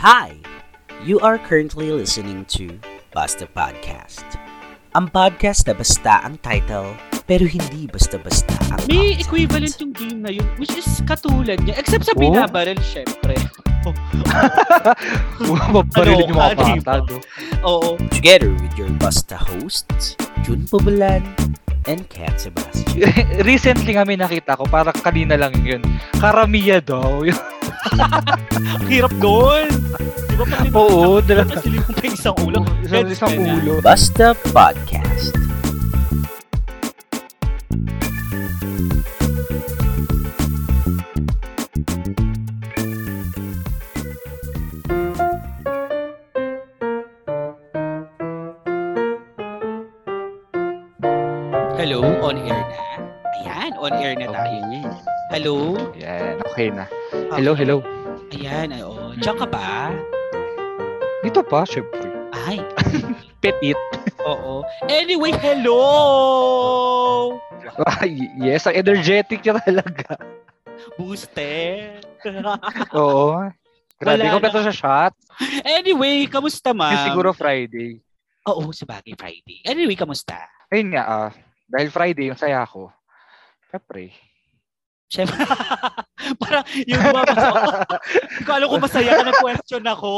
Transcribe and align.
Hi! 0.00 0.36
You 1.04 1.20
are 1.20 1.36
currently 1.38 1.92
listening 1.92 2.44
to 2.56 2.76
Basta 3.12 3.44
Podcast. 3.48 4.24
Ang 4.92 5.08
podcast 5.08 5.68
na 5.68 5.74
basta 5.76 6.24
ang 6.24 6.40
title, 6.40 6.92
pero 7.24 7.46
hindi 7.46 7.86
basta-basta 7.86 8.52
ang 8.72 8.80
May 8.88 9.14
content. 9.14 9.22
equivalent 9.22 9.74
yung 9.78 9.92
game 9.94 10.20
na 10.20 10.32
yun, 10.34 10.48
which 10.58 10.74
is 10.74 10.88
katulad 11.06 11.60
niya. 11.62 11.78
Except 11.78 12.04
sa 12.04 12.12
Oh? 12.16 12.20
binabaril, 12.20 12.80
syempre. 12.82 13.36
Mabarilin 15.72 16.28
yung 16.28 16.36
mga 16.36 16.52
Ano, 16.52 16.80
bata? 16.82 17.14
Oo. 17.64 17.96
Together 18.10 18.50
with 18.56 18.72
your 18.76 18.90
Basta 18.98 19.38
hosts, 19.38 20.18
Jun 20.42 20.66
Pubulan 20.66 21.22
and 21.86 22.04
Kat 22.08 22.36
Sebastian. 22.36 23.08
Recently 23.48 23.96
nga 23.96 24.04
may 24.04 24.16
nakita 24.16 24.58
ko, 24.58 24.64
parang 24.64 24.96
kanina 24.96 25.38
lang 25.38 25.54
yun. 25.60 25.80
Karamiya 26.18 26.82
daw. 26.82 27.24
Ang 28.60 28.88
hirap 28.92 29.12
doon. 29.16 29.66
Di 30.28 30.34
ba 30.36 30.44
pag 30.44 30.68
Oo, 30.76 31.24
dala. 31.24 31.48
Kasi 31.48 31.80
yung 31.80 31.86
pa 31.88 32.04
isang 32.04 32.36
ulo. 32.44 32.60
Isang, 32.84 33.08
isang 33.08 33.34
ulo. 33.40 33.80
Basta 33.80 34.36
Podcast. 34.52 35.32
Hello, 51.80 52.04
on 52.20 52.36
air 52.36 52.60
na. 52.60 52.76
Ayan, 53.40 53.72
on 53.80 53.92
air 53.96 54.12
na 54.12 54.28
tayo. 54.28 54.60
Hello. 55.32 55.56
Yan, 55.96 56.36
okay 56.44 56.68
na. 56.68 56.84
Hello, 57.40 57.56
hello. 57.56 57.80
Ayan, 58.36 58.68
ay, 58.68 58.84
oh. 58.84 59.16
Diyan 59.16 59.32
ka 59.32 59.48
ba? 59.48 59.96
Dito 61.24 61.40
pa, 61.40 61.64
syempre. 61.64 62.04
Ay, 62.36 62.60
Petit. 63.40 63.80
oo. 64.20 64.60
Anyway, 64.84 65.32
hello! 65.40 65.80
Ah, 67.80 68.04
y- 68.04 68.28
yes, 68.44 68.68
ang 68.68 68.76
energetic 68.76 69.40
niya 69.40 69.56
talaga. 69.56 70.20
Booster. 71.00 71.96
Oo. 73.00 73.40
Grabe, 73.96 74.20
Wala 74.20 74.36
kompleto 74.36 74.60
sa 74.60 74.74
shot. 74.74 75.12
anyway, 75.64 76.28
kamusta 76.28 76.76
Yung 76.76 76.80
ma'am? 76.84 77.08
siguro 77.08 77.32
Friday. 77.32 77.96
Oo, 78.44 78.68
sa 78.76 78.84
bagay 78.84 79.16
Friday. 79.16 79.64
Anyway, 79.64 79.96
kamusta? 79.96 80.44
Ayun 80.68 80.92
nga, 80.92 81.02
ah, 81.08 81.30
dahil 81.72 81.88
Friday, 81.88 82.28
yung 82.28 82.36
saya 82.36 82.68
ko. 82.68 82.92
Syempre. 83.72 84.12
Siyempre, 85.10 85.42
parang 86.42 86.64
yung 86.86 87.02
lumabas 87.02 87.34
ako. 87.42 87.58
Hindi 88.14 88.42
ko 88.46 88.52
alam 88.54 88.66
kung 88.70 88.84
masaya 88.86 89.10
ka 89.18 89.24
na 89.26 89.34
question 89.42 89.82
ako. 89.82 90.12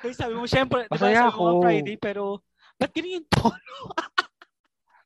Kasi 0.00 0.14
sabi 0.16 0.34
mo, 0.40 0.44
siyempre, 0.48 0.88
di 0.88 0.96
ba 0.96 0.96
Masaya 0.96 1.28
sabi 1.28 1.36
mo. 1.36 1.60
Friday, 1.60 1.96
pero 2.00 2.24
ba't 2.80 2.90
ganyan 2.96 3.20
yung 3.20 3.28
tono? 3.28 3.76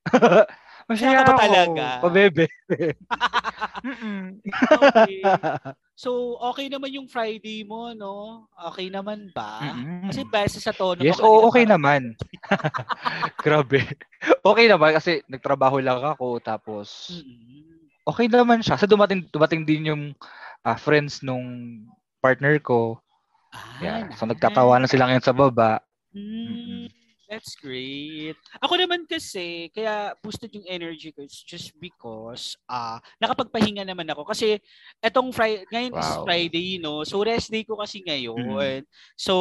Masaya 0.89 1.27
ka 1.27 1.33
ba 1.35 1.43
talaga? 1.43 1.87
Pabebe. 2.07 2.47
Mm-mm. 3.85 4.39
Okay. 4.79 5.21
So, 5.99 6.39
okay 6.55 6.71
naman 6.71 6.95
yung 6.95 7.09
Friday 7.11 7.67
mo, 7.67 7.91
no? 7.97 8.47
Okay 8.71 8.95
naman 8.95 9.33
ba? 9.35 9.65
Mm-mm. 9.75 10.13
Kasi 10.13 10.23
base 10.29 10.63
sa 10.63 10.71
tono 10.71 11.03
Yes, 11.03 11.19
mo 11.19 11.27
oo, 11.27 11.49
kanina, 11.49 11.49
okay 11.51 11.65
naman. 11.67 12.03
Grabe. 13.43 13.81
Okay 14.45 14.67
naman 14.71 14.91
kasi 14.95 15.25
nagtrabaho 15.27 15.83
lang 15.83 15.99
ako 15.99 16.39
tapos 16.39 17.11
Mm-mm. 17.11 17.74
Okay 18.05 18.27
naman 18.29 18.61
siya. 18.61 18.77
Sa 18.77 18.87
dumating 18.89 19.27
dumating 19.33 19.65
din 19.65 19.91
yung 19.91 20.03
ah, 20.63 20.77
friends 20.77 21.25
nung 21.25 21.81
partner 22.21 22.61
ko. 22.61 23.01
Ah, 23.53 23.81
Yeah. 23.81 24.09
So 24.17 24.25
nagtatawanan 24.29 24.89
sila 24.89 25.09
ngayon 25.11 25.25
sa 25.25 25.35
baba. 25.37 25.83
Mm, 26.15 26.87
that's 27.27 27.59
great. 27.59 28.39
Ako 28.63 28.79
naman 28.79 29.03
kasi, 29.03 29.67
kaya 29.75 30.15
boosted 30.23 30.55
yung 30.55 30.63
energy 30.71 31.11
ko 31.11 31.27
it's 31.27 31.43
just 31.43 31.75
because 31.83 32.55
ah 32.71 33.03
nakapagpahinga 33.19 33.83
naman 33.83 34.07
ako. 34.07 34.23
Kasi 34.31 34.63
etong 35.03 35.35
Friday, 35.35 35.67
ngayon 35.75 35.93
is 35.99 36.11
Wow. 36.15 36.23
Friday, 36.23 36.69
no? 36.79 37.03
So 37.03 37.19
rest 37.27 37.51
day 37.51 37.67
ko 37.67 37.75
kasi 37.83 38.01
ngayon. 38.07 38.87
So, 39.19 39.35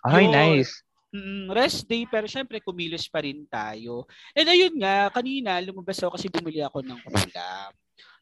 Ay, 0.00 0.24
yun, 0.24 0.32
nice. 0.32 0.80
mm, 1.12 1.52
rest 1.52 1.84
day, 1.84 2.08
pero 2.08 2.24
syempre 2.24 2.58
kumilos 2.64 3.04
pa 3.06 3.20
rin 3.20 3.44
tayo. 3.46 4.08
And 4.32 4.48
ayun 4.48 4.74
nga, 4.80 5.12
kanina 5.12 5.60
lumabas 5.60 6.00
ako 6.00 6.16
kasi 6.16 6.32
bumili 6.32 6.64
ako 6.64 6.80
ng 6.80 7.00
ulam. 7.04 7.70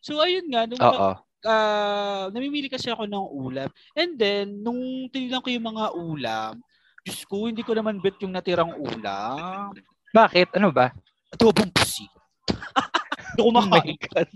So 0.02 0.18
ayun 0.18 0.50
nga, 0.50 0.66
nung 0.66 0.82
Oo. 0.82 1.14
ah, 1.46 2.26
namimili 2.34 2.66
kasi 2.66 2.90
ako 2.90 3.06
ng 3.06 3.26
ulam. 3.38 3.70
And 3.94 4.18
then, 4.18 4.58
nung 4.60 5.06
tinignan 5.14 5.38
ko 5.38 5.48
yung 5.54 5.70
mga 5.70 5.94
ulam, 5.94 6.58
Diyos 7.06 7.22
ko, 7.26 7.46
hindi 7.46 7.62
ko 7.62 7.74
naman 7.74 8.02
bet 8.02 8.18
yung 8.18 8.34
natirang 8.34 8.74
ulam. 8.74 9.70
Bakit? 10.10 10.58
Ano 10.58 10.74
ba? 10.74 10.90
Adobong 11.34 11.70
pusi. 11.70 12.06
Hindi 13.32 13.40
ko 13.40 13.48
Oh 13.48 13.54
makain. 13.56 13.96
God. 13.96 14.30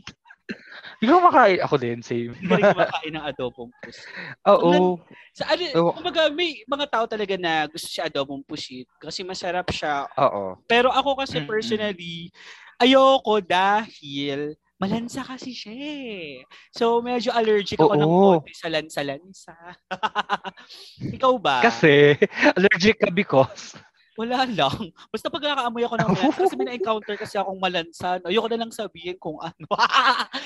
Hindi 0.97 1.11
ko 1.13 1.21
makain. 1.21 1.59
Ako 1.61 1.75
din, 1.77 1.99
same. 2.01 2.33
Hindi 2.33 2.63
ko 2.65 2.73
makain 2.81 3.13
ng 3.13 3.25
adobong 3.29 3.71
pusi. 3.85 4.03
Oo. 4.51 4.97
Sa, 5.37 5.45
ano, 5.53 5.63
Oo. 5.77 5.91
kumbaga, 5.93 6.33
may 6.33 6.65
mga 6.65 6.87
tao 6.89 7.05
talaga 7.05 7.37
na 7.37 7.69
gusto 7.69 7.87
siya 7.93 8.09
adobong 8.09 8.41
pusit 8.41 8.89
kasi 8.97 9.21
masarap 9.21 9.69
siya. 9.69 10.09
Oo. 10.17 10.57
Pero 10.65 10.89
ako 10.89 11.21
kasi 11.23 11.45
personally, 11.45 12.33
ayoko 12.81 13.39
dahil 13.45 14.57
malansa 14.77 15.25
kasi 15.25 15.57
siya 15.57 15.73
eh. 15.73 16.45
So, 16.73 17.01
medyo 17.01 17.33
allergic 17.33 17.81
ako 17.81 17.97
ng 17.97 18.09
Oo. 18.09 18.23
konti 18.41 18.53
sa 18.53 18.69
lansa-lansa. 18.69 19.55
Ikaw 21.17 21.33
ba? 21.41 21.65
Kasi 21.65 22.17
allergic 22.57 23.01
ka 23.01 23.09
because 23.09 23.73
Wala 24.17 24.49
lang. 24.49 24.97
Basta 25.13 25.29
pag 25.29 25.45
nakaamoy 25.45 25.85
ako 25.85 25.95
ng 26.01 26.09
malansa, 26.17 26.41
kasi 26.41 26.55
may 26.57 26.67
na-encounter 26.73 27.17
kasi 27.21 27.37
akong 27.37 27.61
malansa. 27.61 28.17
Ayoko 28.25 28.49
na 28.49 28.65
lang 28.65 28.73
sabihin 28.73 29.21
kung 29.21 29.37
ano. 29.45 29.69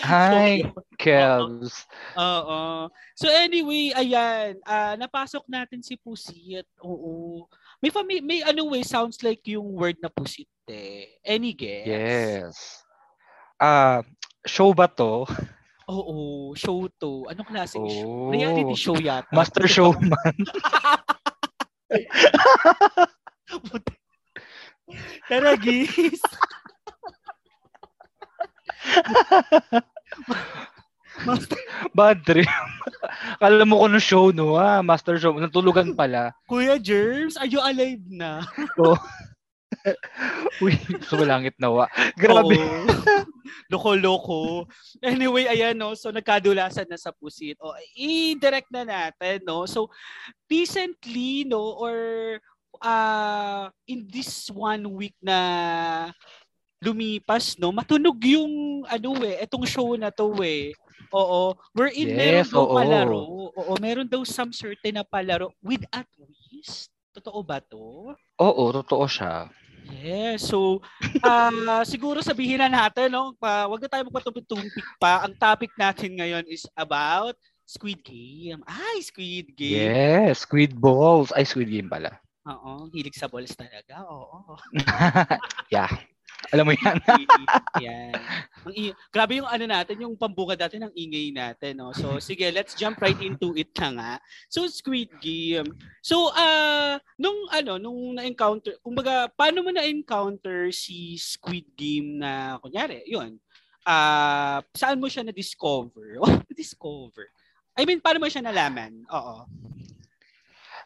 Hi, 0.02 0.58
So, 0.66 0.82
Kels. 0.98 1.86
Oo. 2.18 2.90
So 3.14 3.30
anyway, 3.30 3.94
ayan. 3.94 4.58
ah 4.66 4.98
napasok 4.98 5.46
natin 5.46 5.86
si 5.86 5.94
Pusit. 5.94 6.66
Oo. 6.82 7.46
May, 7.78 7.94
fami- 7.94 8.26
may 8.26 8.42
ano 8.42 8.74
way, 8.74 8.82
sounds 8.82 9.22
like 9.22 9.46
yung 9.46 9.70
word 9.70 10.02
na 10.02 10.10
Pusit 10.10 10.50
eh. 10.66 11.22
Any 11.22 11.54
guess? 11.54 11.86
Yes. 11.86 12.56
Ah, 13.60 14.00
show 14.48 14.72
ba 14.72 14.88
to? 14.88 15.28
Oo. 15.84 16.56
Show 16.56 16.88
to. 16.96 17.28
Anong 17.28 17.44
klaseng 17.44 17.84
show? 17.84 18.08
Oh. 18.08 18.32
Reality 18.32 18.72
show 18.72 18.96
yata. 18.96 19.28
Master 19.36 19.68
Showman. 19.68 20.16
Tara, 25.28 25.60
guys. 25.60 25.92
Master, 31.26 31.56
Bad 31.92 32.24
trip. 32.24 32.48
Kala 33.36 33.68
mo 33.68 33.84
ko 33.84 33.92
no 33.92 34.00
show, 34.00 34.32
no? 34.32 34.56
Ah, 34.56 34.80
Master 34.80 35.20
Show. 35.20 35.36
Natulugan 35.36 35.92
pala. 35.92 36.32
Kuya 36.48 36.80
Germs, 36.80 37.36
are 37.36 37.46
you 37.46 37.60
alive 37.60 38.00
na? 38.08 38.40
Uy, 40.64 40.76
sumulangit 41.08 41.56
nawa. 41.56 41.88
Grabe. 42.20 42.56
Oo. 42.56 42.84
Loko-loko. 43.70 44.66
Anyway, 45.02 45.46
ayan 45.46 45.78
no. 45.78 45.94
So 45.94 46.10
nagkadulasan 46.10 46.86
na 46.90 46.98
sa 46.98 47.14
pusit. 47.14 47.56
O 47.62 47.74
i-direct 47.96 48.70
na 48.70 48.84
natin 48.84 49.42
no. 49.46 49.64
So 49.64 49.88
recently 50.50 51.46
no 51.46 51.78
or 51.78 51.96
uh, 52.82 53.70
in 53.86 54.06
this 54.10 54.50
one 54.50 54.84
week 54.94 55.16
na 55.22 56.10
lumipas 56.80 57.60
no, 57.60 57.70
matunog 57.70 58.16
yung 58.24 58.82
ano 58.88 59.12
eh, 59.20 59.44
etong 59.44 59.68
show 59.68 59.94
na 59.96 60.08
to 60.08 60.32
eh. 60.40 60.72
Oo. 61.12 61.58
We're 61.74 61.92
in 61.92 62.14
meron 62.14 62.46
Yes, 62.46 62.52
daw 62.54 62.64
oo. 62.64 62.76
palaro. 62.76 63.20
Oo, 63.50 63.72
meron 63.82 64.06
daw 64.08 64.22
some 64.22 64.54
certain 64.54 64.96
na 64.96 65.04
palaro 65.04 65.50
with 65.60 65.82
a 65.90 66.06
twist. 66.06 66.88
Totoo 67.10 67.42
ba 67.42 67.58
to? 67.58 68.14
Oo, 68.38 68.64
totoo 68.70 69.04
siya. 69.10 69.50
Yes. 69.96 70.46
So, 70.46 70.84
ah 71.26 71.82
siguro 71.82 72.22
sabihin 72.22 72.62
na 72.62 72.70
natin, 72.70 73.10
no? 73.10 73.34
Pa, 73.36 73.66
wag 73.66 73.82
na 73.82 73.90
tayo 73.90 74.06
magpatumpik 74.06 74.86
pa. 75.02 75.26
Ang 75.26 75.34
topic 75.36 75.74
natin 75.74 76.14
ngayon 76.18 76.44
is 76.46 76.66
about 76.78 77.34
Squid 77.66 78.02
Game. 78.02 78.66
Ay, 78.66 78.98
Squid 79.02 79.54
Game. 79.54 79.94
Yes, 79.94 80.42
Squid 80.42 80.74
Balls. 80.74 81.30
Ay, 81.30 81.46
Squid 81.46 81.70
Game 81.70 81.86
pala. 81.86 82.18
Oo, 82.50 82.90
hilig 82.90 83.14
sa 83.14 83.30
balls 83.30 83.54
talaga. 83.54 84.02
Oo. 84.10 84.58
yeah. 85.74 85.90
Alam 86.48 86.64
mo 86.64 86.72
yan. 86.72 86.96
Yan. 87.84 88.16
Ang 88.64 88.74
i- 88.74 88.96
Grabe 89.12 89.38
yung 89.38 89.46
ano 89.46 89.64
natin, 89.68 90.00
yung 90.00 90.16
pambungad 90.16 90.56
natin, 90.56 90.88
ang 90.88 90.94
ingay 90.96 91.28
natin. 91.30 91.76
No? 91.76 91.92
So, 91.92 92.16
sige, 92.16 92.48
let's 92.48 92.72
jump 92.72 92.96
right 93.04 93.20
into 93.20 93.52
it 93.54 93.68
na 93.76 93.88
nga. 93.92 94.12
So, 94.48 94.64
Squid 94.64 95.12
Game. 95.20 95.68
So, 96.00 96.32
ah 96.32 96.96
nung 97.20 97.36
ano, 97.52 97.76
nung 97.76 98.16
na-encounter, 98.16 98.80
kumbaga, 98.80 99.28
paano 99.28 99.60
mo 99.60 99.70
na-encounter 99.70 100.72
si 100.72 101.20
Squid 101.20 101.68
Game 101.76 102.16
na, 102.24 102.56
kunyari, 102.64 103.04
yun, 103.04 103.36
ah 103.84 104.64
saan 104.72 104.96
mo 104.96 105.12
siya 105.12 105.28
na-discover? 105.28 106.16
Na-discover. 106.48 107.28
I 107.76 107.84
mean, 107.84 108.00
paano 108.00 108.18
mo 108.24 108.28
siya 108.32 108.42
nalaman? 108.44 109.04
Oo. 109.12 109.44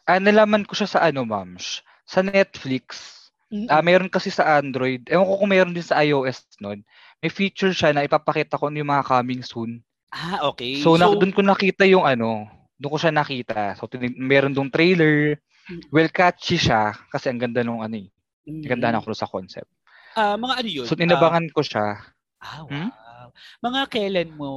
Ah, 0.04 0.20
nalaman 0.20 0.68
ko 0.68 0.76
siya 0.76 0.90
sa 0.90 1.00
ano, 1.00 1.24
ma'am? 1.24 1.56
Sa 2.04 2.20
Netflix. 2.20 3.13
Mm-mm. 3.54 3.70
Ah, 3.70 3.86
meron 3.86 4.10
kasi 4.10 4.34
sa 4.34 4.58
Android. 4.58 5.06
Ewan 5.06 5.30
ko 5.30 5.38
kung 5.38 5.52
meron 5.54 5.70
din 5.70 5.86
sa 5.86 6.02
iOS 6.02 6.42
nun. 6.58 6.82
May 7.22 7.30
feature 7.30 7.70
siya 7.70 7.94
na 7.94 8.02
ipapakita 8.02 8.58
ko 8.58 8.66
yung 8.66 8.90
mga 8.90 9.06
coming 9.06 9.46
soon. 9.46 9.78
ah, 10.10 10.42
okay. 10.50 10.82
So, 10.82 10.98
na, 10.98 11.06
doon 11.06 11.30
ko 11.30 11.38
nakita 11.46 11.86
yung 11.86 12.02
ano, 12.02 12.50
doon 12.82 12.92
ko 12.94 12.98
siya 12.98 13.14
nakita. 13.14 13.78
So, 13.78 13.86
tinig, 13.86 14.18
meron 14.18 14.50
dong 14.50 14.74
trailer. 14.74 15.38
Well, 15.94 16.10
catchy 16.10 16.58
siya 16.58 16.92
kasi 17.14 17.30
ang 17.30 17.38
ganda 17.38 17.62
nung 17.62 17.80
ano 17.80 17.94
eh. 17.94 18.10
Ang 18.44 18.66
ganda 18.66 18.90
na 18.90 18.98
ako 18.98 19.14
sa 19.14 19.30
concept. 19.30 19.70
ah, 20.18 20.34
mga 20.34 20.54
ano 20.60 20.68
yun? 20.68 20.86
So, 20.90 20.98
inabangan 20.98 21.46
ko 21.54 21.62
siya. 21.62 22.02
Ah, 22.42 22.66
wow. 22.66 22.68
Hmm? 22.68 22.90
Mga 23.64 23.82
kailan 23.88 24.30
mo 24.36 24.50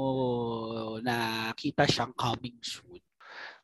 nakita 0.99 1.87
siyang 1.87 2.11
coming 2.17 2.59
soon? 2.59 2.99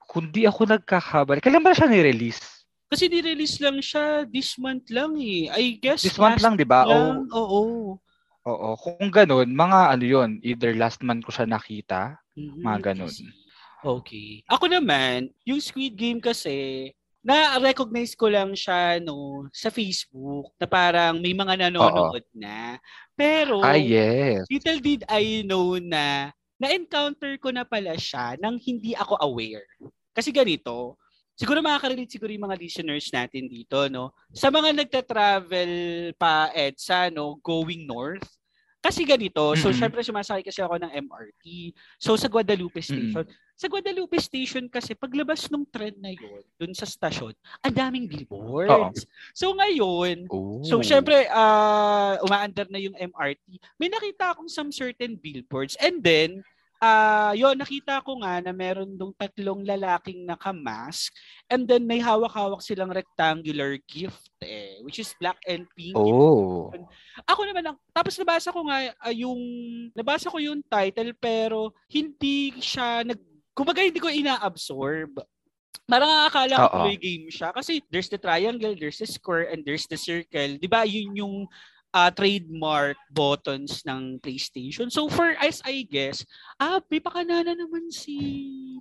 Kundi 0.08 0.48
ako 0.48 0.70
nagkakabali. 0.70 1.44
Kailan 1.44 1.66
ba 1.66 1.76
siya 1.76 1.92
ni-release? 1.92 2.63
Kasi 2.92 3.08
ni-release 3.08 3.58
lang 3.64 3.80
siya 3.80 4.28
this 4.28 4.56
month 4.60 4.90
lang 4.92 5.16
eh. 5.20 5.48
I 5.52 5.80
guess 5.80 6.04
This 6.04 6.20
month 6.20 6.44
lang, 6.44 6.60
di 6.60 6.68
ba? 6.68 6.84
Oo. 6.84 7.24
Oo. 7.32 7.62
Oo. 8.44 8.70
Kung 8.76 9.08
ganun, 9.08 9.56
mga 9.56 9.80
ano 9.96 10.04
yun, 10.04 10.30
either 10.44 10.76
last 10.76 11.00
month 11.00 11.24
ko 11.24 11.32
siya 11.32 11.48
nakita, 11.48 12.20
Mhm, 12.36 12.60
mga 12.66 12.92
ganun. 12.92 13.14
Okay. 13.84 14.42
Ako 14.48 14.66
naman, 14.72 15.28
yung 15.44 15.60
Squid 15.60 15.96
Game 16.00 16.20
kasi, 16.24 16.90
na-recognize 17.24 18.16
ko 18.20 18.28
lang 18.28 18.52
siya 18.52 19.00
no 19.00 19.48
sa 19.56 19.72
Facebook 19.72 20.52
na 20.60 20.68
parang 20.68 21.20
may 21.24 21.32
mga 21.32 21.68
nanonood 21.68 22.24
na. 22.36 22.80
Pero 23.16 23.64
Ah, 23.64 23.80
yes. 23.80 24.44
little 24.52 24.80
did 24.84 25.04
I 25.08 25.44
know 25.48 25.80
na 25.80 26.32
na-encounter 26.60 27.40
ko 27.40 27.52
na 27.56 27.64
pala 27.68 27.96
siya 27.96 28.36
nang 28.40 28.60
hindi 28.60 28.92
ako 28.96 29.20
aware. 29.24 29.68
Kasi 30.16 30.32
ganito, 30.36 31.00
siguro 31.34 31.60
makaka-relate 31.62 32.14
siguro 32.14 32.32
yung 32.32 32.46
mga 32.50 32.60
listeners 32.60 33.10
natin 33.10 33.50
dito, 33.50 33.90
no? 33.90 34.14
Sa 34.34 34.54
mga 34.54 34.74
nagta-travel 34.74 35.72
pa 36.18 36.54
EDSA, 36.54 37.10
no, 37.14 37.38
going 37.42 37.86
north, 37.86 38.26
kasi 38.84 39.08
ganito, 39.08 39.56
so 39.56 39.72
Mm-mm. 39.72 39.80
syempre 39.80 40.04
sumasakay 40.04 40.44
kasi 40.44 40.60
ako 40.60 40.76
ng 40.76 40.92
MRT. 41.08 41.72
So 41.96 42.20
sa 42.20 42.28
Guadalupe 42.28 42.84
Station, 42.84 43.24
sa 43.56 43.72
Guadalupe 43.72 44.20
Station 44.20 44.68
kasi 44.68 44.92
paglabas 44.92 45.48
ng 45.48 45.64
tren 45.72 45.96
na 46.04 46.12
yon 46.12 46.44
dun 46.60 46.76
sa 46.76 46.84
stasyon, 46.84 47.32
ang 47.64 47.72
daming 47.72 48.12
billboards. 48.12 49.08
So 49.32 49.56
ngayon, 49.56 50.28
Oh. 50.28 50.60
So, 50.64 50.80
syempre, 50.84 51.28
uh, 51.32 52.20
umaandar 52.24 52.68
na 52.72 52.80
yung 52.80 52.96
MRT. 52.96 53.60
May 53.80 53.92
nakita 53.92 54.32
akong 54.34 54.48
some 54.48 54.72
certain 54.72 55.20
billboards. 55.20 55.76
And 55.80 56.00
then, 56.04 56.44
uh, 56.84 57.32
yun, 57.32 57.56
nakita 57.56 58.04
ko 58.04 58.20
nga 58.20 58.44
na 58.44 58.52
meron 58.52 59.00
dong 59.00 59.16
tatlong 59.16 59.64
lalaking 59.64 60.28
nakamask. 60.28 61.16
And 61.48 61.64
then, 61.64 61.88
may 61.88 62.04
hawak-hawak 62.04 62.60
silang 62.60 62.92
rectangular 62.92 63.80
gift 63.88 64.28
eh, 64.44 64.84
which 64.84 65.00
is 65.00 65.16
black 65.16 65.40
and 65.48 65.64
pink. 65.72 65.96
Oh. 65.96 66.68
Ako 67.32 67.48
naman, 67.48 67.64
ang, 67.64 67.78
tapos 67.96 68.20
nabasa 68.20 68.52
ko 68.52 68.68
nga 68.68 68.92
ah, 69.00 69.16
yung, 69.16 69.40
nabasa 69.96 70.28
ko 70.28 70.38
yung 70.44 70.60
title 70.68 71.16
pero 71.16 71.72
hindi 71.88 72.52
siya 72.60 73.08
nag, 73.08 73.20
kumbaga 73.56 73.80
hindi 73.80 74.04
ko 74.04 74.12
ina-absorb. 74.12 75.24
Parang 75.84 76.32
akala 76.32 76.68
ko 76.68 76.68
tuloy 76.80 76.96
game 76.96 77.28
siya. 77.28 77.52
Kasi 77.52 77.84
there's 77.92 78.08
the 78.08 78.20
triangle, 78.20 78.76
there's 78.76 79.00
the 79.00 79.08
square, 79.08 79.52
and 79.52 79.68
there's 79.68 79.84
the 79.88 80.00
circle. 80.00 80.56
Di 80.60 80.68
ba 80.68 80.88
yun 80.88 81.12
yung 81.16 81.36
ah, 81.94 82.10
trademark 82.10 82.98
buttons 83.14 83.86
ng 83.86 84.18
PlayStation. 84.18 84.90
So 84.90 85.08
for 85.08 85.38
as 85.38 85.62
I 85.62 85.86
guess, 85.86 86.26
ah, 86.58 86.82
may 86.90 87.00
pakanana 87.00 87.54
naman 87.54 87.94
si 87.94 88.18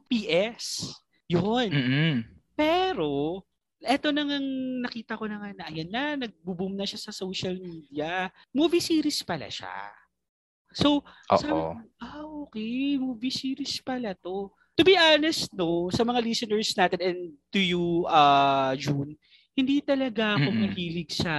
PS. 0.09 0.97
Yun. 1.29 1.69
Mm-mm. 1.69 2.15
Pero, 2.57 3.45
eto 3.85 4.09
na 4.11 4.25
nga 4.25 4.39
nakita 4.89 5.21
ko 5.21 5.29
na 5.29 5.39
nga 5.39 5.51
na, 5.53 5.65
ayan 5.69 5.91
na, 5.93 6.05
nagbo-boom 6.17 6.73
na 6.73 6.89
siya 6.89 6.99
sa 6.99 7.13
social 7.13 7.55
media. 7.61 8.33
Movie 8.51 8.83
series 8.83 9.21
pala 9.21 9.53
siya. 9.53 9.93
So, 10.73 11.05
sabi 11.29 11.85
ah, 12.01 12.25
okay, 12.49 12.97
movie 12.97 13.33
series 13.33 13.77
pala 13.85 14.17
to. 14.25 14.49
To 14.73 14.83
be 14.89 14.97
honest, 14.97 15.53
no, 15.53 15.93
sa 15.93 16.01
mga 16.01 16.25
listeners 16.25 16.73
natin 16.73 17.01
and 17.05 17.21
to 17.53 17.61
you, 17.61 18.09
uh, 18.09 18.73
June, 18.81 19.21
hindi 19.53 19.85
talaga 19.85 20.41
ako 20.41 20.49
Mm-mm. 20.49 20.65
mahilig 20.65 21.13
sa 21.13 21.35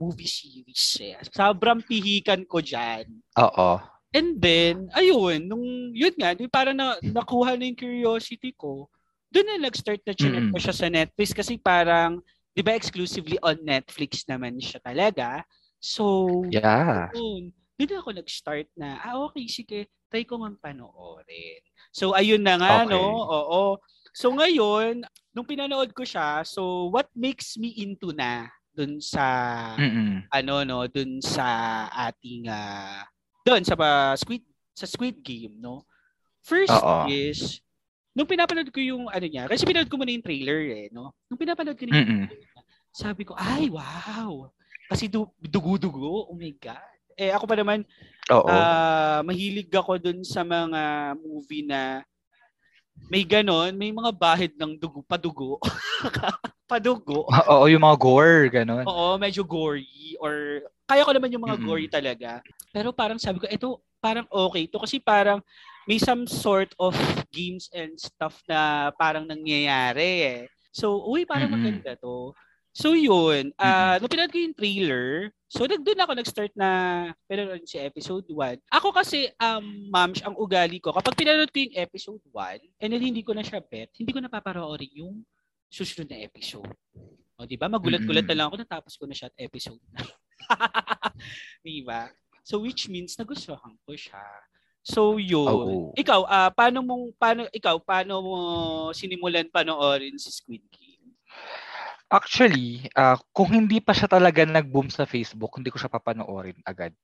movie 0.00 0.28
series. 0.30 0.84
Eh. 1.04 1.16
Sobrang 1.28 1.84
pihikan 1.84 2.44
ko 2.48 2.64
dyan. 2.64 3.20
Oo. 3.36 3.70
And 4.16 4.40
then, 4.40 4.88
ayun, 4.96 5.44
nung, 5.50 5.92
yun 5.92 6.14
nga, 6.16 6.32
di 6.32 6.48
parang 6.48 6.76
na, 6.78 6.96
nakuha 7.04 7.54
na 7.60 7.68
yung 7.68 7.76
curiosity 7.76 8.56
ko, 8.56 8.88
doon 9.28 9.46
na 9.46 9.68
nag-start 9.68 10.00
na 10.08 10.16
chinek 10.16 10.48
ko 10.48 10.56
Mm. 10.56 10.62
siya 10.62 10.72
sa 10.74 10.88
Netflix 10.88 11.36
kasi 11.36 11.60
parang, 11.60 12.24
di 12.56 12.64
ba 12.64 12.72
exclusively 12.72 13.36
on 13.44 13.60
Netflix 13.60 14.24
naman 14.24 14.56
siya 14.56 14.80
talaga. 14.80 15.44
So, 15.82 16.04
Yeah. 16.50 17.10
yun, 17.12 17.52
doon 17.76 18.00
ako 18.00 18.10
nag-start 18.16 18.68
na, 18.78 19.00
ah 19.04 19.20
okay, 19.28 19.44
sige, 19.52 19.92
try 20.08 20.24
ko 20.24 20.40
nga 20.40 20.54
panoorin. 20.72 21.60
So, 21.92 22.16
ayun 22.16 22.40
na 22.46 22.56
nga, 22.56 22.74
Okay. 22.84 22.88
no? 22.88 23.20
Oo. 23.28 23.62
So, 24.16 24.32
ngayon, 24.32 25.04
nung 25.36 25.44
pinanood 25.44 25.92
ko 25.92 26.00
siya, 26.00 26.40
so, 26.40 26.88
what 26.88 27.04
makes 27.12 27.60
me 27.60 27.76
into 27.76 28.16
na 28.16 28.48
dun 28.72 29.00
sa 29.00 29.24
Mm-mm. 29.80 30.28
ano 30.28 30.54
no 30.68 30.84
dun 30.84 31.16
sa 31.24 31.88
ating 31.96 32.44
ah 32.44 33.08
dun 33.40 33.64
sa 33.64 33.72
ba, 33.72 34.12
Squid 34.20 34.44
sa 34.76 34.84
Squid 34.84 35.24
Game 35.24 35.56
no 35.56 35.80
first 36.44 36.76
Oo. 36.76 37.08
is 37.08 37.64
nung 38.12 38.28
pinapanood 38.28 38.68
ko 38.68 38.76
yung 38.76 39.08
ano 39.08 39.24
niya 39.24 39.48
kasi 39.48 39.64
pinanood 39.64 39.88
ko 39.88 39.96
muna 39.96 40.12
yung 40.12 40.20
trailer 40.20 40.60
eh 40.60 40.86
no 40.92 41.16
nung 41.24 41.40
pinapanood 41.40 41.72
ko 41.72 41.88
yung 41.88 41.96
Mm-mm. 42.04 42.28
trailer 42.28 42.52
sabi 42.92 43.24
ko 43.24 43.32
ay 43.32 43.72
wow 43.72 44.52
kasi 44.92 45.08
du- 45.08 45.32
dugo-dugo 45.40 46.28
oh 46.28 46.36
my 46.36 46.52
god 46.60 46.84
eh 47.16 47.32
ako 47.32 47.48
pa 47.48 47.56
naman 47.56 47.80
Oo. 48.28 48.44
ah 48.44 49.24
mahilig 49.24 49.72
ako 49.72 49.96
dun 49.96 50.20
sa 50.20 50.44
mga 50.44 51.16
movie 51.16 51.64
na 51.64 52.04
may 53.06 53.22
ganon, 53.22 53.72
may 53.78 53.94
mga 53.94 54.10
bahid 54.14 54.52
ng 54.58 54.74
dugo, 54.74 55.00
padugo. 55.06 55.62
padugo. 56.70 57.26
Oo, 57.30 57.70
yung 57.70 57.82
mga 57.82 57.96
gore, 57.98 58.50
ganun. 58.50 58.82
Oo, 58.82 59.14
medyo 59.16 59.46
gory 59.46 60.18
or 60.18 60.66
kaya 60.86 61.06
ko 61.06 61.10
naman 61.14 61.30
yung 61.30 61.44
mga 61.46 61.58
Mm-mm. 61.58 61.66
gory 61.66 61.86
talaga. 61.86 62.42
Pero 62.74 62.90
parang 62.90 63.18
sabi 63.18 63.38
ko, 63.38 63.46
ito 63.46 63.82
parang 64.02 64.26
okay 64.30 64.66
to 64.70 64.78
kasi 64.78 64.98
parang 65.02 65.42
may 65.86 66.02
some 66.02 66.26
sort 66.26 66.74
of 66.82 66.94
games 67.30 67.70
and 67.70 67.94
stuff 67.94 68.42
na 68.50 68.90
parang 68.98 69.22
nangyayari 69.26 70.10
eh. 70.26 70.40
So, 70.74 71.06
uy, 71.06 71.22
parang 71.24 71.54
Mm-mm. 71.54 71.62
maganda 71.62 71.94
to. 71.96 72.34
So 72.76 72.92
yun, 72.92 73.56
nung 73.56 74.12
pinanood 74.12 74.36
ko 74.36 74.36
yung 74.36 74.52
trailer, 74.52 75.32
so 75.48 75.64
nagdoon 75.64 75.96
ako 75.96 76.12
nag-start 76.12 76.52
na 76.52 76.68
pinanood 77.24 77.64
si 77.64 77.80
episode 77.80 78.28
1. 78.28 78.60
Ako 78.68 78.92
kasi, 78.92 79.32
um, 79.40 79.88
ma'am, 79.88 80.12
ang 80.20 80.36
ugali 80.36 80.76
ko, 80.76 80.92
kapag 80.92 81.16
pinanood 81.16 81.48
ko 81.48 81.64
yung 81.64 81.72
episode 81.72 82.20
1, 82.28 82.84
and 82.84 82.92
then 82.92 83.00
hindi 83.00 83.24
ko 83.24 83.32
na 83.32 83.40
siya 83.40 83.64
bet, 83.64 83.96
hindi 83.96 84.12
ko 84.12 84.20
napaparoorin 84.20 84.92
yung 84.92 85.24
susunod 85.72 86.04
na 86.12 86.20
episode. 86.20 86.68
O, 87.40 87.48
di 87.48 87.56
ba? 87.56 87.72
Magulat-gulat 87.72 88.28
na 88.28 88.36
lang 88.36 88.46
ako 88.52 88.60
natapos 88.60 88.92
ko 89.00 89.08
na 89.08 89.16
siya 89.16 89.32
at 89.32 89.36
episode 89.40 89.80
na. 89.96 90.04
di 91.64 91.80
ba? 91.80 92.12
So 92.44 92.60
which 92.60 92.92
means 92.92 93.16
nagustuhan 93.16 93.72
ko 93.88 93.96
siya. 93.96 94.22
So 94.86 95.18
yun. 95.18 95.50
Oo. 95.50 95.90
Ikaw, 95.98 96.20
ah 96.30 96.50
paano 96.54 96.78
mong 96.78 97.10
paano 97.18 97.42
ikaw 97.50 97.74
paano 97.82 98.22
mo 98.22 98.38
sinimulan 98.94 99.50
panoorin 99.50 100.14
si 100.14 100.30
Squid 100.30 100.62
Game? 100.70 100.85
Actually, 102.10 102.86
ah, 102.94 103.18
kung 103.34 103.50
hindi 103.50 103.82
pa 103.82 103.90
siya 103.90 104.06
talaga 104.06 104.46
nag-boom 104.46 104.86
sa 104.94 105.02
Facebook, 105.10 105.58
hindi 105.58 105.74
ko 105.74 105.78
siya 105.82 105.90
papanoorin 105.90 106.62
agad. 106.62 106.94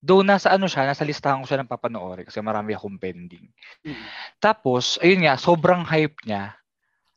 Though 0.00 0.24
nasa 0.24 0.54
ano 0.56 0.64
siya, 0.70 0.88
nasa 0.88 1.04
listahan 1.04 1.44
ko 1.44 1.46
siya 1.48 1.60
ng 1.60 1.68
papanoorin 1.72 2.24
kasi 2.24 2.40
marami 2.40 2.72
akong 2.72 2.96
pending. 2.96 3.44
Mm. 3.84 4.04
Tapos, 4.40 4.96
ayun 5.04 5.28
nga, 5.28 5.36
sobrang 5.36 5.84
hype 5.84 6.16
niya. 6.24 6.56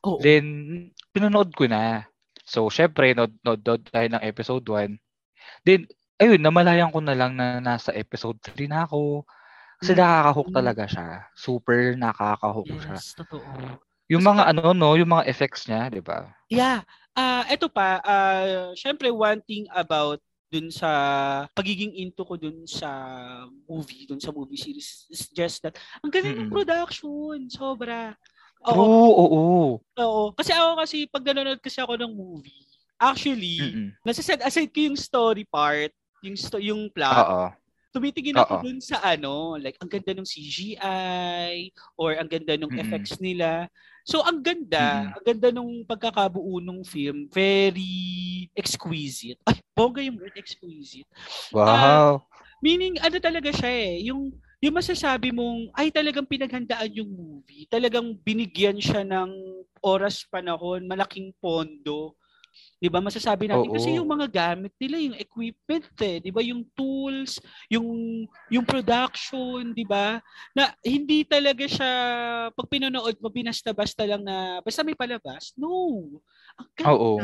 Oo. 0.04 0.20
Then, 0.20 0.46
pinanood 1.16 1.56
ko 1.56 1.72
na. 1.72 2.04
So, 2.44 2.68
syempre, 2.68 3.16
nod, 3.16 3.32
nod, 3.48 3.64
nod 3.64 3.82
tayo 3.88 4.08
ng 4.12 4.24
episode 4.24 4.66
1. 4.68 5.00
Then, 5.64 5.88
ayun, 6.20 6.42
namalayan 6.44 6.92
ko 6.92 7.00
na 7.00 7.16
lang 7.16 7.38
na 7.40 7.60
nasa 7.64 7.96
episode 7.96 8.40
3 8.44 8.68
na 8.68 8.84
ako. 8.88 9.24
Kasi 9.80 9.94
Mm. 9.96 10.00
nakaka-hook 10.02 10.50
talaga 10.52 10.84
siya. 10.90 11.08
Super 11.38 11.96
nakaka-hook 11.96 12.72
siya. 12.80 12.98
Yes, 13.00 13.16
totoo. 13.16 13.46
Yung 14.12 14.28
mga 14.28 14.44
ano, 14.52 14.76
no, 14.76 15.00
yung 15.00 15.08
mga 15.08 15.24
effects 15.32 15.72
niya, 15.72 15.88
di 15.88 16.04
ba? 16.04 16.28
Yeah. 16.52 16.84
Ah, 17.16 17.44
eto 17.48 17.68
pa, 17.72 18.00
ah 18.04 18.72
syempre 18.76 19.08
one 19.12 19.40
thing 19.44 19.68
about 19.72 20.20
dun 20.52 20.68
sa 20.68 20.88
pagiging 21.56 21.96
into 21.96 22.24
ko 22.28 22.36
dun 22.36 22.68
sa 22.68 22.88
movie, 23.68 24.04
dun 24.04 24.20
sa 24.20 24.36
movie 24.36 24.60
series 24.60 25.08
is 25.08 25.32
just 25.32 25.64
that 25.64 25.76
ang 26.04 26.12
galing 26.12 26.36
ng 26.40 26.52
production, 26.52 27.48
sobra. 27.48 28.16
True, 28.64 28.80
Oo, 28.80 29.12
oo. 29.16 29.44
oo. 30.00 30.24
Kasi 30.36 30.52
ako 30.56 30.70
kasi 30.80 30.98
pag 31.08 31.24
nanonood 31.24 31.60
kasi 31.64 31.80
ako 31.80 31.96
ng 32.00 32.12
movie, 32.16 32.64
actually, 33.00 33.60
Mm-mm. 33.64 33.88
nasa-set 34.04 34.44
aside 34.44 34.72
ko 34.72 34.80
yung 34.92 35.00
story 35.00 35.44
part, 35.48 35.92
yung 36.24 36.36
sto- 36.36 36.64
yung 36.64 36.88
plot, 36.92 37.28
Oo. 37.28 37.44
tumitingin 37.92 38.40
ako 38.40 38.56
Oo. 38.60 38.64
dun 38.68 38.80
sa 38.80 39.00
ano, 39.04 39.56
like 39.60 39.76
ang 39.84 39.92
ganda 39.92 40.16
ng 40.16 40.28
CGI 40.28 41.72
or 42.00 42.16
ang 42.16 42.28
ganda 42.28 42.56
ng 42.56 42.72
Mm-mm. 42.72 42.80
effects 42.80 43.20
nila. 43.20 43.68
So 44.04 44.26
ang 44.26 44.42
ganda, 44.42 45.08
Mm. 45.08 45.14
ang 45.14 45.24
ganda 45.26 45.48
nung 45.54 45.74
pagkakabuo 45.86 46.58
ng 46.60 46.82
film, 46.82 47.30
very 47.30 48.50
exquisite. 48.58 49.38
Ay, 49.46 49.62
bongga 49.74 50.02
yung 50.02 50.18
word 50.18 50.36
exquisite. 50.36 51.08
Wow. 51.54 52.26
Meaning, 52.62 53.02
ano 53.02 53.18
talaga 53.18 53.50
siya 53.50 53.70
eh, 53.74 54.06
yung, 54.06 54.30
yung 54.62 54.76
masasabi 54.78 55.34
mong, 55.34 55.74
ay 55.74 55.90
talagang 55.90 56.30
pinaghandaan 56.30 56.94
yung 56.94 57.10
movie. 57.10 57.66
Talagang 57.66 58.14
binigyan 58.22 58.78
siya 58.78 59.02
ng 59.02 59.30
oras, 59.82 60.22
panahon, 60.30 60.86
malaking 60.86 61.34
pondo. 61.42 62.14
'Di 62.82 62.90
ba? 62.90 63.00
Masasabi 63.00 63.46
natin 63.48 63.70
Oo. 63.70 63.76
kasi 63.78 63.96
yung 63.96 64.10
mga 64.10 64.28
gamit 64.28 64.74
nila, 64.82 64.98
yung 64.98 65.18
equipment 65.18 65.86
eh, 66.02 66.18
'di 66.20 66.32
ba? 66.34 66.42
Yung 66.42 66.66
tools, 66.74 67.38
yung 67.70 67.90
yung 68.50 68.66
production, 68.66 69.72
'di 69.72 69.86
ba? 69.86 70.18
Na 70.58 70.74
hindi 70.82 71.24
talaga 71.24 71.66
siya 71.70 71.92
pag 72.52 72.68
pinanood 72.68 73.18
mo 73.22 73.28
binasta-basta 73.30 74.04
lang 74.06 74.26
na 74.26 74.60
basta 74.66 74.82
may 74.82 74.98
palabas. 74.98 75.54
No. 75.56 76.02
Ang 76.60 76.70
ganda. 76.76 76.92
Oo. 76.92 77.22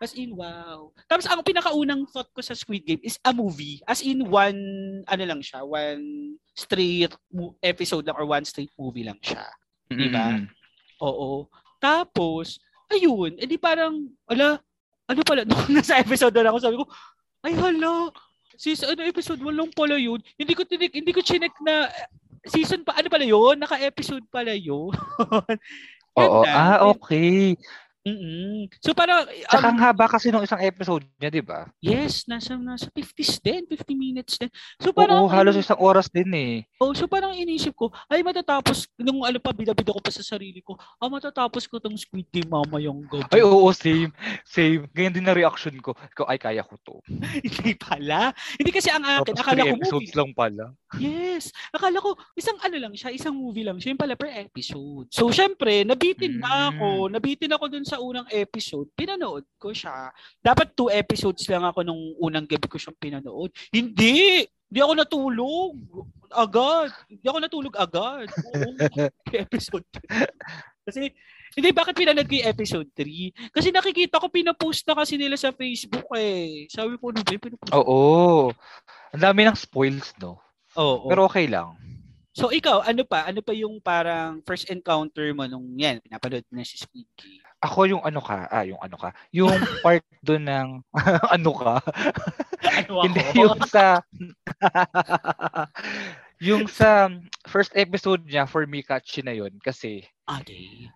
As 0.00 0.16
in, 0.16 0.32
wow. 0.32 0.92
Tapos 1.08 1.28
ang 1.28 1.44
pinakaunang 1.44 2.08
thought 2.08 2.28
ko 2.32 2.40
sa 2.40 2.56
Squid 2.56 2.84
Game 2.88 3.02
is 3.04 3.20
a 3.20 3.32
movie. 3.36 3.84
As 3.84 4.00
in, 4.00 4.24
one, 4.28 4.56
ano 5.04 5.24
lang 5.24 5.40
siya, 5.44 5.60
one 5.60 6.36
straight 6.56 7.12
episode 7.60 8.08
lang 8.08 8.16
or 8.16 8.24
one 8.24 8.44
straight 8.44 8.72
movie 8.80 9.04
lang 9.04 9.20
siya. 9.20 9.44
Di 9.92 10.08
ba? 10.08 10.40
Mm. 10.40 10.48
Oo. 11.04 11.48
Tapos, 11.80 12.60
ayun, 12.90 13.38
edi 13.38 13.56
parang, 13.56 14.10
ala, 14.26 14.58
ano 15.06 15.20
pala, 15.22 15.42
nung 15.48 15.70
nasa 15.70 15.98
episode 15.98 16.34
na 16.34 16.50
ako, 16.50 16.58
sabi 16.58 16.76
ko, 16.78 16.86
ay 17.46 17.52
hala, 17.56 18.10
sis, 18.58 18.84
ano 18.84 19.00
episode 19.06 19.40
1 19.40 19.56
lang 19.56 19.70
pala 19.72 19.96
yun. 19.96 20.20
Hindi 20.36 20.52
ko 20.52 20.62
tinik, 20.66 20.92
hindi 20.92 21.12
ko 21.14 21.24
chinek 21.24 21.54
na 21.64 21.88
eh, 21.88 22.06
season 22.44 22.84
pa, 22.84 22.98
ano 22.98 23.08
pala 23.08 23.24
yun? 23.24 23.56
Naka-episode 23.56 24.26
pala 24.28 24.52
yun. 24.52 24.92
Oo. 26.20 26.42
Ah, 26.44 26.84
okay. 26.90 27.56
Mm-mm. 28.00 28.64
So 28.80 28.90
parang, 28.90 29.28
Tsaka 29.44 29.60
ang- 29.60 29.76
ang 29.76 29.78
haba 29.78 30.08
kasi 30.08 30.28
nung 30.28 30.40
isang 30.40 30.56
episode 30.58 31.04
niya, 31.14 31.28
di 31.28 31.44
ba? 31.44 31.68
yes, 31.78 32.24
nasa, 32.24 32.56
nasa 32.56 32.88
50s 32.88 33.36
din, 33.38 33.68
50 33.68 33.92
minutes 33.92 34.34
din. 34.34 34.48
So 34.76 34.88
parang, 34.90 35.20
Oo, 35.20 35.28
halos 35.28 35.52
ano, 35.52 35.60
isang 35.60 35.76
oras 35.78 36.08
din 36.08 36.32
eh. 36.32 36.54
Oh, 36.76 36.96
so 36.96 37.04
parang 37.04 37.36
inisip 37.36 37.76
ko, 37.76 37.92
ay 38.08 38.24
matatapos, 38.24 38.88
nung 38.96 39.20
ano 39.20 39.36
pa, 39.36 39.52
bida-bida 39.52 39.92
ko 39.92 40.00
pa 40.00 40.08
sa 40.08 40.24
sarili 40.24 40.58
ko, 40.58 40.74
ah, 40.96 41.08
matatapos 41.08 41.68
ko 41.68 41.76
tong 41.76 41.92
Squid 41.92 42.24
Game 42.30 42.48
mamayang 42.48 43.04
gabi. 43.04 43.28
Ay, 43.30 43.44
oo, 43.44 43.68
same. 43.70 44.08
Same. 44.42 44.88
Ganyan 44.90 45.14
din 45.14 45.26
na 45.28 45.36
reaction 45.36 45.76
ko. 45.76 45.92
Ikaw, 45.92 46.24
ay, 46.26 46.38
kaya 46.40 46.64
ko 46.64 46.80
to. 46.80 46.96
Hindi 47.44 47.76
pala. 47.76 48.32
Hindi 48.56 48.70
kasi 48.70 48.88
ang 48.88 49.04
akin, 49.04 49.36
Tapos 49.36 49.44
akala 49.44 49.60
ko 49.62 49.76
episodes 49.76 50.08
movie. 50.08 50.16
lang 50.16 50.30
pala. 50.32 50.64
Yes. 50.96 51.52
Akala 51.70 52.00
ko, 52.00 52.16
isang 52.32 52.56
ano 52.58 52.76
lang 52.80 52.96
siya, 52.96 53.12
isang 53.12 53.36
movie 53.36 53.62
lang 53.62 53.76
siya, 53.76 53.92
yung 53.92 54.00
pala 54.00 54.16
per 54.16 54.32
episode. 54.32 55.12
So, 55.12 55.28
syempre, 55.28 55.84
nabitin 55.84 56.40
na 56.40 56.72
ako. 56.72 57.12
Nabitin 57.12 57.52
ako 57.52 57.68
dun 57.68 57.86
sa 57.90 57.98
unang 57.98 58.30
episode. 58.30 58.86
Pinanood 58.94 59.42
ko 59.58 59.74
siya. 59.74 60.14
Dapat 60.38 60.78
two 60.78 60.86
episodes 60.86 61.42
lang 61.50 61.66
ako 61.66 61.82
nung 61.82 62.14
unang 62.22 62.46
gabi 62.46 62.70
ko 62.70 62.78
siyang 62.78 62.98
pinanood. 62.98 63.50
Hindi! 63.74 64.46
Hindi 64.70 64.80
ako 64.86 64.92
natulog. 64.94 65.74
Agad. 66.30 66.94
Hindi 67.10 67.26
ako 67.26 67.38
natulog 67.42 67.74
agad. 67.74 68.30
Oo. 68.30 68.70
episode 69.42 69.82
3. 70.06 70.86
Kasi, 70.86 71.10
hindi, 71.58 71.68
bakit 71.74 71.98
pinanood 71.98 72.30
ko 72.30 72.38
yung 72.38 72.50
episode 72.54 72.88
3? 72.94 73.50
Kasi 73.50 73.74
nakikita 73.74 74.22
ko, 74.22 74.30
pinapost 74.30 74.86
na 74.86 74.94
kasi 74.94 75.18
nila 75.18 75.34
sa 75.34 75.50
Facebook 75.50 76.06
eh. 76.14 76.70
Sabi 76.70 76.94
ko, 77.02 77.10
ano 77.10 77.26
ba 77.26 77.34
yung 77.34 77.44
pinapost? 77.50 77.74
Oo. 77.74 78.00
Ang 79.10 79.22
dami 79.26 79.42
ng 79.42 79.58
spoils, 79.58 80.14
no? 80.22 80.38
Oo. 80.78 81.10
Pero 81.10 81.26
okay 81.26 81.50
lang. 81.50 81.74
So 82.30 82.54
ikaw, 82.54 82.86
ano 82.86 83.02
pa? 83.02 83.26
Ano 83.26 83.42
pa 83.42 83.50
yung 83.50 83.82
parang 83.82 84.38
first 84.46 84.70
encounter 84.70 85.34
mo 85.34 85.50
nung 85.50 85.66
yan, 85.74 85.98
pinapanood 85.98 86.46
mo 86.46 86.62
na 86.62 86.66
si 86.66 86.78
Squid 86.78 87.06
Game? 87.18 87.42
Ako 87.60 87.90
yung 87.90 88.02
ano 88.06 88.22
ka, 88.22 88.48
ah, 88.48 88.64
yung 88.64 88.80
ano 88.80 88.96
ka, 88.96 89.10
yung 89.34 89.50
part 89.84 90.06
doon 90.22 90.46
ng, 90.46 90.68
ano 91.36 91.50
ka, 91.52 91.74
Ano 92.70 93.04
hindi 93.04 93.20
yung 93.36 93.60
sa, 93.66 94.00
yung 96.40 96.64
sa 96.70 97.10
first 97.50 97.74
episode 97.76 98.24
niya, 98.24 98.48
for 98.48 98.64
me, 98.64 98.80
catchy 98.80 99.20
na 99.20 99.34
yun. 99.34 99.52
Kasi, 99.60 100.06
Okay. 100.24 100.88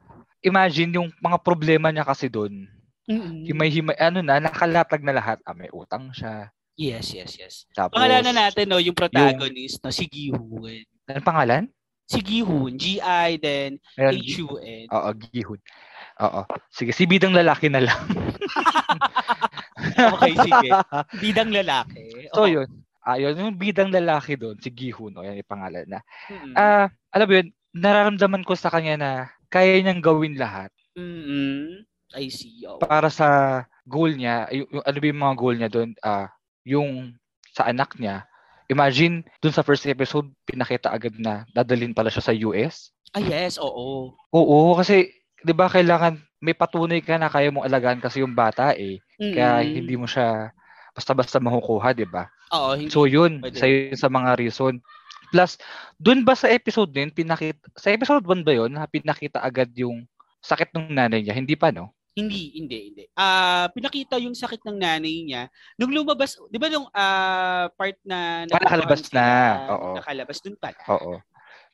imagine 0.46 0.94
yung 0.94 1.10
mga 1.18 1.42
problema 1.42 1.90
niya 1.90 2.06
kasi 2.06 2.30
doon. 2.30 2.70
Mm-mm. 3.10 3.44
Himay-himay, 3.44 3.98
ano 4.00 4.22
na, 4.24 4.40
nakalatag 4.40 5.02
na 5.04 5.18
lahat. 5.18 5.42
Ah, 5.44 5.52
may 5.52 5.68
utang 5.68 6.14
siya. 6.14 6.48
Yes, 6.78 7.12
yes, 7.12 7.36
yes. 7.36 7.54
Tapos, 7.76 7.98
Pangalanan 7.98 8.34
natin, 8.34 8.70
no, 8.70 8.80
yung 8.80 8.96
protagonist, 8.96 9.82
no, 9.84 9.92
si 9.92 10.08
Gi-hoon. 10.08 10.93
Ano 11.08 11.20
pangalan? 11.20 11.64
Si 12.04 12.20
Gi-hoon, 12.20 12.76
G-I, 12.76 13.40
then 13.40 13.80
Ayan, 13.96 14.12
H-U-N. 14.20 14.86
Oo, 14.92 15.08
Gihud. 15.16 15.60
Oo. 16.20 16.42
Sige, 16.68 16.92
si 16.92 17.08
bidang 17.08 17.32
lalaki 17.32 17.68
na 17.72 17.84
lang. 17.84 18.00
Okay, 19.94 20.32
sige. 20.40 20.68
Bidang 21.20 21.50
lalaki. 21.52 22.26
so, 22.32 22.48
Oo. 22.48 22.50
yun. 22.50 22.68
Ayun, 23.04 23.36
yung 23.36 23.60
bidang 23.60 23.92
lalaki 23.92 24.32
doon, 24.32 24.56
si 24.56 24.72
Gihun, 24.72 25.12
o 25.12 25.20
yan 25.20 25.36
yung 25.36 25.50
pangalan 25.50 25.84
na. 25.84 26.00
Mm-mm. 26.32 26.56
Ah, 26.56 26.88
alam 27.12 27.26
mo 27.28 27.34
yun, 27.36 27.48
nararamdaman 27.76 28.42
ko 28.48 28.56
sa 28.56 28.72
kanya 28.72 28.94
na 28.96 29.10
kaya 29.52 29.76
niyang 29.82 30.00
gawin 30.00 30.40
lahat 30.40 30.72
Mm-mm. 30.96 31.84
I 32.16 32.32
see. 32.32 32.64
Oh. 32.64 32.80
para 32.80 33.12
sa 33.12 33.60
goal 33.84 34.16
niya, 34.16 34.48
yung, 34.56 34.80
yung 34.80 34.84
ano 34.88 34.96
ba 34.96 35.06
yung 35.10 35.20
mga 35.20 35.36
goal 35.36 35.54
niya 35.58 35.70
doon, 35.70 35.90
ah, 36.00 36.32
yung 36.64 37.12
sa 37.52 37.68
anak 37.68 37.92
niya. 38.00 38.24
Imagine, 38.72 39.24
doon 39.44 39.54
sa 39.54 39.64
first 39.64 39.84
episode, 39.84 40.32
pinakita 40.48 40.88
agad 40.88 41.12
na 41.20 41.44
dadalhin 41.52 41.92
pala 41.92 42.08
siya 42.08 42.24
sa 42.24 42.32
US. 42.48 42.90
Ah, 43.12 43.20
yes, 43.22 43.60
oo. 43.60 44.16
Oo, 44.34 44.58
kasi 44.74 45.12
'di 45.44 45.52
ba 45.54 45.70
kailangan 45.70 46.18
may 46.42 46.56
patunay 46.56 46.98
ka 47.04 47.16
na 47.20 47.30
kaya 47.30 47.52
mong 47.52 47.68
alagaan 47.68 48.00
kasi 48.02 48.20
yung 48.24 48.34
bata 48.34 48.74
eh. 48.74 48.98
Kaya 49.16 49.62
Mm-mm. 49.62 49.72
hindi 49.84 49.94
mo 49.94 50.08
siya 50.08 50.50
basta-basta 50.96 51.38
makukuha, 51.38 51.94
'di 51.94 52.08
ba? 52.10 52.26
Oo, 52.56 52.74
hindi. 52.74 52.90
So 52.90 53.06
yun, 53.06 53.38
Pwede. 53.44 53.56
sa 53.56 53.66
yun 53.70 53.96
sa 53.96 54.10
mga 54.10 54.36
reason. 54.42 54.82
Plus, 55.30 55.56
dun 55.96 56.26
ba 56.26 56.34
sa 56.34 56.50
episode 56.50 56.90
din, 56.90 57.10
pinakita, 57.14 57.58
sa 57.78 57.94
episode 57.94 58.26
1 58.26 58.42
ba 58.42 58.52
yun, 58.54 58.70
na 58.70 58.86
pinakita 58.90 59.40
agad 59.40 59.70
yung 59.78 60.04
sakit 60.44 60.74
ng 60.74 60.90
nanay 60.92 61.22
niya? 61.22 61.34
Hindi 61.34 61.56
pa, 61.56 61.70
no? 61.72 61.93
Hindi, 62.14 62.54
hindi, 62.54 62.78
hindi. 62.94 63.04
Ah, 63.18 63.66
pinakita 63.74 64.22
yung 64.22 64.38
sakit 64.38 64.62
ng 64.62 64.78
nanay 64.78 65.26
niya 65.26 65.42
nung 65.74 65.90
lumabas, 65.90 66.38
'di 66.46 66.58
ba 66.62 66.70
nung 66.70 66.86
ah, 66.94 67.66
part 67.74 67.98
na 68.06 68.46
Ah, 68.54 68.62
nakalabas 68.62 69.02
na. 69.02 69.06
sila, 69.10 69.22
Oo. 69.74 69.88
Nakalabas 69.98 70.38
dun 70.38 70.54
pala. 70.54 70.78
Oo. 70.94 71.18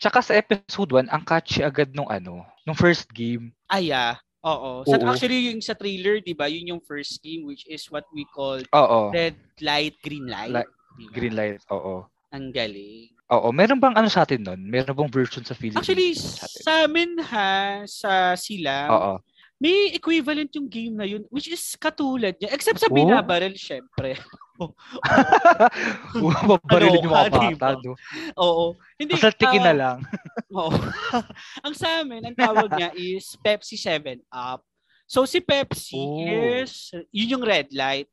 Tsaka 0.00 0.24
sa 0.24 0.32
episode 0.32 0.96
1, 0.96 1.12
ang 1.12 1.20
catchy 1.28 1.60
agad 1.60 1.92
nung 1.92 2.08
ano, 2.08 2.40
nung 2.64 2.72
first 2.72 3.12
game. 3.12 3.52
Ay, 3.68 3.92
ah, 3.92 4.16
oo. 4.40 4.80
Sa, 4.88 4.96
Oo. 4.96 5.12
actually, 5.12 5.52
yung 5.52 5.60
sa 5.60 5.76
trailer, 5.76 6.24
'di 6.24 6.32
ba, 6.32 6.48
yun 6.48 6.72
yung 6.72 6.82
first 6.88 7.20
game 7.20 7.44
which 7.44 7.68
is 7.68 7.84
what 7.92 8.08
we 8.16 8.24
call 8.32 8.56
Oo. 8.72 9.12
red 9.12 9.36
light, 9.60 9.92
green 10.00 10.24
light. 10.24 10.56
Li- 10.56 10.72
di 10.96 11.04
ba? 11.04 11.14
Green 11.20 11.36
light, 11.36 11.60
oo. 11.68 12.08
Ang 12.32 12.48
galing. 12.48 13.12
Oo, 13.30 13.52
meron 13.52 13.78
bang 13.78 13.94
ano 13.94 14.08
sa 14.08 14.24
atin 14.24 14.40
nun? 14.42 14.60
Meron 14.64 14.96
bang 14.96 15.12
version 15.12 15.44
sa 15.44 15.52
Philippines? 15.52 15.84
Actually, 15.84 16.16
sa 16.16 16.48
atin? 16.48 16.60
sa 16.64 16.72
amin 16.88 17.10
ha, 17.28 17.50
sa 17.86 18.12
sila, 18.34 18.88
Oo. 18.90 19.12
May 19.60 19.92
equivalent 19.92 20.48
yung 20.56 20.64
game 20.72 20.96
na 20.96 21.04
yun 21.04 21.20
which 21.28 21.44
is 21.46 21.60
katulad 21.76 22.32
niya 22.40 22.48
except 22.56 22.80
sa 22.80 22.88
Oh. 22.88 22.96
binabaril 22.96 23.52
syempre. 23.54 24.16
Babarilin 26.48 27.04
yung 27.04 27.12
mga 27.12 27.28
Ano 27.28 27.36
bata, 27.36 27.44
diba? 27.48 27.68
no? 27.84 27.92
Oo. 28.40 28.64
Hindi. 28.96 29.20
Pasaltikin 29.20 29.60
na 29.60 29.72
ah, 29.72 29.78
lang. 29.78 29.98
Oo. 30.58 30.72
ang 31.64 31.74
sa 31.76 32.00
amin, 32.00 32.24
ang 32.24 32.36
tawag 32.36 32.72
niya 32.72 32.90
is 32.96 33.36
Pepsi 33.40 33.76
7 33.76 34.20
Up. 34.32 34.64
So 35.04 35.28
si 35.28 35.44
Pepsi 35.44 36.00
Oh. 36.00 36.24
is, 36.64 36.96
yun 37.12 37.36
yung 37.38 37.44
red 37.44 37.68
light. 37.76 38.08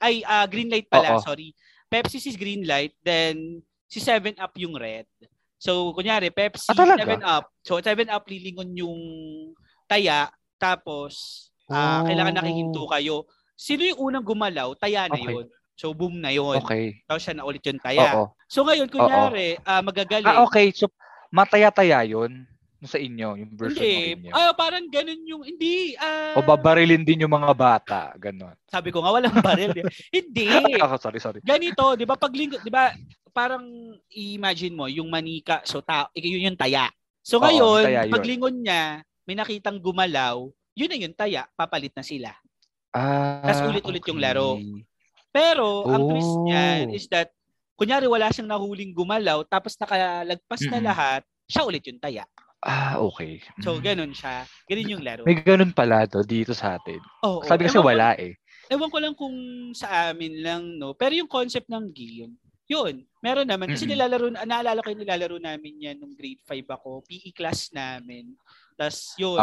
Ay, 0.00 0.20
ah, 0.24 0.44
green 0.44 0.68
light 0.68 0.88
pala, 0.88 1.16
Oo. 1.16 1.24
sorry. 1.24 1.52
Pepsi 1.88 2.20
is 2.22 2.36
green 2.38 2.64
light, 2.64 2.92
then 3.02 3.60
si 3.88 3.98
7 3.98 4.36
Up 4.36 4.52
yung 4.56 4.76
red. 4.76 5.04
So, 5.60 5.92
kunyari, 5.92 6.32
Pepsi, 6.32 6.72
Ah, 6.72 6.78
talaga? 6.78 7.04
7 7.04 7.20
Up. 7.20 7.44
So, 7.60 7.76
7 7.84 8.08
Up 8.08 8.24
lilingon 8.24 8.72
yung 8.72 8.96
taya, 9.84 10.32
tapos 10.60 11.46
Oh. 11.70 12.02
kailangan 12.02 12.34
nakihinto 12.34 12.82
kayo. 12.90 13.30
Sino 13.54 13.86
yung 13.86 14.10
unang 14.10 14.26
gumalaw? 14.26 14.74
Taya 14.74 15.06
na 15.06 15.14
Okay. 15.14 15.30
yun. 15.30 15.46
So, 15.78 15.94
boom 15.94 16.18
na 16.18 16.34
yun. 16.34 16.58
Okay. 16.60 16.98
Tapos 17.06 17.22
siya 17.22 17.38
na 17.38 17.46
ulit 17.46 17.62
yung 17.62 17.78
taya. 17.78 18.10
Oo. 18.18 18.34
So, 18.50 18.66
ngayon, 18.66 18.90
kunyari, 18.90 19.54
ah, 19.62 19.78
magagaling. 19.80 20.26
Ah, 20.28 20.42
okay. 20.42 20.74
So, 20.74 20.90
mataya-taya 21.30 22.02
yun 22.04 22.44
sa 22.82 22.96
inyo, 22.96 23.38
yung 23.38 23.52
version 23.54 23.80
Hindi. 23.80 23.94
mo 23.94 24.00
inyo. 24.18 24.32
Ah, 24.34 24.52
parang 24.56 24.88
ganun 24.90 25.22
yung, 25.28 25.42
hindi. 25.46 25.94
ah, 26.00 26.34
o 26.36 26.42
babarilin 26.42 27.04
din 27.06 27.22
yung 27.22 27.32
mga 27.32 27.52
bata. 27.54 28.12
Ganon. 28.18 28.56
Sabi 28.66 28.90
ko 28.90 29.04
nga, 29.04 29.12
walang 29.14 29.36
baril. 29.38 29.70
di 29.70 29.80
ba? 29.84 29.92
hindi. 30.18 30.48
Ako, 30.84 30.94
sorry, 30.98 31.20
sorry. 31.22 31.38
Ganito, 31.44 31.94
di 31.94 32.08
ba, 32.08 32.16
pag 32.18 32.32
linggo, 32.34 32.58
di 32.58 32.72
ba, 32.72 32.90
parang 33.30 33.62
imagine 34.10 34.74
mo, 34.74 34.90
yung 34.90 35.06
manika, 35.06 35.62
so 35.62 35.84
ta, 35.84 36.10
yun 36.18 36.50
yung 36.50 36.58
taya. 36.58 36.88
So 37.22 37.38
Oo, 37.38 37.44
ngayon, 37.46 37.82
taya 37.86 38.02
yun. 38.08 38.12
pag 38.16 38.26
lingon 38.26 38.56
niya, 38.64 38.82
may 39.30 39.38
nakitang 39.38 39.78
gumalaw, 39.78 40.42
yun 40.74 40.90
na 40.90 40.98
yung 40.98 41.14
taya, 41.14 41.46
papalit 41.54 41.94
na 41.94 42.02
sila. 42.02 42.34
Ah, 42.90 43.46
Tas 43.46 43.62
ulit-ulit 43.62 44.02
yung 44.02 44.18
laro. 44.18 44.58
okay. 44.58 44.82
Pero, 45.30 45.86
ang 45.86 46.10
twist 46.10 46.34
niyan 46.42 46.90
Oh. 46.90 46.96
is 46.98 47.06
that, 47.06 47.30
kunyari 47.78 48.10
wala 48.10 48.26
siyang 48.28 48.50
nahuling 48.50 48.90
gumalaw, 48.90 49.46
tapos 49.46 49.78
nakalagpas 49.78 50.66
na 50.66 50.74
Mm-mm. 50.74 50.88
lahat, 50.90 51.22
siya 51.46 51.62
ulit 51.62 51.86
yung 51.86 52.02
taya. 52.02 52.26
Ah, 52.58 52.98
okay. 52.98 53.38
So, 53.62 53.78
Mm. 53.78 53.80
ganun 53.80 54.12
siya. 54.12 54.42
Ganun 54.66 54.90
yung 54.90 55.04
laro. 55.06 55.22
May 55.22 55.38
ganun 55.38 55.70
pala 55.70 56.02
to 56.04 56.20
dito 56.20 56.50
sa 56.50 56.74
atin. 56.74 56.98
Oo, 57.22 57.40
Sabi 57.40 57.64
kasi 57.64 57.78
ewan 57.78 57.86
ko- 57.86 57.90
wala 57.94 58.08
eh. 58.18 58.34
Ewan 58.66 58.90
ko 58.90 58.98
lang 58.98 59.14
kung 59.14 59.36
sa 59.72 60.10
amin 60.10 60.42
lang, 60.42 60.62
no? 60.76 60.92
Pero 60.92 61.14
yung 61.14 61.30
concept 61.30 61.66
ng 61.66 61.88
game, 61.88 62.34
yun, 62.66 63.06
meron 63.18 63.46
naman. 63.46 63.66
Kasi 63.66 63.82
Mm-mm. 63.82 63.94
nilalaro, 63.94 64.26
naalala 64.36 64.82
ko 64.82 64.90
yung 64.90 65.02
nilalaro 65.02 65.38
namin 65.38 65.74
yan 65.80 65.96
nung 65.96 66.12
grade 66.12 66.42
5 66.44 66.66
ako, 66.68 67.00
PE 67.02 67.30
class 67.32 67.70
namin. 67.70 68.34
Tapos 68.80 69.12
yun, 69.20 69.36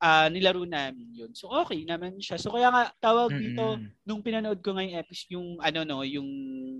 ah, 0.00 0.32
nilaro 0.32 0.64
namin 0.64 1.12
yun. 1.12 1.30
So 1.36 1.52
okay 1.52 1.84
naman 1.84 2.16
siya. 2.16 2.40
So 2.40 2.48
kaya 2.48 2.72
nga, 2.72 2.88
tawag 2.96 3.28
dito, 3.28 3.76
Mm-mm. 3.76 3.92
nung 4.08 4.24
pinanood 4.24 4.64
ko 4.64 4.72
ngayong 4.72 4.96
episode, 4.96 5.36
yung 5.36 5.60
ano 5.60 5.84
no, 5.84 6.00
yung 6.00 6.24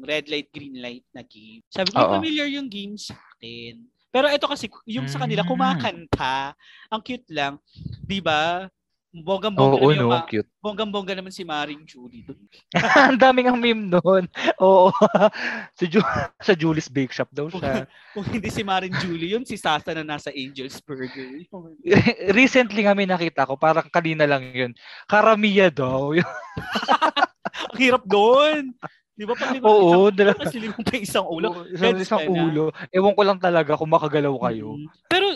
red 0.01 0.25
light, 0.33 0.49
green 0.49 0.81
light 0.81 1.05
na 1.13 1.21
game. 1.21 1.61
Sabi 1.69 1.93
ko, 1.93 2.09
familiar 2.09 2.49
yung 2.49 2.73
game 2.73 2.97
sa 2.97 3.13
akin. 3.37 3.85
Pero 4.09 4.27
ito 4.27 4.49
kasi, 4.49 4.67
yung 4.89 5.07
sa 5.07 5.21
kanila, 5.21 5.45
Mm. 5.45 5.51
kumakanta. 5.53 6.57
Ang 6.89 7.03
cute 7.05 7.29
lang. 7.31 7.61
Di 8.03 8.19
ba? 8.19 8.67
Oo, 9.11 9.27
Bonggang-bongga 9.27 9.75
naman 9.75 9.99
yung 9.99 10.07
no, 10.07 10.15
ma- 10.15 10.23
cute. 10.23 10.47
bonggang-bongga 10.63 11.15
naman 11.19 11.35
si 11.35 11.43
Maring 11.43 11.83
Julie 11.83 12.23
doon. 12.23 12.39
Ang 13.11 13.19
daming 13.19 13.51
ang 13.51 13.59
meme 13.59 13.91
noon. 13.91 14.31
Oo. 14.63 14.95
sa, 15.79 15.85
Ju- 15.85 16.15
sa 16.39 16.55
Julie's 16.55 16.87
Bake 16.87 17.11
Shop 17.11 17.27
daw 17.35 17.51
siya. 17.51 17.91
Kung 18.15 18.23
hindi 18.23 18.47
si 18.47 18.63
Maring 18.63 18.95
Julie 19.03 19.35
yun, 19.35 19.43
si 19.43 19.59
Sasa 19.59 19.91
na 19.91 20.07
nasa 20.07 20.31
Angel's 20.31 20.79
Burger. 20.79 21.43
Recently 22.39 22.87
nga 22.87 22.95
may 22.95 23.11
nakita 23.11 23.51
ko, 23.51 23.59
parang 23.59 23.91
kanina 23.91 24.31
lang 24.31 24.47
yun. 24.55 24.71
Karamiya 25.11 25.75
daw. 25.75 26.15
Ang 26.15 27.79
hirap 27.83 28.07
doon. 28.07 28.71
Di 29.19 29.27
ba? 29.27 29.35
Pag 29.35 29.59
Oo, 29.61 30.07
isang, 30.07 30.17
dala- 30.17 30.39
kasi 30.39 30.57
limang 30.57 30.81
pa 30.81 30.95
isang 30.97 31.27
ulo. 31.27 31.67
Isang, 31.67 31.99
isang 31.99 32.23
ka 32.25 32.31
na. 32.31 32.41
ulo. 32.41 32.65
Ewan 32.89 33.13
ko 33.13 33.23
lang 33.27 33.43
talaga 33.43 33.75
kung 33.75 33.91
makagalaw 33.91 34.33
kayo. 34.49 34.79
Mm. 34.79 34.87
Pero, 35.11 35.27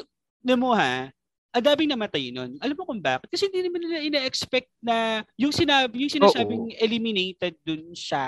na 0.40 0.54
mo 0.54 0.70
ha, 0.72 1.10
ang 1.54 1.62
daming 1.62 1.94
namatay 1.94 2.34
nun. 2.34 2.58
Alam 2.58 2.74
mo 2.74 2.82
kung 2.82 2.98
bakit? 2.98 3.30
Kasi 3.30 3.46
hindi 3.46 3.62
naman 3.62 3.86
nila 3.86 4.02
ina-expect 4.02 4.74
na 4.82 5.22
yung 5.38 5.54
sinabi, 5.54 6.02
yung 6.02 6.10
sinasabing 6.10 6.74
eliminated 6.82 7.54
dun 7.62 7.94
sa 7.94 8.18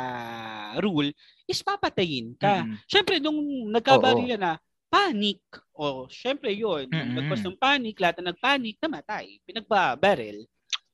rule 0.78 1.10
is 1.50 1.58
papatayin 1.58 2.38
ka. 2.38 2.62
Mm. 2.62 2.78
Syempre, 2.86 3.18
nung 3.18 3.42
nagkabarila 3.74 4.38
na, 4.38 4.62
panic. 4.86 5.42
O, 5.74 6.06
syempre 6.06 6.54
yun. 6.54 6.86
Mm-mm. 6.86 7.18
Nagpas 7.18 7.42
ng 7.42 7.58
panic, 7.58 7.98
lahat 7.98 8.22
na 8.22 8.30
nagpanic, 8.30 8.78
namatay. 8.78 9.42
Pinagbabaril. 9.42 10.46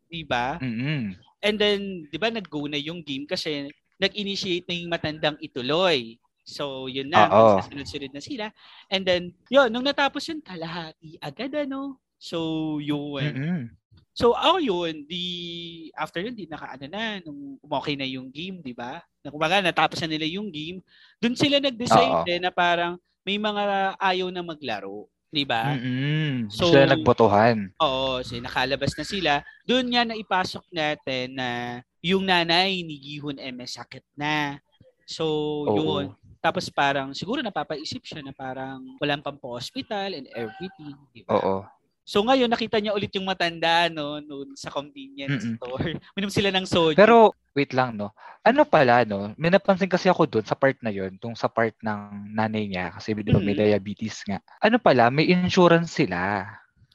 Diba? 0.09 0.57
Mm-mm. 0.57 1.12
And 1.45 1.57
then, 1.61 2.09
di 2.09 2.17
ba, 2.17 2.33
nag-go 2.33 2.65
na 2.65 2.81
yung 2.81 3.05
game 3.05 3.29
kasi 3.29 3.69
nag-initiate 4.01 4.65
na 4.65 4.77
yung 4.81 4.89
matandang 4.89 5.37
ituloy. 5.45 6.17
So, 6.49 6.89
yun 6.89 7.12
na, 7.12 7.29
Oo. 7.29 7.61
magsasunod-sunod 7.61 8.11
na 8.11 8.23
sila. 8.25 8.47
And 8.89 9.05
then, 9.05 9.37
yun, 9.53 9.69
nung 9.69 9.85
natapos 9.85 10.25
yun, 10.33 10.41
kalahati 10.41 11.21
agad, 11.21 11.53
ano? 11.55 12.01
So, 12.23 12.79
yun. 12.79 13.35
Mm-mm. 13.35 13.62
So, 14.14 14.37
ako 14.38 14.62
yun, 14.62 15.02
di, 15.11 15.25
after 15.99 16.23
yun, 16.23 16.38
di 16.38 16.47
nakaano 16.47 16.87
na, 16.87 17.19
nung 17.26 17.59
okay 17.67 17.99
na 17.99 18.07
yung 18.07 18.31
game, 18.31 18.62
di 18.62 18.71
ba? 18.71 19.02
Na 19.26 19.35
kumbaga, 19.35 19.59
natapos 19.59 19.99
na 20.05 20.14
nila 20.14 20.29
yung 20.31 20.52
game, 20.55 20.79
dun 21.19 21.35
sila 21.35 21.59
nag-decide 21.59 22.23
eh, 22.31 22.38
na 22.38 22.55
parang 22.55 22.95
may 23.26 23.43
mga 23.43 23.97
ayaw 23.99 24.31
na 24.31 24.45
maglaro, 24.47 25.11
di 25.33 25.43
ba? 25.43 25.75
Mm-mm. 25.75 26.47
So- 26.52 26.71
Sila 26.71 26.95
nagbotohan. 26.95 27.75
Oo, 27.83 28.23
so 28.23 28.38
nakalabas 28.38 28.95
na 28.95 29.02
sila. 29.09 29.33
Doon 29.67 29.91
nga 29.91 30.02
na 30.07 30.14
ipasok 30.14 30.62
natin 30.71 31.35
na 31.35 31.49
yung 32.05 32.23
nanay 32.23 32.87
ni 32.87 33.00
Gihon 33.02 33.41
eh 33.43 33.50
may 33.50 33.67
sakit 33.67 34.05
na. 34.14 34.61
So, 35.09 35.26
Oo. 35.67 35.75
yun. 35.75 36.05
Tapos 36.38 36.71
parang 36.71 37.17
siguro 37.17 37.43
napapaisip 37.43 38.02
siya 38.05 38.23
na 38.23 38.35
parang 38.35 38.83
walang 39.02 39.25
pang 39.25 39.38
hospital 39.41 40.14
and 40.14 40.29
everything, 40.37 40.95
di 41.11 41.26
ba? 41.26 41.38
Oo. 41.38 41.67
So 42.02 42.26
ngayon 42.26 42.50
nakita 42.50 42.82
niya 42.82 42.92
ulit 42.92 43.14
yung 43.14 43.30
matanda 43.30 43.87
no 43.87 44.18
noon 44.18 44.59
sa 44.59 44.75
convenience 44.75 45.47
Mm-mm. 45.47 45.56
store. 45.56 45.88
Minom 46.18 46.35
sila 46.35 46.50
ng 46.50 46.66
soju. 46.66 46.99
Pero, 46.99 47.30
wait 47.54 47.71
lang, 47.71 47.94
no? 47.94 48.11
Ano 48.42 48.66
pala, 48.66 49.06
no? 49.06 49.30
May 49.38 49.54
napansin 49.54 49.86
kasi 49.86 50.10
ako 50.10 50.26
doon 50.26 50.43
sa 50.43 50.58
part 50.58 50.75
na 50.82 50.91
yon 50.91 51.15
tong 51.23 51.38
sa 51.38 51.47
part 51.47 51.78
ng 51.78 52.34
nanay 52.34 52.67
niya, 52.67 52.91
kasi 52.91 53.15
di 53.15 53.30
ba 53.30 53.38
may 53.38 53.54
diabetes 53.54 54.26
nga. 54.26 54.43
Ano 54.58 54.82
pala, 54.82 55.15
may 55.15 55.30
insurance 55.30 55.95
sila. 55.95 56.43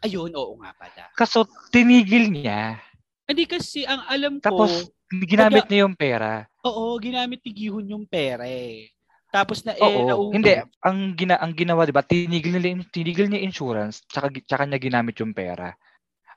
ayun, 0.04 0.30
oo 0.36 0.60
nga 0.60 0.76
pala. 0.76 1.08
Kaso, 1.16 1.48
tinigil 1.72 2.28
niya. 2.28 2.76
Hindi 3.24 3.48
kasi 3.48 3.88
ang 3.88 4.04
alam 4.12 4.44
ko, 4.44 4.44
Tapos, 4.44 4.92
ginamit 5.08 5.72
niya 5.72 5.88
yung 5.88 5.96
pera. 5.96 6.52
oo, 6.68 7.00
ginamit 7.00 7.40
ni 7.48 7.52
Gihon 7.56 7.88
yung 7.96 8.04
pera 8.04 8.44
eh. 8.44 8.92
Tapos 9.28 9.64
na 9.68 9.76
eh, 9.76 9.84
Oo. 9.84 10.32
Hindi, 10.32 10.56
ang 10.82 11.14
gina 11.20 11.36
ang 11.38 11.52
ginawa, 11.52 11.84
'di 11.84 11.94
ba? 11.96 12.04
Tinigil 12.04 12.58
nila 12.58 12.68
yung- 12.72 12.88
tinigil 12.88 13.28
niya 13.28 13.44
yung 13.44 13.48
insurance, 13.52 14.02
tsaka 14.08 14.32
gi- 14.32 14.46
tsaka 14.48 14.64
niya 14.64 14.80
ginamit 14.80 15.20
yung 15.20 15.36
pera. 15.36 15.76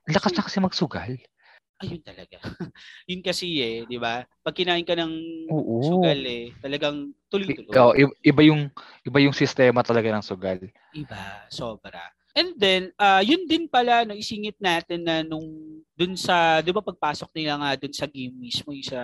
Ang 0.07 0.13
lakas 0.19 0.35
na 0.35 0.43
kasi 0.43 0.59
magsugal. 0.59 1.13
Ayun 1.81 2.03
talaga. 2.05 2.37
Yun 3.11 3.23
kasi 3.25 3.57
eh, 3.63 3.89
di 3.89 3.97
ba? 3.97 4.21
Pag 4.45 4.53
kinain 4.53 4.85
ka 4.85 4.93
ng 4.99 5.13
Oo. 5.49 5.81
sugal 5.81 6.21
eh, 6.29 6.53
talagang 6.61 7.15
tuloy-tuloy. 7.33 8.05
I- 8.05 8.17
iba 8.27 8.43
yung 8.45 8.69
iba 9.07 9.19
yung 9.23 9.33
sistema 9.33 9.81
talaga 9.81 10.13
ng 10.13 10.25
sugal. 10.27 10.61
Iba, 10.93 11.47
sobra. 11.49 12.05
And 12.37 12.55
then, 12.55 12.95
ah 12.95 13.19
yun 13.27 13.43
din 13.51 13.67
pala, 13.67 14.07
no, 14.07 14.15
isingit 14.15 14.55
natin 14.63 15.03
na 15.03 15.27
nung 15.27 15.47
dun 15.99 16.15
sa, 16.17 16.63
di 16.63 16.71
ba 16.73 16.81
pagpasok 16.81 17.29
nila 17.37 17.59
nga 17.61 17.71
dun 17.77 17.93
sa 17.93 18.07
game 18.09 18.33
mismo, 18.33 18.71
yung 18.73 18.87
sa, 18.87 19.01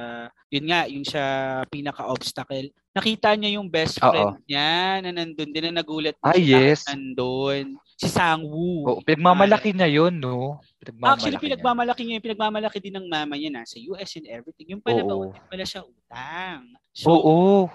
yun 0.48 0.64
nga, 0.70 0.80
yung 0.88 1.04
sa 1.04 1.22
pinaka-obstacle, 1.68 2.70
nakita 2.96 3.34
niya 3.36 3.58
yung 3.60 3.68
best 3.68 4.00
Oo. 4.00 4.08
friend 4.08 4.40
niya 4.48 5.02
na 5.04 5.10
nandun 5.12 5.50
din 5.52 5.64
na 5.68 5.82
nagulat 5.82 6.16
Ah, 6.24 6.32
siya 6.32 6.72
yes. 6.72 6.86
nandun. 6.88 7.76
Si 7.98 8.08
Sangwoo. 8.08 8.86
Oo, 8.88 9.00
pinagmamalaki 9.04 9.74
niya 9.76 9.88
yun, 9.90 10.16
no? 10.22 10.62
Pinagmamalaki 10.80 11.12
Actually, 11.20 11.36
niya. 11.36 11.44
pinagmamalaki 11.50 12.00
niya, 12.06 12.14
yung 12.16 12.26
pinagmamalaki 12.32 12.78
din 12.80 12.94
ng 12.96 13.06
mama 13.10 13.34
niya 13.36 13.50
nasa 13.52 13.76
US 13.92 14.10
and 14.16 14.26
everything. 14.30 14.70
Yung 14.72 14.80
pala, 14.84 15.02
Oo. 15.04 15.34
pala 15.50 15.64
siya 15.66 15.82
utang. 15.84 16.62
So, 16.96 17.10
Oo. 17.12 17.68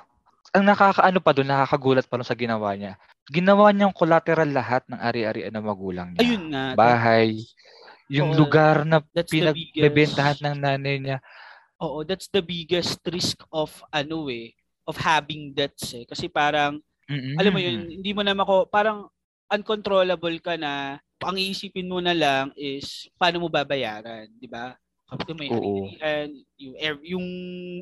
Ang 0.51 0.67
nakakaano 0.67 1.23
pa 1.23 1.31
doon, 1.31 1.47
nakakagulat 1.47 2.03
pa 2.11 2.19
doon 2.19 2.27
sa 2.27 2.35
ginawa 2.35 2.75
niya. 2.75 2.99
Ginawa 3.31 3.71
niyang 3.71 3.95
collateral 3.95 4.51
lahat 4.51 4.83
ng 4.91 4.99
ari-arian 4.99 5.55
ng 5.55 5.63
magulang 5.63 6.11
niya. 6.11 6.27
ayun 6.27 6.43
nga. 6.51 6.63
Bahay, 6.75 7.47
yung 8.11 8.35
Oo. 8.35 8.39
lugar 8.43 8.83
na 8.83 8.99
pinagbebentahan 8.99 10.43
ng 10.43 10.57
nanay 10.59 10.99
niya. 10.99 11.17
Oo, 11.79 12.03
that's 12.03 12.27
the 12.27 12.43
biggest 12.43 12.99
risk 13.07 13.39
of 13.47 13.71
ano 13.95 14.27
eh, 14.27 14.51
of 14.83 14.99
having 14.99 15.55
debts 15.55 15.95
eh. 15.95 16.03
Kasi 16.03 16.27
parang, 16.27 16.83
Mm-mm. 17.07 17.39
alam 17.39 17.51
mo 17.55 17.59
yun, 17.63 17.87
hindi 17.87 18.11
mo 18.11 18.19
na 18.19 18.35
mako, 18.35 18.67
parang 18.67 19.07
uncontrollable 19.47 20.35
ka 20.43 20.59
na, 20.59 20.99
ang 21.23 21.37
iisipin 21.39 21.87
mo 21.87 22.03
na 22.03 22.11
lang 22.11 22.51
is, 22.59 23.07
paano 23.15 23.39
mo 23.39 23.47
babayaran, 23.47 24.27
di 24.35 24.51
ba? 24.51 24.75
Kapag 25.11 25.35
may 25.35 25.51
Oo. 25.51 25.91
arian, 25.99 26.31
yung, 26.55 26.75
yung 27.03 27.27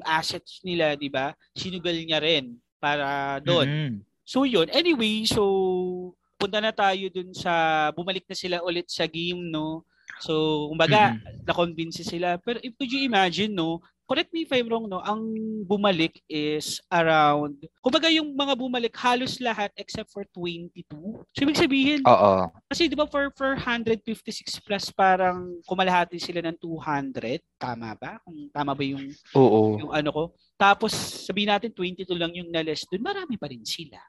assets 0.01 0.65
nila, 0.65 0.97
di 0.97 1.13
ba? 1.13 1.37
Sinugal 1.53 1.93
niya 1.93 2.17
rin 2.17 2.57
para 2.81 3.37
doon. 3.45 3.69
Mm-mm. 3.69 3.93
So 4.25 4.49
yun, 4.49 4.65
anyway, 4.73 5.29
so 5.29 6.13
punta 6.41 6.57
na 6.57 6.73
tayo 6.73 7.05
dun 7.13 7.29
sa, 7.37 7.89
bumalik 7.93 8.25
na 8.25 8.33
sila 8.33 8.65
ulit 8.65 8.89
sa 8.89 9.05
game, 9.05 9.51
no? 9.51 9.85
So, 10.19 10.65
kumbaga, 10.73 11.15
na-convince 11.45 12.01
sila. 12.01 12.41
Pero 12.41 12.57
if 12.65 12.73
could 12.75 12.89
you 12.89 13.05
imagine, 13.05 13.53
no? 13.53 13.79
Correct 14.09 14.33
me 14.33 14.41
if 14.41 14.49
I'm 14.49 14.65
wrong, 14.65 14.89
no? 14.89 15.05
Ang 15.05 15.21
bumalik 15.69 16.17
is 16.25 16.81
around, 16.89 17.61
kumbaga 17.77 18.09
yung 18.09 18.33
mga 18.33 18.57
bumalik, 18.57 18.97
halos 18.97 19.37
lahat 19.37 19.69
except 19.77 20.09
for 20.09 20.25
22. 20.33 20.81
So, 21.29 21.45
ibig 21.45 21.61
sabihin, 21.61 22.01
Oo. 22.09 22.49
kasi 22.65 22.89
di 22.89 22.97
ba 22.97 23.05
for, 23.05 23.29
for 23.37 23.53
156 23.53 24.65
plus 24.65 24.89
parang 24.89 25.61
kumalahati 25.69 26.17
sila 26.17 26.41
ng 26.41 26.57
200. 26.57 27.37
Tama 27.61 27.93
ba? 28.01 28.17
Kung 28.25 28.49
tama 28.49 28.73
ba 28.73 28.81
yung, 28.81 29.13
Oo. 29.37 29.77
yung 29.77 29.93
ano 29.93 30.09
ko? 30.09 30.23
Tapos, 30.57 30.89
sabihin 31.29 31.53
natin 31.53 31.69
22 31.69 32.09
lang 32.17 32.33
yung 32.33 32.49
na-less 32.49 32.89
dun, 32.89 33.05
marami 33.05 33.37
pa 33.37 33.45
rin 33.45 33.61
sila. 33.61 34.01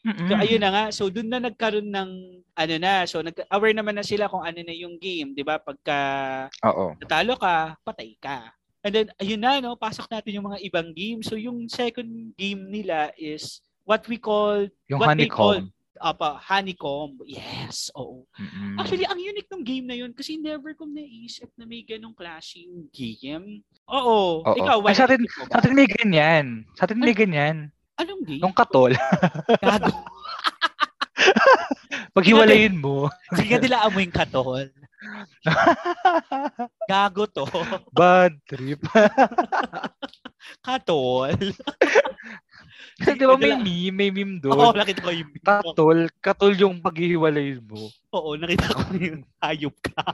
So 0.00 0.32
Mm-mm. 0.32 0.40
ayun 0.40 0.62
na 0.64 0.70
nga. 0.72 0.84
So 0.96 1.12
doon 1.12 1.28
na 1.28 1.44
nagkaroon 1.44 1.92
ng 1.92 2.10
ano 2.56 2.74
na. 2.80 3.04
So 3.04 3.20
nag-aware 3.20 3.76
naman 3.76 4.00
na 4.00 4.04
sila 4.06 4.32
kung 4.32 4.40
ano 4.40 4.56
na 4.64 4.72
yung 4.72 4.96
game, 4.96 5.36
'di 5.36 5.44
ba? 5.44 5.60
Pagka 5.60 5.98
Oo. 6.64 6.96
natalo 6.96 7.36
ka, 7.36 7.76
patay 7.84 8.16
ka. 8.16 8.48
And 8.80 8.92
then 8.92 9.06
ayun 9.16 9.44
na 9.44 9.60
no, 9.60 9.76
pasok 9.76 10.08
natin 10.08 10.40
yung 10.40 10.48
mga 10.48 10.64
ibang 10.64 10.90
game. 10.92 11.20
So 11.20 11.36
yung 11.36 11.68
second 11.68 12.32
game 12.34 12.64
nila 12.66 13.12
is 13.14 13.60
what 13.84 14.06
we 14.08 14.16
call 14.16 14.64
Yung 14.88 15.00
what 15.00 15.14
they 15.14 15.28
call 15.28 15.60
honeycomb. 15.60 15.76
apa 16.00 16.40
honeycomb. 16.40 17.20
Yes, 17.28 17.92
oo. 17.92 18.24
Mm-mm. 18.40 18.80
Actually, 18.80 19.04
ang 19.04 19.20
unique 19.20 19.52
ng 19.52 19.60
game 19.60 19.84
na 19.84 19.92
yun 19.92 20.16
kasi 20.16 20.40
never 20.40 20.72
kong 20.72 20.96
naisip 20.96 21.52
na 21.60 21.68
may 21.68 21.84
ganong 21.84 22.16
klaseng 22.16 22.88
game. 22.88 23.60
Oo. 23.84 24.40
Oo. 24.40 24.56
Ikaw, 24.56 24.80
Ay, 24.88 24.96
sa 24.96 25.04
atin-? 25.04 25.28
Sa 25.28 25.60
atin 25.60 25.76
may 25.76 25.84
ganyan. 25.84 26.64
Sa 26.72 26.88
atin 26.88 26.96
may 26.96 27.12
ganyan. 27.12 27.68
Anong 28.00 28.24
game? 28.24 28.40
Yung 28.40 28.56
katol. 28.56 28.96
Gago. 29.60 29.92
Pag 32.16 32.24
hiwalayin 32.26 32.80
mo, 32.80 33.12
Sige 33.36 33.52
nga 33.52 33.60
nila 33.60 33.84
amoy 33.84 34.08
yung 34.08 34.16
katol. 34.16 34.66
Gago 36.90 37.24
to. 37.26 37.46
bad 37.92 38.36
trip. 38.44 38.80
Katol. 40.66 41.36
Di 43.00 43.24
ba 43.24 43.36
may 43.40 43.56
meme, 43.56 43.92
may 43.96 44.10
meme 44.12 44.36
Oo, 44.44 44.72
doon. 44.72 44.76
nakita 44.76 45.00
ko 45.00 45.12
yung 45.12 45.32
Katol, 45.40 45.98
katol 46.20 46.52
yung 46.52 46.76
paghihiwalay 46.84 47.56
mo. 47.64 47.88
Oo, 48.12 48.36
nakita 48.36 48.76
ko 48.76 48.80
yung 48.92 49.24
hayop 49.40 49.76
ka. 49.80 50.04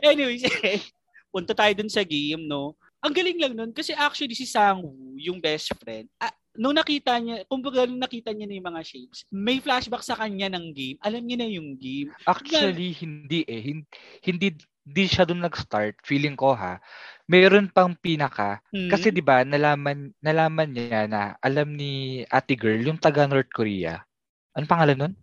Anyways, 0.00 0.48
eh, 0.64 0.80
punta 1.28 1.52
tayo 1.52 1.72
dun 1.76 1.92
sa 1.92 2.00
game, 2.00 2.40
no? 2.40 2.72
Ang 3.04 3.12
galing 3.12 3.36
lang 3.36 3.52
nun 3.52 3.72
kasi 3.76 3.92
actually 3.92 4.32
si 4.32 4.48
Sangwoo, 4.48 5.12
yung 5.20 5.36
best 5.36 5.68
friend, 5.76 6.08
ah, 6.16 6.32
nung 6.54 6.72
nakita 6.72 7.18
niya, 7.18 7.42
kumbaga 7.44 7.84
nung 7.84 7.98
nakita 7.98 8.30
niya 8.30 8.46
na 8.46 8.54
yung 8.54 8.68
mga 8.68 8.82
shapes, 8.82 9.26
may 9.28 9.58
flashback 9.58 10.00
sa 10.00 10.14
kanya 10.14 10.46
ng 10.48 10.70
game. 10.70 10.98
Alam 11.00 11.22
niya 11.22 11.38
na 11.40 11.48
yung 11.48 11.74
game. 11.74 12.10
Actually, 12.24 12.94
hindi 12.94 13.42
eh. 13.44 13.60
Hin- 13.60 13.88
Hindi, 14.20 14.54
hindi 14.84 15.04
siya 15.04 15.24
doon 15.24 15.42
nag-start. 15.42 16.00
Feeling 16.02 16.34
ko 16.34 16.54
ha. 16.54 16.78
Meron 17.24 17.68
pang 17.68 17.92
pinaka. 17.94 18.60
Hmm. 18.68 18.88
Kasi 18.88 19.08
'di 19.08 19.20
ba 19.20 19.40
nalaman 19.42 20.12
nalaman 20.20 20.68
niya 20.70 21.08
na 21.08 21.20
alam 21.40 21.72
ni 21.72 22.20
Ate 22.28 22.52
Girl 22.52 22.78
yung 22.78 23.00
taga 23.00 23.24
North 23.24 23.48
Korea. 23.48 24.04
Ano 24.52 24.64
pangalan 24.64 24.98
nun? 24.98 25.14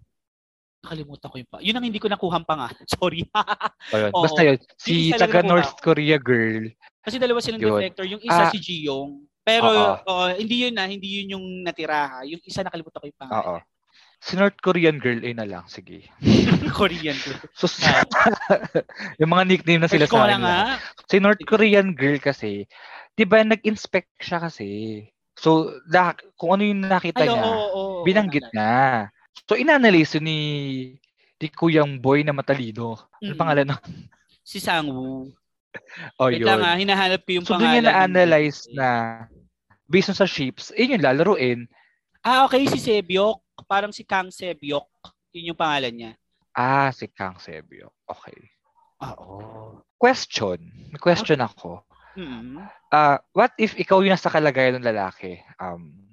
nakalimutan 0.82 1.30
ko 1.30 1.38
yung 1.38 1.46
pa. 1.46 1.58
Yun 1.62 1.78
ang 1.78 1.86
hindi 1.86 2.02
ko 2.02 2.10
nakuha 2.10 2.42
pa 2.42 2.54
nga. 2.58 2.68
Sorry. 2.98 3.22
Ayun. 3.94 4.12
Basta 4.18 4.42
yun. 4.42 4.58
Si 4.82 5.14
taga 5.14 5.46
North 5.46 5.78
ko. 5.78 5.94
Korea 5.94 6.18
girl. 6.18 6.74
Kasi 7.06 7.22
dalawa 7.22 7.38
silang 7.38 7.62
Yun. 7.62 7.78
defector. 7.78 8.06
Yung 8.10 8.22
isa 8.22 8.50
Ah. 8.50 8.50
si 8.50 8.58
Jiyong. 8.58 9.22
Pero 9.42 9.68
Oo. 9.68 9.94
oo, 10.06 10.26
hindi 10.38 10.70
yun 10.70 10.74
na, 10.78 10.86
hindi 10.86 11.22
yun 11.22 11.38
yung 11.38 11.46
natira 11.66 12.08
ha. 12.08 12.20
Yung 12.24 12.42
isa 12.46 12.62
nakalimutan 12.62 13.02
ko 13.02 13.08
yung 13.10 13.20
Oo. 13.20 13.26
pangalan. 13.26 13.64
Si 14.22 14.38
North 14.38 14.62
Korean 14.62 15.02
girl 15.02 15.18
ay 15.26 15.34
na 15.34 15.50
lang. 15.50 15.66
Sige. 15.66 16.06
Korean. 16.78 17.18
ko. 17.18 17.34
So, 17.58 17.66
yung 19.20 19.34
mga 19.34 19.44
nickname 19.50 19.82
na 19.82 19.90
sila 19.90 20.06
sa 20.06 20.14
na 20.14 20.26
akin. 20.30 20.42
lang. 20.46 20.68
Si 21.10 21.18
North 21.18 21.42
Korean 21.42 21.98
girl 21.98 22.22
kasi, 22.22 22.70
'di 23.18 23.24
ba 23.26 23.42
nag-inspect 23.42 24.14
siya 24.22 24.38
kasi. 24.46 25.02
So, 25.34 25.74
la- 25.90 26.14
kung 26.38 26.54
ano 26.54 26.64
yung 26.70 26.86
nakita 26.86 27.26
Ay, 27.26 27.34
oo, 27.34 27.34
niya, 27.34 27.46
oo, 27.50 27.66
oo, 27.74 28.04
binanggit 28.06 28.46
oo, 28.46 28.54
niya. 28.54 29.10
So, 29.50 29.58
inanalyze 29.58 30.22
ni 30.22 30.38
ni 31.42 31.48
Kuyang 31.50 31.98
Boy 31.98 32.22
na 32.22 32.30
matalino. 32.38 33.02
Ano 33.18 33.34
Mm. 33.34 33.40
pangalan 33.42 33.68
nun? 33.74 33.82
Si 34.46 34.62
Sangwoo. 34.62 35.34
Oh, 36.20 36.28
Wait 36.28 36.40
yun. 36.40 36.48
lang 36.48 36.62
ha, 36.62 36.76
hinahanap 36.76 37.24
ko 37.24 37.32
yung 37.32 37.46
So, 37.46 37.56
doon 37.56 37.64
pangalan. 37.64 37.76
niya 37.80 37.90
na-analyze 37.90 38.60
ng- 38.68 38.76
na 38.76 38.88
based 39.86 40.10
on 40.10 40.18
sa 40.18 40.28
shapes, 40.28 40.72
yun 40.74 40.96
yung 40.96 41.04
lalaruin. 41.04 41.68
Ah, 42.22 42.46
okay, 42.46 42.68
si 42.68 42.78
Sebyok. 42.78 43.42
Parang 43.66 43.90
si 43.90 44.04
Kang 44.04 44.30
Sebyok. 44.30 44.88
Yun 45.32 45.52
yung 45.52 45.60
pangalan 45.60 45.94
niya. 45.94 46.12
Ah, 46.52 46.92
si 46.92 47.08
Kang 47.08 47.40
Sebio. 47.40 47.96
Okay. 48.04 48.36
Oo. 49.02 49.80
Question. 49.96 50.60
May 50.92 51.00
question 51.00 51.40
ako. 51.40 51.82
Mm. 52.14 52.60
Ah, 52.92 53.24
what 53.32 53.56
if 53.56 53.72
ikaw 53.74 54.04
yung 54.04 54.12
nasa 54.12 54.28
kalagayan 54.28 54.78
ng 54.78 54.86
lalaki? 54.86 55.40
Um, 55.56 56.12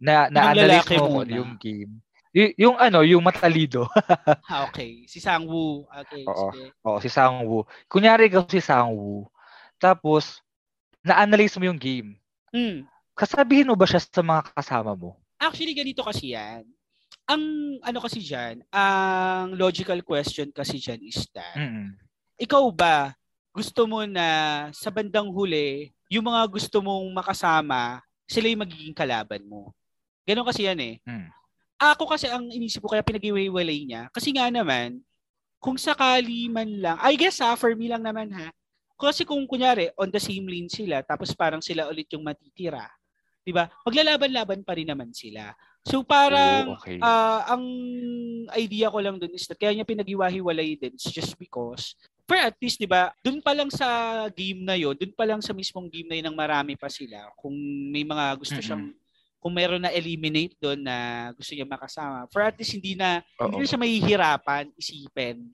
na 0.00 0.32
na-analyze 0.32 0.88
mo 0.96 1.20
muna? 1.20 1.28
yung 1.36 1.60
game. 1.60 2.00
Y- 2.30 2.54
yung 2.60 2.76
ano, 2.76 3.00
yung 3.02 3.24
matalido. 3.24 3.88
Ah, 4.48 4.64
okay. 4.68 5.04
Si 5.04 5.20
Sangwoo. 5.20 5.84
Okay, 5.88 6.24
Oo. 6.24 6.52
sige. 6.52 6.62
Oo, 6.84 6.98
si 7.00 7.08
Sangwoo. 7.08 7.64
Kunyari 7.88 8.28
ikaw 8.28 8.44
si 8.48 8.60
Sangwoo. 8.60 9.28
Tapos, 9.76 10.40
na-analyze 11.04 11.56
mo 11.56 11.68
yung 11.68 11.80
game. 11.80 12.16
Mm. 12.52 12.84
Kasabihin 13.14 13.68
mo 13.68 13.76
ba 13.76 13.84
siya 13.84 14.00
sa 14.00 14.22
mga 14.24 14.52
kasama 14.52 14.92
mo? 14.96 15.16
Actually, 15.38 15.76
ganito 15.76 16.02
kasi 16.02 16.32
yan. 16.32 16.64
Ang 17.28 17.42
ano 17.84 17.98
kasi 18.00 18.24
dyan, 18.24 18.64
ang 18.72 19.52
logical 19.52 20.00
question 20.00 20.48
kasi 20.48 20.80
dyan 20.80 21.00
is 21.04 21.28
that, 21.30 21.56
Mm. 21.56 21.92
ikaw 22.40 22.64
ba, 22.72 23.12
gusto 23.52 23.84
mo 23.84 24.04
na 24.08 24.26
sa 24.72 24.88
bandang 24.88 25.28
huli, 25.28 25.92
yung 26.08 26.24
mga 26.24 26.48
gusto 26.48 26.80
mong 26.80 27.04
makasama, 27.12 28.00
sila 28.24 28.48
yung 28.48 28.64
magiging 28.64 28.96
kalaban 28.96 29.44
mo. 29.44 29.76
Ganon 30.24 30.48
kasi 30.48 30.64
yan 30.64 30.80
eh. 30.80 30.94
Mm. 31.04 31.28
Ako 31.78 32.10
kasi 32.10 32.26
ang 32.26 32.50
inisip 32.50 32.82
ko 32.82 32.90
kaya 32.90 33.06
pinag-iwalay 33.06 33.86
niya. 33.86 34.10
Kasi 34.10 34.34
nga 34.34 34.50
naman, 34.50 34.98
kung 35.62 35.78
sakali 35.78 36.50
man 36.50 36.66
lang, 36.82 36.98
I 37.02 37.14
guess 37.14 37.38
ha, 37.38 37.54
for 37.54 37.70
me 37.78 37.86
lang 37.86 38.02
naman 38.02 38.34
ha. 38.34 38.50
Kasi 38.98 39.22
kung 39.22 39.46
kunyari, 39.46 39.94
on 39.94 40.10
the 40.10 40.18
same 40.18 40.46
lane 40.50 40.66
sila, 40.66 41.06
tapos 41.06 41.30
parang 41.38 41.62
sila 41.62 41.86
ulit 41.86 42.10
yung 42.10 42.26
matitira. 42.26 42.90
'di 43.46 43.54
ba? 43.56 43.70
Maglalaban-laban 43.86 44.60
pa 44.66 44.76
rin 44.76 44.90
naman 44.90 45.08
sila. 45.14 45.54
So 45.86 46.04
parang 46.04 46.68
Oh, 46.68 46.76
okay. 46.76 46.98
ah, 47.00 47.48
ang 47.48 47.64
idea 48.58 48.92
ko 48.92 48.98
lang 49.00 49.16
dun 49.16 49.32
is 49.32 49.46
that 49.48 49.56
kaya 49.56 49.72
niya 49.72 49.88
pinag-iwahiwalay 49.88 50.76
din 50.76 50.92
just 50.98 51.32
because 51.40 51.96
for 52.28 52.36
at 52.36 52.52
least 52.60 52.76
'di 52.76 52.84
ba, 52.90 53.14
dun 53.24 53.40
pa 53.40 53.56
lang 53.56 53.72
sa 53.72 53.88
game 54.34 54.60
na 54.66 54.76
'yon, 54.76 54.92
dun 54.98 55.14
pa 55.16 55.24
lang 55.24 55.40
sa 55.40 55.54
mismong 55.56 55.88
game 55.88 56.10
na 56.10 56.16
'yon 56.20 56.26
ng 56.28 56.36
marami 56.36 56.74
pa 56.76 56.90
sila. 56.92 57.30
Kung 57.40 57.54
may 57.88 58.04
mga 58.04 58.36
gusto 58.36 58.58
Mm-mm. 58.58 58.66
siyang 58.66 58.84
kung 59.48 59.56
meron 59.56 59.80
na 59.80 59.88
eliminate 59.88 60.52
doon 60.60 60.84
na 60.84 60.96
gusto 61.32 61.56
niya 61.56 61.64
makasama. 61.64 62.28
For 62.28 62.44
at 62.44 62.52
least 62.60 62.76
hindi 62.76 62.92
na 62.92 63.24
Oo. 63.40 63.48
hindi 63.48 63.64
na 63.64 63.70
siya 63.72 63.80
mahihirapan 63.80 64.64
isipin. 64.76 65.48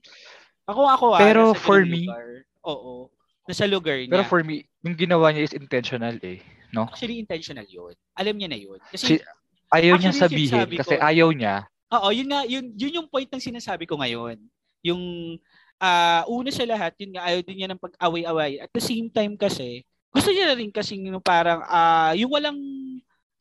Ako 0.67 0.83
ako 0.83 1.05
ah, 1.15 1.21
Pero 1.23 1.55
for 1.55 1.79
me- 1.79 2.03
lugar. 2.03 2.43
oo. 2.67 3.07
Nasa 3.47 3.63
lugar 3.63 3.95
niya. 3.95 4.11
Pero 4.11 4.27
for 4.27 4.43
me, 4.43 4.67
yung 4.83 4.99
ginawa 4.99 5.31
niya 5.31 5.47
is 5.47 5.55
intentional 5.55 6.19
eh. 6.19 6.43
No? 6.75 6.91
Actually 6.91 7.23
intentional 7.23 7.63
'yun. 7.63 7.95
Alam 8.11 8.35
niya 8.35 8.51
na 8.51 8.59
'yun. 8.59 8.83
Kasi 8.91 9.15
Si, 9.15 9.23
ayaw 9.71 9.95
niya 9.95 10.11
sabihin 10.11 10.51
sinasabi 10.51 10.75
kasi 10.75 10.91
ko- 10.91 11.01
ayaw 11.01 11.29
niya. 11.31 11.55
Oo, 11.95 12.11
yun 12.11 12.27
nga, 12.27 12.43
yun, 12.43 12.75
yun 12.75 12.97
yung 12.99 13.07
point 13.07 13.29
ng 13.29 13.39
sinasabi 13.39 13.87
ko 13.87 13.95
ngayon. 13.95 14.35
Yung 14.83 14.99
ah 15.79 16.27
una 16.27 16.51
sa 16.51 16.67
lahat, 16.67 16.91
yun 16.99 17.15
nga, 17.15 17.23
ayaw 17.23 17.39
din 17.39 17.63
niya 17.63 17.71
ng 17.71 17.79
pag-away-away. 17.79 18.59
At 18.59 18.73
the 18.73 18.83
same 18.83 19.07
time 19.07 19.39
kasi, 19.39 19.85
gusto 20.09 20.33
niya 20.33 20.49
na 20.49 20.57
rin 20.57 20.73
kasi 20.73 20.97
yung 20.97 21.21
parang, 21.21 21.61
ah 21.63 22.11
yung 22.11 22.33
walang 22.33 22.57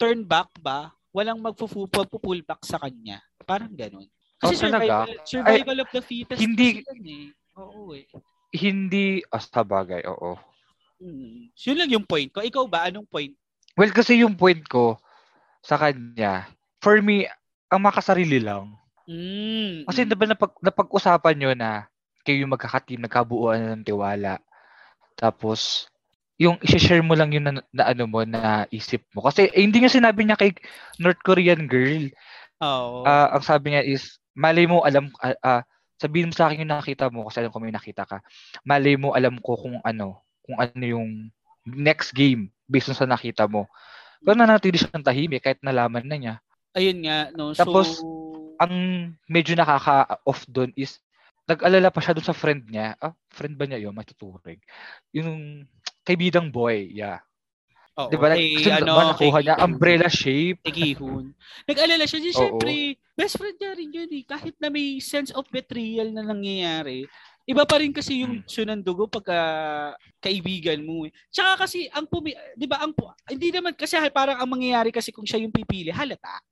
turn 0.04 0.20
back 0.28 0.50
ba, 0.60 0.92
walang 1.10 1.40
magpo-pull 1.40 2.40
back 2.44 2.60
sa 2.66 2.76
kanya. 2.76 3.24
Parang 3.48 3.72
ganun. 3.72 4.04
Kasi 4.36 4.60
Oh, 4.60 4.60
talaga? 4.68 5.08
survival, 5.08 5.08
survival 5.24 5.78
of 5.80 5.90
the 5.94 6.02
fittest 6.04 6.40
hindi- 6.40 6.84
eh. 6.84 7.32
Oo 7.56 7.94
eh. 7.96 8.04
Hindi, 8.54 9.24
oh, 9.32 9.40
sa 9.40 9.64
bagay, 9.64 10.04
oo. 10.06 10.36
Hmm. 11.00 11.50
Yun 11.54 11.76
lang 11.78 11.90
yung 11.90 12.06
point 12.06 12.30
ko. 12.30 12.38
Ikaw 12.44 12.64
ba, 12.68 12.86
anong 12.86 13.08
point? 13.08 13.34
Well, 13.74 13.90
kasi 13.90 14.22
yung 14.22 14.38
point 14.38 14.62
ko 14.68 14.98
sa 15.64 15.74
kanya, 15.80 16.46
for 16.78 17.00
me, 17.02 17.26
ang 17.72 17.82
makasarili 17.82 18.38
lang. 18.38 18.70
Mm. 19.04 19.84
Kasi 19.84 20.06
diba 20.06 20.24
napag, 20.24 20.54
napag-usapan 20.62 21.34
nyo 21.36 21.50
na 21.52 21.90
kayo 22.24 22.40
yung 22.44 22.54
magkakateam, 22.54 23.04
nagkabuuan 23.04 23.60
na 23.60 23.68
ng 23.76 23.84
tiwala. 23.84 24.40
Tapos, 25.18 25.90
yung 26.34 26.58
i-share 26.66 27.02
mo 27.02 27.14
lang 27.14 27.30
yun 27.30 27.46
na, 27.46 27.62
na 27.70 27.84
ano 27.94 28.10
mo, 28.10 28.26
na 28.26 28.66
isip 28.74 29.06
mo. 29.14 29.22
Kasi 29.22 29.46
eh, 29.54 29.62
hindi 29.62 29.78
nga 29.78 29.92
sinabi 29.92 30.26
niya 30.26 30.38
kay 30.38 30.54
North 30.98 31.22
Korean 31.22 31.70
girl. 31.70 32.10
Oo. 32.58 33.06
Ah, 33.06 33.38
ang 33.38 33.44
sabi 33.46 33.74
niya 33.74 33.86
is, 33.86 34.18
malay 34.34 34.66
mo 34.66 34.82
alam, 34.82 35.14
ah, 35.22 35.38
ah, 35.42 35.62
sabihin 35.98 36.30
mo 36.30 36.34
sa 36.34 36.50
akin 36.50 36.66
yung 36.66 36.74
nakita 36.74 37.06
mo 37.06 37.30
kasi 37.30 37.38
alam 37.38 37.54
ko 37.54 37.62
may 37.62 37.70
nakita 37.70 38.02
ka. 38.02 38.18
Malay 38.66 38.98
mo 38.98 39.14
alam 39.14 39.38
ko 39.38 39.54
kung 39.54 39.78
ano, 39.86 40.26
kung 40.42 40.58
ano 40.58 40.82
yung 40.82 41.30
next 41.64 42.10
game 42.12 42.50
based 42.66 42.90
sa 42.90 43.06
nakita 43.06 43.46
mo. 43.46 43.70
Pero 44.24 44.34
nanatili 44.34 44.80
siyang 44.80 45.06
tahimik 45.06 45.44
kahit 45.44 45.60
nalaman 45.62 46.02
na 46.02 46.16
niya. 46.18 46.34
Ayun 46.74 46.98
nga, 47.06 47.30
no. 47.36 47.54
Tapos, 47.54 48.02
so, 48.02 48.24
Ang 48.58 48.74
medyo 49.26 49.58
nakaka-off 49.58 50.46
doon 50.46 50.70
is, 50.78 51.02
nag-alala 51.44 51.90
pa 51.90 52.00
siya 52.00 52.14
doon 52.14 52.26
sa 52.26 52.36
friend 52.36 52.70
niya. 52.70 52.94
Ah, 53.02 53.12
friend 53.30 53.58
ba 53.58 53.66
niya 53.66 53.82
yun? 53.82 53.94
Matuturing. 53.94 54.62
Yung 55.12 55.62
kaibidang 56.04 56.52
boy, 56.52 56.92
yeah. 56.92 57.18
oo, 57.96 58.12
Di 58.12 58.16
ba? 58.20 58.36
kay, 58.36 58.60
Kasi 58.60 58.70
ano, 58.70 58.92
ba 58.92 59.04
nakuha 59.16 59.38
kay 59.40 59.44
niya 59.48 59.56
umbrella 59.64 60.08
shape. 60.12 60.60
Kay 60.60 60.74
Gihun. 60.76 61.32
Nag-alala 61.64 62.04
siya. 62.04 62.20
Di, 62.20 62.30
syempre, 62.30 62.74
best 63.16 63.34
friend 63.40 63.56
niya 63.56 63.72
rin 63.72 63.90
yun 63.90 64.10
eh. 64.12 64.24
Kahit 64.28 64.54
na 64.60 64.68
may 64.68 65.00
sense 65.00 65.32
of 65.32 65.48
betrayal 65.48 66.12
na 66.12 66.26
nangyayari, 66.26 67.08
iba 67.48 67.64
pa 67.64 67.80
rin 67.80 67.92
kasi 67.96 68.20
yung 68.20 68.44
Hmm. 68.44 68.48
sunandugo 68.50 69.08
pagka 69.08 69.38
kaibigan 70.20 70.84
mo 70.84 71.08
eh. 71.08 71.12
Tsaka 71.32 71.64
kasi, 71.64 71.88
ang 71.88 72.04
pumi, 72.04 72.36
di 72.52 72.68
ba, 72.68 72.84
ang, 72.84 72.92
hindi 73.30 73.48
naman, 73.48 73.72
kasi 73.72 73.96
parang 74.12 74.36
ang 74.36 74.50
mangyayari 74.52 74.92
kasi 74.92 75.08
kung 75.08 75.24
siya 75.24 75.40
yung 75.40 75.52
pipili, 75.54 75.88
halata 75.88 76.44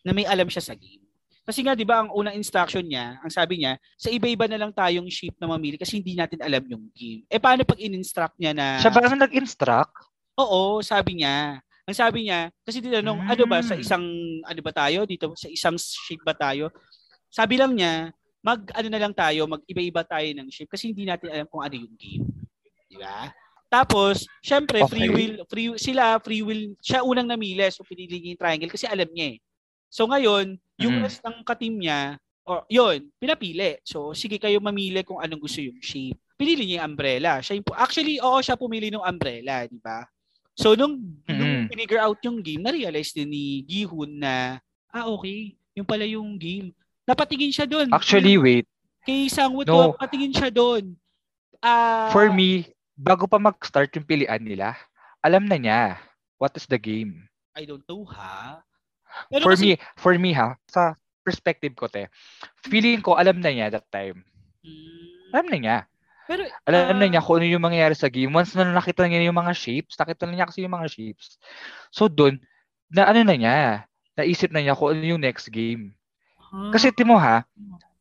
na 0.00 0.16
may 0.16 0.24
alam 0.24 0.48
siya 0.48 0.64
sa 0.64 0.72
game. 0.72 1.03
Kasi 1.44 1.60
nga, 1.60 1.76
di 1.76 1.84
ba, 1.84 2.00
ang 2.00 2.10
unang 2.10 2.32
instruction 2.32 2.80
niya, 2.80 3.20
ang 3.20 3.28
sabi 3.28 3.60
niya, 3.60 3.76
sa 4.00 4.08
iba-iba 4.08 4.48
na 4.48 4.56
lang 4.56 4.72
tayong 4.72 5.04
shape 5.12 5.36
na 5.36 5.44
mamili 5.44 5.76
kasi 5.76 6.00
hindi 6.00 6.16
natin 6.16 6.40
alam 6.40 6.64
yung 6.64 6.88
game. 6.96 7.28
Eh, 7.28 7.36
paano 7.36 7.68
pag 7.68 7.76
in-instruct 7.76 8.40
niya 8.40 8.56
na... 8.56 8.80
Siya 8.80 8.88
ba 8.88 9.12
nag-instruct? 9.12 9.92
Oo, 10.40 10.80
sabi 10.80 11.20
niya. 11.20 11.60
Ang 11.84 11.92
sabi 11.92 12.24
niya, 12.24 12.48
kasi 12.64 12.80
tinanong, 12.80 13.28
ano 13.28 13.44
ba, 13.44 13.60
sa 13.60 13.76
Mm. 13.76 13.84
isang, 13.84 14.04
ano 14.40 14.60
ba 14.64 14.72
tayo, 14.72 15.04
dito, 15.04 15.36
sa 15.36 15.52
isang 15.52 15.76
shape 15.76 16.24
ba 16.24 16.32
tayo? 16.32 16.72
Sabi 17.28 17.60
lang 17.60 17.76
niya, 17.76 18.08
mag, 18.40 18.64
ano 18.72 18.88
na 18.88 19.00
lang 19.04 19.12
tayo, 19.12 19.44
mag 19.44 19.60
iba-iba 19.68 20.00
tayo 20.00 20.24
ng 20.32 20.48
shape 20.48 20.72
kasi 20.72 20.96
hindi 20.96 21.04
natin 21.04 21.28
alam 21.28 21.44
kung 21.44 21.60
ano 21.60 21.76
yung 21.76 21.92
game. 22.00 22.24
Di 22.88 22.96
ba? 22.96 23.28
Tapos, 23.68 24.24
syempre, 24.40 24.80
free 24.88 25.12
Okay. 25.12 25.12
will, 25.12 25.34
free, 25.44 25.68
sila, 25.76 26.16
free 26.24 26.40
will, 26.40 26.72
siya 26.80 27.04
unang 27.04 27.28
namili, 27.28 27.68
so 27.68 27.84
pinili 27.84 28.16
niya 28.16 28.32
yung 28.32 28.40
triangle 28.40 28.72
kasi 28.72 28.88
alam 28.88 29.08
niya 29.12 29.36
eh. 29.36 29.38
So 29.92 30.08
ngayon, 30.08 30.56
yung 30.76 30.98
Mm. 30.98 31.02
rest 31.02 31.20
ng 31.22 31.36
kateam 31.42 31.76
niya, 31.78 32.18
or 32.44 32.66
yun, 32.68 33.08
pinapili. 33.16 33.78
So, 33.82 34.12
sige 34.12 34.36
kayo 34.36 34.58
mamili 34.58 35.00
kung 35.00 35.18
anong 35.18 35.40
gusto 35.40 35.62
yung 35.62 35.78
shape. 35.80 36.18
Pinili 36.34 36.66
niya 36.66 36.82
yung 36.82 36.92
umbrella. 36.92 37.38
Siya 37.38 37.56
yung, 37.56 37.66
actually, 37.72 38.18
oo, 38.18 38.42
siya 38.42 38.58
pumili 38.58 38.90
ng 38.90 39.00
umbrella, 39.00 39.64
di 39.64 39.78
ba? 39.78 40.02
So, 40.52 40.74
nung, 40.74 40.98
nung 41.26 41.66
Mm. 41.66 41.70
pinigure 41.70 42.02
out 42.02 42.18
yung 42.22 42.38
game, 42.38 42.62
na-realize 42.62 43.10
din 43.10 43.30
ni 43.30 43.62
Gihun 43.62 44.18
na, 44.18 44.58
ah, 44.90 45.06
okay, 45.08 45.54
yung 45.74 45.86
pala 45.86 46.02
yung 46.04 46.38
game. 46.38 46.70
Napatingin 47.04 47.50
siya 47.50 47.66
doon. 47.66 47.90
Actually, 47.90 48.38
wait. 48.38 48.66
Kay 49.02 49.28
Sangwoo 49.28 49.66
No. 49.66 49.92
to, 49.94 49.98
patingin 49.98 50.32
siya 50.32 50.48
doon. 50.48 50.94
Ah, 51.60 52.08
For 52.10 52.28
me, 52.28 52.70
bago 52.94 53.24
pa 53.24 53.36
mag-start 53.36 53.90
yung 53.94 54.06
pilian 54.06 54.40
nila, 54.40 54.76
alam 55.20 55.44
na 55.44 55.56
niya 55.56 55.80
what 56.36 56.52
is 56.54 56.66
the 56.66 56.78
game. 56.78 57.24
I 57.52 57.64
don't 57.64 57.84
know 57.84 58.04
ha. 58.04 58.60
Pero 59.28 59.42
For 59.42 59.52
kasi- 59.54 59.74
me, 59.74 59.82
for 59.94 60.14
me 60.16 60.30
ha, 60.32 60.54
sa 60.66 60.94
perspective 61.20 61.72
ko 61.72 61.88
te, 61.88 62.08
feeling 62.68 63.00
ko 63.00 63.16
alam 63.16 63.40
na 63.40 63.48
niya 63.48 63.72
that 63.72 63.88
time. 63.88 64.20
Mm, 64.60 65.32
Alam 65.32 65.46
na 65.50 65.58
niya. 65.58 65.76
pero, 66.24 66.42
Alam 66.64 66.96
na 66.96 67.06
niya 67.06 67.20
kung 67.20 67.36
ano 67.36 67.46
yung 67.48 67.64
mangyayari 67.64 67.92
sa 67.92 68.08
game. 68.08 68.30
Once 68.30 68.54
na 68.54 68.64
nakita 68.64 69.04
niya 69.04 69.24
yung 69.26 69.36
mga 69.36 69.52
shapes, 69.52 69.96
nakita 69.96 70.24
na 70.24 70.32
niya 70.32 70.46
kasi 70.48 70.64
yung 70.64 70.72
mga 70.72 70.88
shapes. 70.88 71.36
So 71.90 72.08
doon, 72.08 72.40
na 72.88 73.08
ano 73.08 73.20
na 73.24 73.34
niya, 73.34 73.56
naisip 74.14 74.52
na 74.52 74.62
niya 74.62 74.72
kung 74.72 74.94
ano 74.94 75.02
yung 75.04 75.20
next 75.20 75.50
game. 75.50 75.92
ah, 76.52 76.70
Kasi 76.70 76.92
timo 76.92 77.18
ha, 77.18 77.44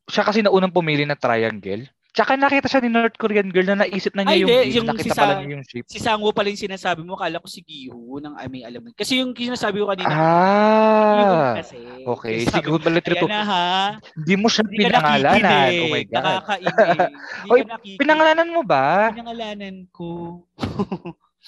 siya 0.05 0.23
kasi 0.23 0.43
naunang 0.43 0.71
pumili 0.71 1.03
ng 1.03 1.17
triangle. 1.17 1.87
Tsaka 2.13 2.37
nakita 2.37 2.69
siya 2.69 2.77
ni 2.79 2.93
North 2.93 3.17
Korean 3.17 3.49
girl 3.49 3.65
na 3.67 3.81
naisip 3.81 4.13
na 4.13 4.21
niya 4.21 4.29
Ay, 4.29 4.41
yung 4.45 4.49
game. 4.53 4.69
yung 4.71 4.85
nakita 4.85 5.09
si 5.09 5.17
pala 5.17 5.33
niya 5.35 5.49
yung 5.49 5.65
shape. 5.65 5.87
si 5.89 5.97
Sangwoo 5.97 6.29
pala 6.29 6.53
yung 6.53 6.61
sinasabi 6.61 7.01
mo, 7.01 7.17
kala 7.17 7.41
ko 7.41 7.49
si 7.49 7.65
Giho 7.65 7.97
ng 8.21 8.37
I 8.37 8.45
may 8.47 8.61
alam. 8.61 8.85
Kasi 8.93 9.17
yung 9.17 9.33
sinasabi 9.33 9.81
ko 9.81 9.89
kanina, 9.89 10.13
Ah, 10.13 11.57
kasi. 11.57 11.81
okay. 12.05 12.45
Sabi 12.45 12.53
Siguro 12.61 12.77
pala 12.77 13.01
Ayan 13.01 13.17
ito. 13.17 13.25
na 13.25 13.41
ha. 13.41 13.65
Hindi 14.13 14.33
mo 14.37 14.45
siya 14.45 14.61
ka 14.61 14.69
pinangalanan. 14.69 15.41
nakikinig. 15.41 15.81
Oh 15.81 15.89
my 15.89 16.03
God. 16.05 16.21
Nakakainig. 16.21 16.99
Hindi 17.01 17.49
Oy, 17.49 17.59
ka 17.59 17.65
nakikinig. 17.73 17.97
Pinangalanan 17.97 18.47
mo 18.47 18.61
ba? 18.61 18.85
Pinangalanan 19.09 19.75
ko. 19.89 20.07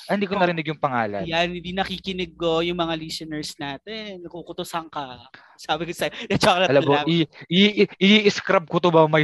Ah, 0.05 0.13
hindi 0.13 0.25
ko 0.25 0.35
narinig 0.35 0.67
yung 0.67 0.81
pangalan. 0.81 1.23
Yan, 1.23 1.55
hindi 1.55 1.71
nakikinig 1.71 2.35
ko 2.35 2.59
yung 2.59 2.75
mga 2.75 2.97
listeners 2.97 3.53
natin. 3.55 4.19
Nakukutusan 4.19 4.89
ka. 4.89 5.29
Sabi 5.55 5.87
ko 5.87 5.91
sa'yo, 5.93 6.11
eh, 6.25 6.35
chocolate 6.35 6.67
Alam 6.67 6.83
mo, 6.83 6.93
lang. 6.97 7.05
i- 7.07 7.29
i- 7.47 7.87
i- 7.95 8.23
i-scrub 8.27 8.65
ko 8.65 8.81
to 8.81 8.89
ba 8.89 9.05
may 9.05 9.23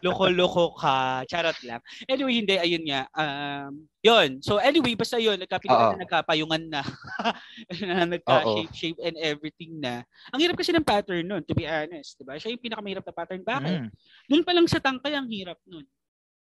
Loko-loko 0.00 0.72
ka. 0.80 1.28
Charot 1.28 1.58
lang. 1.68 1.84
Anyway, 2.08 2.40
hindi. 2.40 2.56
Ayun 2.56 2.84
nga. 2.88 3.04
Um, 3.12 3.84
yun. 4.00 4.40
So 4.40 4.56
anyway, 4.56 4.96
basta 4.96 5.20
yun. 5.20 5.36
Nagkapilitan 5.36 6.00
na, 6.00 6.02
nagkapayungan 6.08 6.64
na. 6.72 6.80
na 7.84 8.08
Nagka-shape-shape 8.08 9.00
and 9.04 9.20
everything 9.20 9.76
na. 9.76 10.00
Ang 10.32 10.40
hirap 10.40 10.56
kasi 10.56 10.72
ng 10.72 10.86
pattern 10.86 11.28
nun, 11.28 11.44
to 11.44 11.52
be 11.52 11.68
honest. 11.68 12.16
Diba? 12.16 12.40
Siya 12.40 12.56
yung 12.56 12.64
pinakamahirap 12.64 13.04
na 13.04 13.12
pattern. 13.12 13.44
Bakit? 13.44 13.80
Mm. 13.84 13.90
Doon 14.32 14.44
pa 14.48 14.52
lang 14.56 14.64
sa 14.64 14.80
tangkay 14.80 15.12
ang 15.12 15.28
hirap 15.28 15.60
nun. 15.68 15.84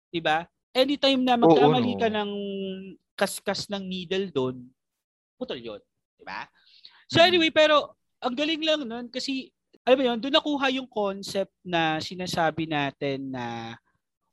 'Di 0.09 0.23
ba? 0.23 0.47
Anytime 0.75 1.21
na 1.23 1.39
magkamali 1.39 1.99
ka 1.99 2.07
ng 2.11 2.31
kaskas 3.15 3.67
ng 3.71 3.83
needle 3.83 4.27
doon, 4.31 4.63
putol 5.39 5.59
'yon, 5.59 5.81
'di 6.15 6.23
ba? 6.23 6.47
So 7.11 7.21
Mm. 7.21 7.27
anyway, 7.29 7.51
pero 7.53 7.95
ang 8.23 8.33
galing 8.33 8.63
lang 8.63 8.81
nun 8.83 9.07
kasi 9.11 9.51
alam 9.85 9.97
mo 10.01 10.03
'yon, 10.03 10.17
doon 10.17 10.33
nakuha 10.33 10.67
yung 10.73 10.89
concept 10.89 11.53
na 11.61 12.01
sinasabi 12.01 12.65
natin 12.65 13.29
na 13.29 13.77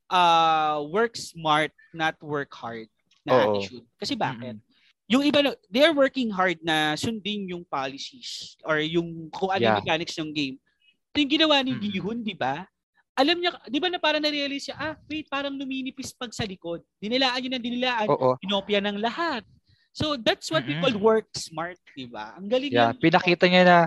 uh, 0.09 0.81
work 0.89 1.13
smart, 1.13 1.71
not 1.93 2.17
work 2.25 2.49
hard 2.57 2.89
na 3.23 3.37
Oo. 3.37 3.41
attitude. 3.53 3.85
Kasi 4.01 4.17
bakit? 4.17 4.57
Mm-mm. 4.57 4.71
Yung 5.13 5.23
iba, 5.29 5.45
they're 5.69 5.93
working 5.93 6.33
hard 6.33 6.57
na 6.65 6.97
sundin 6.97 7.45
yung 7.45 7.69
policies 7.69 8.57
or 8.65 8.81
yung 8.81 9.29
kung 9.29 9.53
ano 9.53 9.61
yung 9.61 9.77
Yeah. 9.77 9.81
mechanics 9.85 10.17
ng 10.17 10.33
game. 10.33 10.57
Ito 11.13 11.17
yung 11.21 11.33
ginawa 11.37 11.61
ni 11.61 11.77
Mm-mm. 11.77 11.85
Gihun, 11.93 12.19
di 12.25 12.33
ba? 12.33 12.65
Alam 13.13 13.45
niya, 13.45 13.53
di 13.69 13.77
ba 13.77 13.93
na 13.93 14.01
parang 14.01 14.25
na-realize 14.25 14.73
siya, 14.73 14.77
ah, 14.81 14.97
wait, 15.05 15.29
parang 15.29 15.53
numinipis 15.53 16.17
pag 16.17 16.33
sa 16.33 16.49
likod. 16.49 16.81
Dinilaan 16.97 17.45
niya 17.45 17.53
ng 17.53 17.65
dinilaan, 17.69 18.09
Oo. 18.09 18.41
pinopia 18.41 18.81
ng 18.81 18.97
lahat. 18.97 19.45
So 19.93 20.17
that's 20.17 20.49
what 20.49 20.65
we 20.65 20.73
Mm-mm. 20.73 20.83
call 20.89 20.97
work 21.01 21.29
smart, 21.37 21.77
di 21.93 22.09
ba? 22.09 22.33
Ang 22.37 22.49
galing 22.49 22.73
Yeah, 22.73 22.97
pinakita 22.97 23.45
niya 23.45 23.63
na 23.65 23.79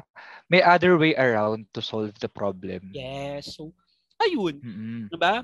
may 0.45 0.61
other 0.61 0.93
way 1.01 1.17
around 1.17 1.65
to 1.73 1.81
solve 1.81 2.13
the 2.21 2.29
problem. 2.29 2.93
Yes. 2.93 3.57
So, 3.57 3.73
ayun. 4.21 4.61
Mm-mm. 4.61 5.09
Di 5.09 5.17
ba? 5.17 5.41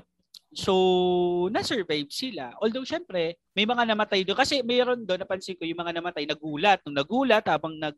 So, 0.54 1.48
na-survive 1.50 2.12
sila. 2.14 2.54
Although, 2.62 2.86
syempre, 2.86 3.40
may 3.56 3.66
mga 3.66 3.90
namatay 3.90 4.22
doon. 4.22 4.38
Kasi 4.38 4.62
mayroon 4.62 5.02
doon, 5.02 5.18
napansin 5.18 5.58
ko, 5.58 5.66
yung 5.66 5.80
mga 5.82 5.98
namatay, 5.98 6.28
nagulat. 6.28 6.78
Nung 6.86 6.94
nagulat, 6.94 7.42
habang 7.50 7.74
nag, 7.74 7.96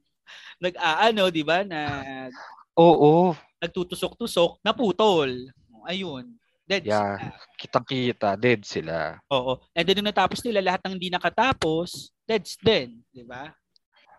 nag-aano, 0.56 1.28
di 1.28 1.44
ba, 1.44 1.66
nag, 1.66 2.32
Oo, 2.78 3.36
nagtutusok-tusok, 3.60 4.64
naputol. 4.64 5.52
Ayun. 5.84 6.32
Dead 6.64 6.80
Yeah. 6.84 7.20
sila. 7.20 7.32
kitang-kita, 7.60 8.28
dead 8.40 8.60
sila. 8.64 9.20
Oo. 9.28 9.60
And 9.76 9.84
then, 9.84 10.00
nung 10.00 10.08
natapos 10.08 10.40
nila, 10.44 10.64
lahat 10.64 10.80
ng 10.84 10.96
hindi 10.96 11.08
nakatapos, 11.12 12.12
deads 12.24 12.56
din. 12.60 13.04
Di 13.12 13.24
ba? 13.24 13.52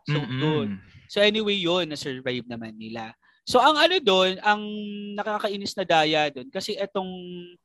So, 0.05 0.21
Mm-mm. 0.21 0.39
doon. 0.41 0.69
So, 1.09 1.21
anyway, 1.25 1.57
yun, 1.57 1.89
na-survive 1.89 2.45
naman 2.45 2.77
nila. 2.77 3.13
So, 3.45 3.61
ang 3.61 3.77
ano 3.77 3.97
doon, 4.01 4.37
ang 4.41 4.61
nakakainis 5.17 5.77
na 5.77 5.85
daya 5.85 6.29
doon, 6.33 6.49
kasi 6.49 6.73
etong 6.77 7.09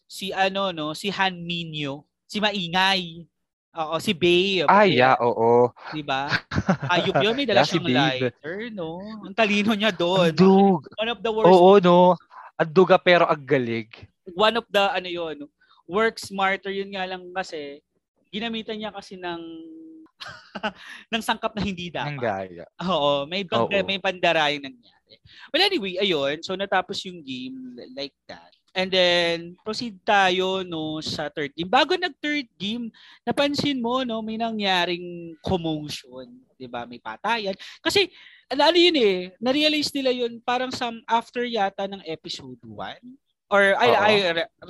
si 0.05 0.33
ano, 0.33 0.73
no, 0.73 0.93
si 0.93 1.09
Han 1.13 1.41
Minyo, 1.45 2.05
si 2.29 2.41
Maingay, 2.41 3.25
Oo, 3.71 4.03
si 4.03 4.11
Babe. 4.11 4.67
Ah, 4.67 4.83
yeah, 4.83 5.15
oo. 5.23 5.71
Di 5.95 6.03
ba? 6.03 6.27
Ayop 6.91 7.23
yun, 7.23 7.39
may 7.39 7.47
dala 7.47 7.63
Yeah, 7.63 7.71
si 7.71 7.79
siyang 7.79 7.87
Babe. 7.87 8.35
lighter, 8.35 8.59
no? 8.75 8.99
Ang 9.23 9.31
talino 9.31 9.71
niya 9.79 9.95
doon. 9.95 10.35
Andug. 10.35 10.91
One 10.99 11.11
of 11.15 11.23
the 11.23 11.31
worst, 11.31 11.55
Oo, 11.55 11.79
no. 11.79 12.19
Anduga 12.59 12.99
pero 12.99 13.31
ang 13.31 13.39
galig. 13.47 14.10
One 14.35 14.57
of 14.59 14.67
the, 14.71 14.85
ano 14.91 15.09
yun, 15.09 15.37
work 15.87 16.19
smarter, 16.19 16.71
yun 16.71 16.93
nga 16.95 17.07
lang 17.07 17.23
kasi, 17.35 17.83
ginamitan 18.31 18.79
niya 18.79 18.95
kasi 18.95 19.19
ng, 19.19 19.43
ng 21.13 21.23
sangkap 21.25 21.53
na 21.57 21.63
hindi 21.65 21.89
dapat. 21.89 22.15
Ang 22.15 22.21
gaya. 22.21 22.65
Oo, 22.87 23.25
may 23.27 23.43
banda, 23.43 23.81
Oo. 23.81 23.87
may 23.87 23.99
bandarayang 23.99 24.65
nangyari. 24.65 25.17
Well, 25.51 25.67
anyway, 25.67 25.99
ayun. 25.99 26.39
So, 26.47 26.55
natapos 26.55 27.03
yung 27.09 27.25
game 27.27 27.75
like 27.97 28.15
that. 28.31 28.55
And 28.71 28.87
then, 28.87 29.59
proceed 29.67 29.99
tayo 30.07 30.63
no, 30.63 31.03
sa 31.03 31.27
third 31.27 31.51
game. 31.59 31.67
Bago 31.67 31.99
nag-third 31.99 32.47
game, 32.55 32.87
napansin 33.27 33.83
mo, 33.83 34.07
no, 34.07 34.23
may 34.23 34.39
nangyaring 34.39 35.35
commotion. 35.43 36.31
'di 36.55 36.71
ba 36.71 36.87
May 36.87 37.03
patayan. 37.03 37.57
Kasi, 37.83 38.07
ano 38.53 38.77
yun 38.77 38.95
eh, 39.01 39.33
na-realize 39.41 39.91
nila 39.97 40.13
yun 40.13 40.39
parang 40.45 40.69
some 40.69 41.01
after 41.09 41.43
yata 41.43 41.89
ng 41.89 42.05
episode 42.05 42.61
1. 42.63 43.01
Or, 43.51 43.75
ay, 43.75 43.91
Oo. 43.91 43.99
ay, 43.99 44.15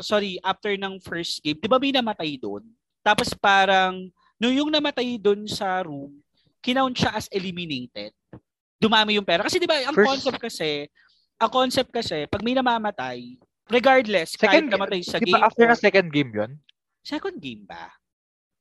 sorry, 0.01 0.41
after 0.41 0.73
ng 0.73 0.97
first 0.99 1.45
game. 1.45 1.61
Di 1.61 1.69
ba 1.69 1.77
may 1.77 1.93
namatay 1.93 2.41
doon? 2.41 2.65
Tapos 3.05 3.37
parang, 3.37 4.09
no, 4.41 4.49
yung 4.49 4.73
namatay 4.73 5.21
doon 5.21 5.45
sa 5.45 5.85
room, 5.85 6.17
kinount 6.65 6.97
siya 6.97 7.13
as 7.13 7.29
eliminated. 7.29 8.17
Dumami 8.81 9.21
yung 9.21 9.29
pera. 9.29 9.45
Kasi 9.45 9.61
di 9.61 9.69
ba, 9.69 9.77
ang 9.85 9.93
First- 9.93 10.09
concept 10.25 10.41
kasi, 10.41 10.89
ang 11.37 11.51
concept 11.53 11.93
kasi, 11.93 12.25
pag 12.25 12.41
may 12.41 12.57
namamatay, 12.57 13.37
regardless, 13.69 14.33
Second, 14.33 14.49
kahit 14.49 14.65
namatay 14.73 15.01
sa 15.05 15.21
di 15.21 15.29
game, 15.29 15.37
ba 15.37 15.45
after 15.45 15.69
na 15.69 15.77
second 15.77 16.09
game 16.09 16.33
yun? 16.33 16.53
second 17.01 17.37
game 17.37 17.65
ba? 17.65 17.93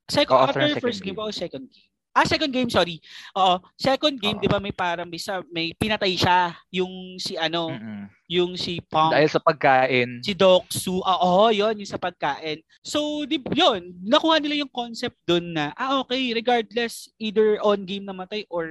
Second, 0.08 0.36
Oo, 0.36 0.44
after, 0.44 0.62
after 0.64 0.84
first 0.84 1.00
game, 1.00 1.16
game. 1.16 1.24
o 1.24 1.32
second 1.32 1.64
game? 1.72 1.92
Ah, 2.10 2.26
second 2.26 2.50
game, 2.50 2.68
sorry. 2.68 2.98
Oo, 3.38 3.62
second 3.78 4.18
game, 4.18 4.42
di 4.42 4.50
ba 4.50 4.58
may 4.58 4.74
parang 4.74 5.06
may, 5.06 5.22
may 5.54 5.68
pinatay 5.78 6.18
siya, 6.18 6.58
yung 6.74 7.16
si 7.22 7.38
ano, 7.38 7.70
Mm-mm. 7.70 8.10
yung 8.26 8.58
si 8.58 8.82
Pong, 8.82 9.14
Dahil 9.14 9.30
sa 9.30 9.38
pagkain. 9.38 10.20
si 10.26 10.34
Doksu, 10.34 11.00
ah, 11.06 11.22
oo, 11.22 11.54
yun, 11.54 11.78
yung 11.78 11.88
sa 11.88 12.02
pagkain. 12.02 12.66
So, 12.82 13.24
di, 13.30 13.38
yun, 13.54 13.94
nakuha 14.02 14.42
nila 14.42 14.58
yung 14.58 14.74
concept 14.74 15.22
dun 15.24 15.54
na, 15.54 15.70
ah, 15.78 16.02
okay, 16.02 16.34
regardless, 16.34 17.14
either 17.22 17.62
on 17.62 17.86
game 17.86 18.04
namatay 18.10 18.44
or 18.50 18.66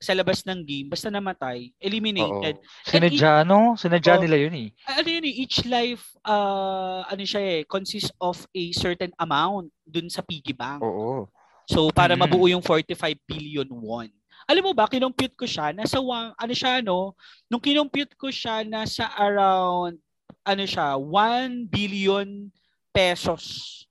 sa 0.00 0.16
labas 0.16 0.42
ng 0.48 0.64
game, 0.64 0.88
basta 0.88 1.12
namatay, 1.12 1.70
eliminated. 1.78 2.56
Oo. 2.56 2.88
Sinadya, 2.88 3.44
no? 3.44 3.76
Sinadya 3.76 4.16
Oo. 4.16 4.22
nila 4.26 4.36
yun 4.48 4.54
eh. 4.56 4.68
Ano 4.90 5.06
yun 5.06 5.28
eh, 5.28 5.34
each 5.44 5.62
life, 5.68 6.16
uh, 6.26 7.04
ano 7.04 7.20
siya 7.22 7.40
eh, 7.40 7.60
consists 7.68 8.10
of 8.18 8.42
a 8.50 8.64
certain 8.72 9.12
amount 9.20 9.68
dun 9.84 10.08
sa 10.08 10.24
piggy 10.24 10.56
bank. 10.56 10.80
Oo. 10.82 11.28
So, 11.70 11.94
para 11.94 12.18
Mm. 12.18 12.20
mabuo 12.26 12.50
yung 12.50 12.64
45 12.66 13.14
billion 13.30 13.66
won. 13.70 14.10
Alam 14.50 14.66
mo 14.66 14.72
ba, 14.74 14.90
kinompute 14.90 15.38
ko 15.38 15.46
siya, 15.46 15.70
nasa, 15.70 16.02
one, 16.02 16.34
ano 16.34 16.50
siya, 16.50 16.82
no? 16.82 17.14
Nung 17.46 17.62
kinompute 17.62 18.18
ko 18.18 18.26
siya, 18.26 18.66
nasa 18.66 19.06
around, 19.14 19.94
ano 20.42 20.64
siya, 20.66 20.98
1 20.98 21.70
billion 21.70 22.50
pesos. 22.90 23.86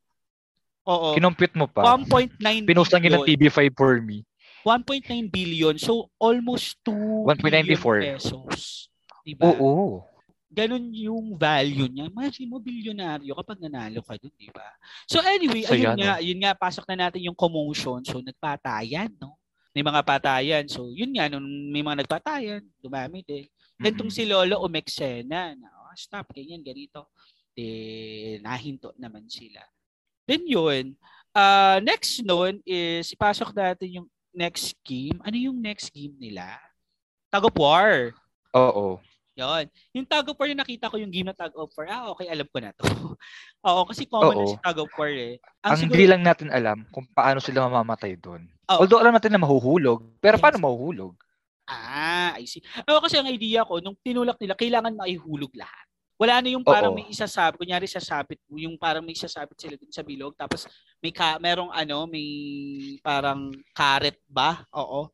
Oo. 0.84 1.16
Kinompute 1.16 1.56
mo 1.56 1.72
pa. 1.72 1.96
1.9 1.96 2.68
Pinost 2.68 2.92
lang 2.92 3.08
yun 3.08 3.16
ng 3.16 3.24
billion. 3.24 3.48
TV5 3.48 3.60
for 3.72 4.04
me. 4.04 4.28
1.9 4.68 5.32
billion. 5.32 5.80
So, 5.80 6.12
almost 6.20 6.76
2 6.84 7.24
1.94. 7.24 7.40
billion 7.40 8.20
pesos. 8.20 8.92
Diba? 9.24 9.56
Oo. 9.56 10.04
Ganun 10.50 10.90
yung 10.90 11.38
value 11.38 11.86
niya. 11.86 12.10
Imagine 12.10 12.50
mo, 12.50 12.58
bilyonaryo 12.58 13.38
kapag 13.38 13.62
nanalo 13.62 14.02
ka 14.02 14.18
dun, 14.18 14.34
di 14.34 14.50
ba? 14.50 14.66
So 15.06 15.22
anyway, 15.22 15.62
So, 15.62 15.78
ayun 15.78 15.94
yan, 15.94 15.98
nga, 16.02 16.14
yun 16.20 16.40
nga, 16.42 16.52
pasok 16.58 16.90
na 16.90 17.08
natin 17.08 17.22
yung 17.30 17.38
commotion. 17.38 18.02
So 18.02 18.18
nagpatayan, 18.20 19.14
no? 19.22 19.38
May 19.70 19.86
mga 19.86 20.02
patayan. 20.02 20.66
So 20.66 20.90
yun 20.90 21.14
nga, 21.14 21.30
nung 21.30 21.46
may 21.46 21.86
mga 21.86 22.04
nagpatayan, 22.04 22.66
dumami 22.82 23.22
din. 23.22 23.46
Then 23.78 23.96
tong 23.96 24.10
Mm-mm. 24.10 24.26
si 24.26 24.28
Lolo 24.28 24.66
umeksena 24.66 25.54
na, 25.54 25.68
oh, 25.86 25.94
stop, 25.96 26.34
ganyan, 26.34 26.66
ganito. 26.66 27.14
Eh, 27.54 28.42
nahinto 28.42 28.92
naman 28.98 29.30
sila. 29.30 29.62
Then 30.26 30.50
yun, 30.50 30.98
uh, 31.38 31.78
next 31.86 32.26
nun 32.26 32.60
is 32.66 33.14
ipasok 33.14 33.54
natin 33.54 34.02
yung 34.02 34.08
next 34.34 34.74
game. 34.82 35.18
Ano 35.22 35.38
yung 35.38 35.58
next 35.62 35.94
game 35.94 36.14
nila? 36.18 36.58
Tag 37.30 37.46
of 37.46 37.54
War. 37.54 38.14
Oo. 38.58 38.98
Yon. 39.40 39.66
Yung 39.96 40.08
Tag 40.08 40.28
of 40.28 40.36
War 40.36 40.52
yung 40.52 40.60
nakita 40.60 40.92
ko 40.92 41.00
yung 41.00 41.12
game 41.14 41.32
na 41.32 41.38
Tag 41.38 41.56
of 41.56 41.72
War. 41.72 41.88
Ah, 41.88 42.12
okay, 42.12 42.28
alam 42.28 42.48
ko 42.52 42.58
na 42.60 42.76
to. 42.76 42.84
Oo, 43.68 43.82
kasi 43.88 44.04
common 44.04 44.36
Oo. 44.36 44.42
na 44.44 44.52
si 44.52 44.58
Tag 44.60 44.78
of 44.84 44.92
War 45.00 45.12
eh. 45.12 45.40
Ang, 45.64 45.80
siguro- 45.80 45.96
hindi 45.96 46.06
lang 46.12 46.22
natin 46.28 46.50
alam 46.52 46.84
kung 46.92 47.08
paano 47.08 47.40
sila 47.40 47.64
mamamatay 47.72 48.20
doon. 48.20 48.44
Oo. 48.68 48.84
Although 48.84 49.00
alam 49.00 49.16
natin 49.16 49.32
na 49.32 49.42
mahuhulog, 49.42 50.04
pero 50.20 50.36
Yes. 50.36 50.44
paano 50.44 50.60
mahuhulog? 50.60 51.16
Ah, 51.70 52.36
I 52.36 52.50
see. 52.50 52.66
Ako 52.84 53.06
kasi 53.06 53.16
ang 53.16 53.30
idea 53.30 53.62
ko, 53.64 53.80
nung 53.80 53.96
tinulak 54.02 54.36
nila, 54.42 54.58
kailangan 54.58 54.98
maihulog 54.98 55.54
lahat. 55.54 55.86
Wala 56.20 56.44
na 56.44 56.52
yung 56.52 56.66
parang 56.68 56.92
Oo. 56.92 56.98
may 57.00 57.08
isasabit, 57.08 57.56
kunyari 57.56 57.88
sasabit, 57.88 58.44
yung 58.52 58.76
parang 58.76 59.06
may 59.06 59.16
isasabit 59.16 59.56
sila 59.56 59.80
dun 59.80 59.88
sa 59.88 60.04
bilog, 60.04 60.36
tapos 60.36 60.68
may 61.00 61.16
ka, 61.16 61.40
merong 61.40 61.72
ano, 61.72 62.04
may 62.12 62.28
parang 63.00 63.56
carrot 63.72 64.20
ba? 64.28 64.68
Oo. 64.76 65.08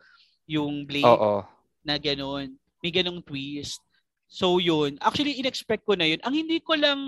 Yung 0.50 0.82
blade 0.88 1.06
Oo. 1.06 1.46
na 1.86 2.02
gano'n. 2.02 2.50
May 2.82 2.90
ganong 2.90 3.22
twist. 3.22 3.86
So 4.26 4.58
yun, 4.58 4.98
actually 5.00 5.38
in-expect 5.38 5.86
ko 5.86 5.94
na 5.94 6.06
yun. 6.06 6.20
Ang 6.22 6.44
hindi 6.44 6.60
ko 6.60 6.74
lang 6.76 7.00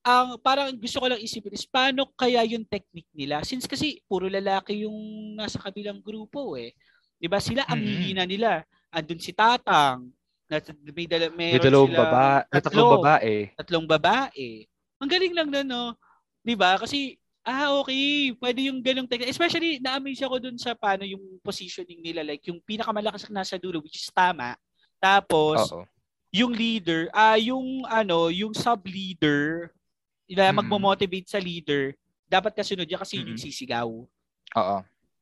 ang 0.00 0.38
parang 0.38 0.72
gusto 0.72 1.02
ko 1.02 1.10
lang 1.10 1.20
isipin 1.20 1.52
is 1.52 1.66
paano 1.66 2.06
kaya 2.14 2.40
yung 2.46 2.62
technique 2.64 3.10
nila 3.12 3.42
since 3.42 3.66
kasi 3.66 4.00
puro 4.06 4.30
lalaki 4.30 4.86
yung 4.86 4.94
nasa 5.34 5.58
kabilang 5.58 5.98
grupo 5.98 6.54
eh. 6.54 6.72
'Di 7.18 7.26
ba? 7.26 7.42
Sila 7.42 7.66
ang 7.66 7.82
Mm. 7.82 7.88
hihina 7.88 8.24
nila. 8.24 8.50
Andun 8.88 9.20
si 9.20 9.34
Tatang, 9.34 10.08
na 10.48 10.56
may, 10.96 11.04
dala, 11.04 11.28
May 11.28 11.60
dalawang 11.60 11.92
sila- 11.92 12.00
babae, 12.08 12.40
may 12.48 12.62
tatlong 12.62 12.88
babae. 12.96 13.34
tatlong 13.58 13.86
babae. 13.86 14.48
Ang 14.96 15.10
galing 15.10 15.34
lang 15.36 15.48
na, 15.50 15.60
no? 15.60 15.92
'Di 16.40 16.54
ba? 16.54 16.78
Kasi 16.78 17.18
ah 17.42 17.72
okay, 17.76 18.32
pwede 18.38 18.70
yung 18.70 18.80
ganung 18.80 19.08
technique. 19.08 19.28
Especially 19.28 19.76
na-amaze 19.76 20.20
ako 20.22 20.36
dun 20.38 20.56
sa 20.56 20.72
paano 20.72 21.02
yung 21.02 21.20
positioning 21.42 22.00
nila 22.00 22.22
like 22.22 22.44
yung 22.46 22.60
pinakamalakas 22.62 23.28
na 23.28 23.42
nasa 23.42 23.58
dulo 23.58 23.82
which 23.82 23.98
is 23.98 24.08
tama. 24.08 24.54
Tapos 24.96 25.68
Oo. 25.68 25.84
Yung 26.30 26.52
leader, 26.52 27.08
ah 27.10 27.40
yung 27.40 27.84
ano, 27.88 28.28
yung 28.28 28.52
sub-leader 28.52 29.72
na 30.28 30.52
Mm. 30.52 30.60
magmo-motivate 30.60 31.28
sa 31.28 31.40
leader, 31.40 31.96
dapat 32.28 32.52
kasunod 32.52 32.84
niya 32.84 33.00
kasi 33.00 33.16
yun 33.16 33.32
yung 33.32 33.40
Mm. 33.40 33.46
sisigaw. 33.48 33.88
Oo. 34.56 34.78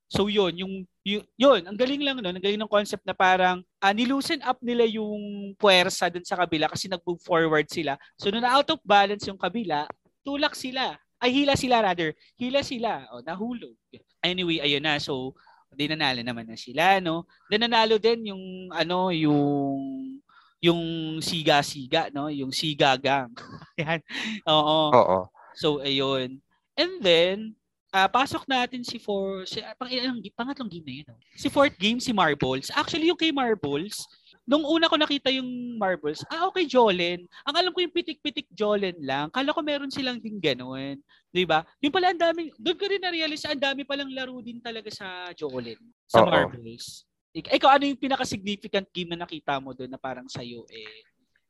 So 0.07 0.31
yun, 0.31 0.55
yung, 0.55 0.75
yung 1.03 1.23
yun, 1.35 1.61
ang 1.67 1.75
galing 1.75 2.03
lang 2.03 2.19
no, 2.19 2.31
ang 2.31 2.39
galing 2.39 2.59
ng 2.59 2.71
concept 2.71 3.03
na 3.03 3.15
parang 3.15 3.63
ah, 3.83 3.91
niloosen 3.91 4.39
up 4.43 4.59
nila 4.63 4.87
yung 4.87 5.55
puwersa 5.59 6.11
dun 6.11 6.23
sa 6.23 6.39
kabila 6.39 6.71
kasi 6.71 6.87
nag-move 6.87 7.23
forward 7.23 7.67
sila. 7.67 7.99
So 8.15 8.31
nung 8.31 8.43
na 8.43 8.55
out 8.55 8.71
of 8.71 8.79
balance 8.87 9.27
yung 9.27 9.39
kabila, 9.39 9.87
tulak 10.23 10.55
sila. 10.55 10.95
Ay 11.19 11.33
hila 11.43 11.55
sila 11.59 11.81
rather. 11.83 12.15
Hila 12.39 12.61
sila. 12.63 13.07
O 13.15 13.23
nahulog. 13.23 13.75
Anyway, 14.23 14.59
ayun 14.63 14.83
na. 14.83 14.99
So 14.99 15.35
di 15.75 15.91
nanalo 15.91 16.23
naman 16.23 16.47
na 16.47 16.57
sila, 16.57 17.03
no? 17.03 17.27
Then 17.51 17.67
nanalo 17.67 17.99
din 17.99 18.31
yung 18.31 18.71
ano, 18.71 19.11
yung 19.11 20.23
yung 20.61 20.81
siga-siga, 21.21 22.09
no? 22.13 22.33
Yung 22.33 22.53
siga 22.53 22.97
gang. 22.97 23.33
Yan. 23.81 24.01
Oo. 24.49 24.81
Oo. 24.93 25.19
So 25.57 25.81
ayun. 25.81 26.41
And 26.77 26.93
then 27.01 27.57
ah 27.95 28.11
pasok 28.11 28.45
natin 28.45 28.85
si 28.85 29.01
four 29.01 29.49
si 29.49 29.65
ah, 29.65 29.73
pang 29.73 29.89
ilang 29.89 30.21
pangatlong 30.37 30.69
game 30.69 30.85
na 30.85 30.95
yun. 31.01 31.07
no? 31.09 31.17
Si 31.39 31.49
fourth 31.49 31.77
game 31.81 31.97
si 31.97 32.13
Marbles. 32.13 32.69
Actually 32.77 33.09
yung 33.09 33.17
kay 33.17 33.33
Marbles, 33.33 34.05
nung 34.45 34.65
una 34.69 34.91
ko 34.91 35.01
nakita 35.01 35.33
yung 35.33 35.81
Marbles, 35.81 36.21
ah 36.29 36.45
okay 36.51 36.69
Jolen. 36.69 37.25
Ang 37.49 37.55
alam 37.57 37.73
ko 37.73 37.81
yung 37.81 37.95
pitik-pitik 37.95 38.53
Jolen 38.53 39.01
lang. 39.01 39.33
Kala 39.33 39.57
ko 39.57 39.65
meron 39.65 39.89
silang 39.89 40.21
din 40.21 40.37
ganoon, 40.37 41.01
'di 41.33 41.49
ba? 41.49 41.65
Yung 41.81 41.95
pala 41.95 42.13
ang 42.13 42.21
daming 42.21 42.53
doon 42.61 42.77
ko 42.77 42.85
rin 42.85 43.01
na-realize 43.01 43.49
ang 43.49 43.61
dami 43.61 43.87
palang 43.87 44.13
laro 44.13 44.45
din 44.45 44.61
talaga 44.61 44.93
sa 44.93 45.33
Jolen, 45.33 45.81
sa 46.05 46.21
Oo. 46.21 46.29
Marbles. 46.29 47.09
Ik- 47.37 47.53
Ikaw, 47.53 47.77
ano 47.77 47.85
yung 47.85 48.01
pinaka-significant 48.01 48.89
game 48.89 49.13
na 49.13 49.21
nakita 49.21 49.61
mo 49.61 49.71
doon 49.71 49.93
na 49.93 50.01
parang 50.01 50.25
sa'yo 50.25 50.65
eh? 50.67 51.05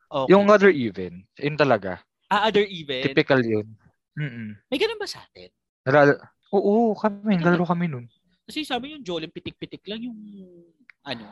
Okay. 0.04 0.30
Yung 0.30 0.46
other 0.46 0.68
even, 0.68 1.22
yun 1.34 1.54
talaga. 1.54 2.02
ah, 2.26 2.50
other 2.50 2.66
event. 2.66 3.06
Typical 3.06 3.38
yun. 3.38 3.66
Mm-mm. 4.12 4.58
May 4.66 4.78
ganun 4.78 4.98
ba 4.98 5.06
sa 5.06 5.22
atin? 5.22 5.46
Nalala- 5.86 6.18
Oo, 6.50 6.90
kami, 6.92 7.38
nalaro 7.38 7.62
kami 7.62 7.86
nun. 7.86 8.06
Kasi 8.42 8.62
sabi 8.62 8.94
yung 8.94 9.02
Jolen 9.02 9.30
pitik-pitik 9.30 9.82
lang 9.84 10.02
yung 10.02 10.18
ano, 11.02 11.26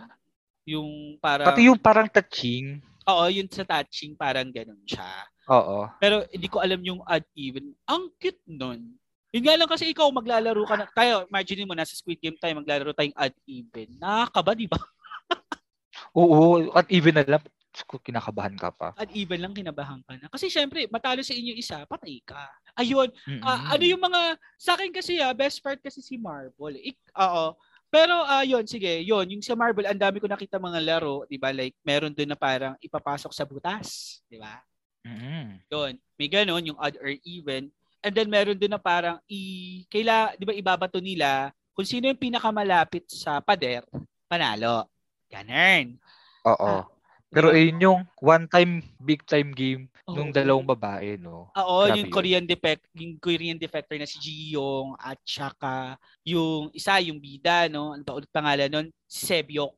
yung 0.65 1.19
parang 1.19 1.47
Pati 1.47 1.67
yung 1.67 1.79
parang 1.79 2.07
touching. 2.07 2.79
Oo, 3.05 3.25
yung 3.27 3.47
sa 3.47 3.63
touching 3.63 4.15
parang 4.15 4.51
ganun 4.51 4.83
siya. 4.83 5.07
Oo. 5.47 5.87
Pero 5.99 6.27
hindi 6.27 6.47
ko 6.47 6.59
alam 6.59 6.79
yung 6.81 6.99
odd 7.01 7.27
even. 7.35 7.75
Ang 7.85 8.11
cute 8.17 8.43
nun. 8.47 8.99
Yun 9.35 9.43
nga 9.51 9.59
lang 9.59 9.67
kasi 9.67 9.91
ikaw 9.91 10.07
maglalaro 10.15 10.63
ka 10.63 10.79
na, 10.79 10.87
tayo, 10.95 11.27
imagine 11.27 11.67
mo, 11.67 11.75
nasa 11.75 11.99
Squid 11.99 12.23
Game 12.23 12.39
tayo, 12.39 12.55
maglalaro 12.55 12.95
tayong 12.95 13.19
odd 13.19 13.35
even. 13.51 13.91
Nakakaba, 13.99 14.55
di 14.55 14.71
ba? 14.71 14.79
Oo, 16.15 16.71
at 16.71 16.87
even 16.87 17.19
na 17.19 17.27
lang, 17.27 17.43
kinakabahan 17.75 18.55
ka 18.55 18.71
pa. 18.71 18.95
Odd 18.95 19.11
even 19.11 19.43
lang 19.43 19.51
kinabahan 19.51 19.99
ka 20.07 20.15
na. 20.23 20.31
Kasi 20.31 20.47
syempre, 20.47 20.87
matalo 20.87 21.19
sa 21.27 21.35
inyo 21.35 21.51
isa, 21.59 21.83
patay 21.91 22.23
ka. 22.23 22.47
Ayun, 22.79 23.11
Mm-mm. 23.27 23.43
Ah, 23.43 23.75
ano 23.75 23.83
yung 23.83 23.99
mga 23.99 24.39
sa 24.55 24.79
akin 24.79 24.95
kasi 24.95 25.19
ah, 25.19 25.35
best 25.35 25.59
part 25.59 25.83
kasi 25.83 25.99
si 25.99 26.15
Marble. 26.15 26.79
Ik, 26.79 26.95
oo. 27.19 27.59
Pero 27.91 28.15
ayun, 28.27 28.67
sige, 28.71 29.03
yun, 29.03 29.27
yung 29.27 29.43
sa 29.43 29.59
Marble, 29.59 29.87
ang 29.87 29.99
dami 29.99 30.23
ko 30.23 30.31
nakita 30.31 30.63
mga 30.63 30.79
laro, 30.83 31.27
'di 31.31 31.39
ba? 31.39 31.55
Like 31.55 31.79
meron 31.87 32.11
doon 32.11 32.35
na 32.35 32.39
parang 32.39 32.75
ipapasok 32.83 33.31
sa 33.31 33.47
butas, 33.47 34.19
'di 34.27 34.39
ba? 34.43 34.59
Mm-mm. 35.07 35.63
Yun. 35.71 35.95
May 36.19 36.27
ganun 36.31 36.67
yung 36.67 36.79
odd 36.79 36.99
or 36.99 37.15
even. 37.23 37.71
And 38.05 38.13
then 38.13 38.29
meron 38.29 38.61
doon 38.61 38.77
na 38.77 38.83
parang 38.83 39.17
i 39.25 39.81
kaila, 39.89 40.37
'di 40.37 40.45
ba, 40.45 40.53
ibabato 40.53 41.01
nila 41.01 41.49
kung 41.73 41.89
sino 41.89 42.05
yung 42.05 42.21
pinakamalapit 42.21 43.09
sa 43.09 43.41
pader, 43.41 43.81
panalo. 44.29 44.85
Ganun. 45.33 45.97
Oo. 46.45 46.85
Ah, 46.85 46.85
Pero 47.33 47.49
Di 47.51 47.51
ba? 47.51 47.57
ayun 47.59 47.79
yung 47.83 48.01
one 48.21 48.45
time, 48.47 48.73
big 49.01 49.25
time 49.25 49.51
game 49.57 49.89
nung 50.07 50.31
Oo. 50.31 50.37
dalawang 50.37 50.69
babae, 50.69 51.17
no? 51.17 51.49
Oo, 51.57 51.89
Grabe 51.89 51.99
yung 51.99 52.11
yun. 52.13 52.15
Korean 52.15 52.45
defect, 52.47 52.85
yung 52.95 53.17
Korean 53.19 53.59
defector 53.59 53.97
na 53.99 54.07
si 54.07 54.21
Jiyong 54.21 54.95
at 55.01 55.19
saka 55.25 55.97
yung 56.23 56.69
isa, 56.77 57.01
yung 57.01 57.19
bida, 57.19 57.67
no? 57.73 57.97
Ano 57.97 58.05
ba 58.05 58.15
ulit 58.21 58.31
pangalan 58.31 58.69
nun? 58.69 58.87
Si 59.09 59.25
Sebyok. 59.25 59.75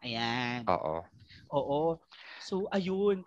Ayan. 0.00 0.64
Oo. 0.70 1.02
Oo. 1.50 1.80
So, 2.40 2.70
ayun. 2.70 3.26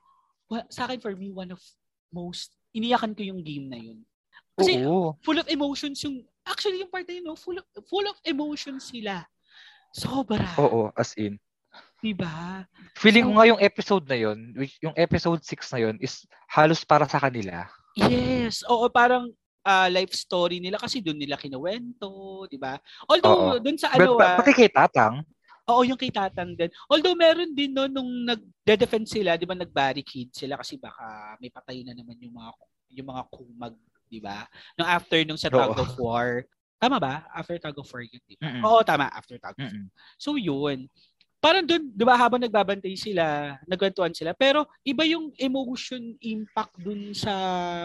Sa 0.71 0.87
akin, 0.87 1.03
for 1.03 1.13
me, 1.13 1.29
one 1.29 1.51
of 1.53 1.61
most, 2.09 2.55
iniyakan 2.71 3.13
ko 3.13 3.21
yung 3.21 3.43
game 3.43 3.67
na 3.67 3.77
yun. 3.77 4.06
Kasi 4.57 4.81
Oo. 4.81 5.13
full 5.21 5.37
of 5.37 5.47
emotions 5.47 6.01
yung, 6.01 6.25
actually 6.41 6.81
yung 6.81 6.89
part 6.89 7.05
na 7.05 7.13
yun, 7.21 7.25
no? 7.29 7.37
full, 7.37 7.55
of, 7.55 7.65
full 7.85 8.05
of 8.09 8.17
emotions 8.25 8.89
sila. 8.89 9.21
Sobra. 9.93 10.49
Oo, 10.57 10.89
as 10.97 11.13
in. 11.13 11.37
Diba? 12.01 12.65
Feeling 12.97 13.29
ko 13.29 13.31
So- 13.31 13.37
nga 13.37 13.49
yung 13.49 13.61
episode 13.61 14.05
na 14.09 14.17
yun, 14.17 14.37
which, 14.57 14.77
yung 14.81 14.97
episode 14.97 15.41
6 15.45 15.69
na 15.73 15.79
yun, 15.85 15.95
is 16.01 16.25
halos 16.49 16.81
para 16.81 17.05
sa 17.05 17.21
kanila. 17.21 17.69
Yes. 17.93 18.65
Oo, 18.65 18.89
parang 18.89 19.29
ah, 19.67 19.91
life 19.91 20.15
story 20.15 20.63
nila 20.63 20.79
kasi 20.79 21.03
doon 21.03 21.19
nila 21.19 21.35
kinuwento, 21.35 22.47
di 22.47 22.55
ba? 22.55 22.79
Although, 23.03 23.57
Oo. 23.57 23.59
doon 23.59 23.75
sa 23.75 23.91
But, 23.91 24.07
ano, 24.07 24.15
pa- 24.15 24.25
ah, 24.25 24.37
pati 24.39 24.51
kay 24.55 24.71
Tatang, 24.71 25.27
Oo, 25.67 25.83
yung 25.83 25.99
kay 25.99 26.07
Tatang 26.07 26.55
din. 26.55 26.71
Although 26.87 27.11
meron 27.19 27.51
din 27.51 27.75
no, 27.75 27.91
nung 27.91 28.07
nag-defend 28.23 29.03
sila, 29.03 29.35
'di 29.35 29.43
ba, 29.43 29.51
nag-barricade 29.51 30.31
sila 30.31 30.55
kasi 30.55 30.79
baka 30.79 31.35
may 31.43 31.51
patay 31.51 31.83
na 31.83 31.91
naman 31.91 32.15
yung 32.23 32.39
mga 32.39 32.51
yung 32.95 33.07
mga 33.11 33.23
kumag, 33.27 33.75
'di 34.07 34.19
ba? 34.23 34.47
Nung 34.79 34.87
after 34.89 35.19
nung 35.27 35.39
sa 35.39 35.51
Tug 35.51 35.75
of 35.77 35.93
War. 35.99 36.43
Tama 36.77 36.97
ba? 37.01 37.25
After 37.33 37.57
Tug 37.57 37.77
of 37.77 37.89
War 37.91 38.03
yun, 38.05 38.21
'di 38.23 38.35
ba? 38.39 38.47
Mm-mm. 38.47 38.63
Oo, 38.63 38.81
tama, 38.83 39.11
after 39.11 39.35
Tug 39.37 39.55
of 39.55 39.59
War. 39.59 39.67
Mm-mm. 39.69 39.85
So 40.17 40.35
yun. 40.39 40.87
Parang 41.37 41.65
doon, 41.69 41.93
'di 41.93 42.03
ba, 42.03 42.17
habang 42.17 42.41
nagbabantay 42.41 42.97
sila, 42.97 43.55
nagkwentuhan 43.69 44.09
sila, 44.15 44.33
pero 44.33 44.65
iba 44.81 45.05
yung 45.05 45.29
emotion 45.37 46.17
impact 46.17 46.73
dun 46.81 47.13
sa 47.13 47.31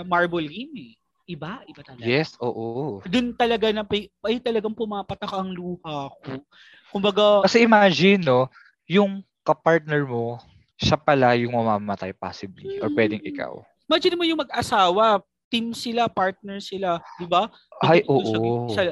Marble 0.08 0.48
game 0.48 0.72
eh. 0.80 0.92
Iba, 1.22 1.62
iba 1.70 1.80
talaga. 1.87 2.02
yes, 2.02 2.35
oo. 2.42 2.98
Doon 3.06 3.30
talaga 3.38 3.70
na 3.70 3.87
ay 4.26 4.42
talagang 4.42 4.74
pumapatak 4.74 5.30
ang 5.30 5.54
luha 5.54 6.11
ko. 6.11 6.42
Kumbaga, 6.90 7.46
Kasi 7.46 7.62
imagine, 7.62 8.20
no, 8.26 8.50
yung 8.90 9.22
kapartner 9.46 10.02
mo, 10.02 10.42
siya 10.76 10.98
pala 10.98 11.38
yung 11.38 11.54
mamamatay 11.54 12.11
possibly, 12.11 12.82
or 12.82 12.90
pwedeng 12.90 13.22
Mm. 13.22 13.30
ikaw. 13.32 13.53
Imagine 13.86 14.16
mo 14.18 14.24
yung 14.26 14.42
mag-asawa, 14.42 15.22
team 15.53 15.76
sila, 15.76 16.09
partner 16.09 16.57
sila, 16.64 16.96
'di 17.20 17.28
ba? 17.28 17.53
Ay, 17.84 18.00
sa- 18.00 18.09
oo. 18.09 18.72
Sa, 18.72 18.82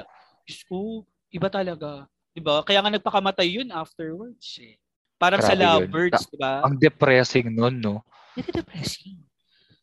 ko, 0.68 1.08
iba 1.32 1.48
talaga, 1.48 2.04
'di 2.36 2.44
ba? 2.44 2.61
Kaya 2.61 2.84
nga 2.84 2.92
nagpakamatay 2.92 3.48
yun 3.48 3.72
afterwards 3.72 4.61
eh. 4.61 4.76
Parang 5.16 5.40
sa 5.40 5.56
Grabe 5.56 5.64
yun. 5.64 5.88
lovebirds, 5.88 6.28
'di 6.28 6.36
ba? 6.36 6.61
Ang 6.68 6.76
depressing 6.76 7.48
nun, 7.48 7.80
no? 7.80 8.04
depressing. 8.36 9.24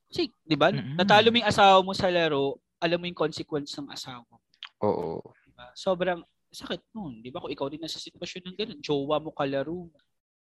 Kasi, 0.07 0.29
'di 0.45 0.55
ba? 0.55 0.69
Mm-mm. 0.69 0.93
Natalo 0.93 1.33
mo 1.33 1.41
yung 1.41 1.49
asawa 1.49 1.81
mo 1.81 1.97
sa 1.97 2.13
laro, 2.13 2.61
alam 2.77 3.01
mo 3.01 3.09
yung 3.09 3.17
consequence 3.17 3.73
ng 3.81 3.89
asawa 3.89 4.21
mo, 4.29 4.37
Oo. 4.85 5.33
'di 5.41 5.51
ba? 5.57 5.73
Sobrang 5.73 6.21
sakit 6.53 6.93
nun, 6.93 7.25
'di 7.25 7.33
ba? 7.33 7.41
Kung 7.41 7.51
ikaw 7.51 7.67
din 7.73 7.81
nasa 7.81 7.97
sitwasyon 7.97 8.53
ng 8.53 8.55
ganun, 8.57 8.79
jowa 8.85 9.17
mo 9.17 9.33
kalaro. 9.33 9.89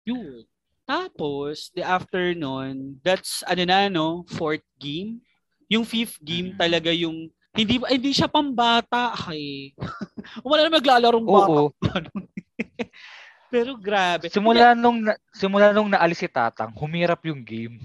Yun. 0.04 0.44
Tapos, 0.88 1.68
the 1.76 1.84
afternoon, 1.84 2.96
that's 3.04 3.44
ano 3.44 3.60
na 3.68 3.92
no, 3.92 4.24
fourth 4.24 4.64
game. 4.80 5.20
Yung 5.68 5.84
fifth 5.84 6.16
game 6.20 6.52
Mm. 6.52 6.58
talaga 6.58 6.90
yung 6.90 7.28
Hindi 7.56 7.80
hindi 7.90 8.14
siya 8.14 8.30
pambata. 8.30 9.10
Ay. 9.26 9.74
Wala 10.46 10.68
na 10.68 10.78
maglalarong 10.78 11.26
bata. 11.26 11.48
Oo. 11.50 11.64
Pero 13.50 13.74
grabe. 13.74 14.28
Simula 14.28 14.76
nung 14.76 15.02
simula 15.32 15.72
nung 15.72 15.88
naalis 15.88 16.20
si 16.20 16.28
Tatang, 16.28 16.70
humirap 16.76 17.18
yung 17.26 17.40
game. 17.42 17.80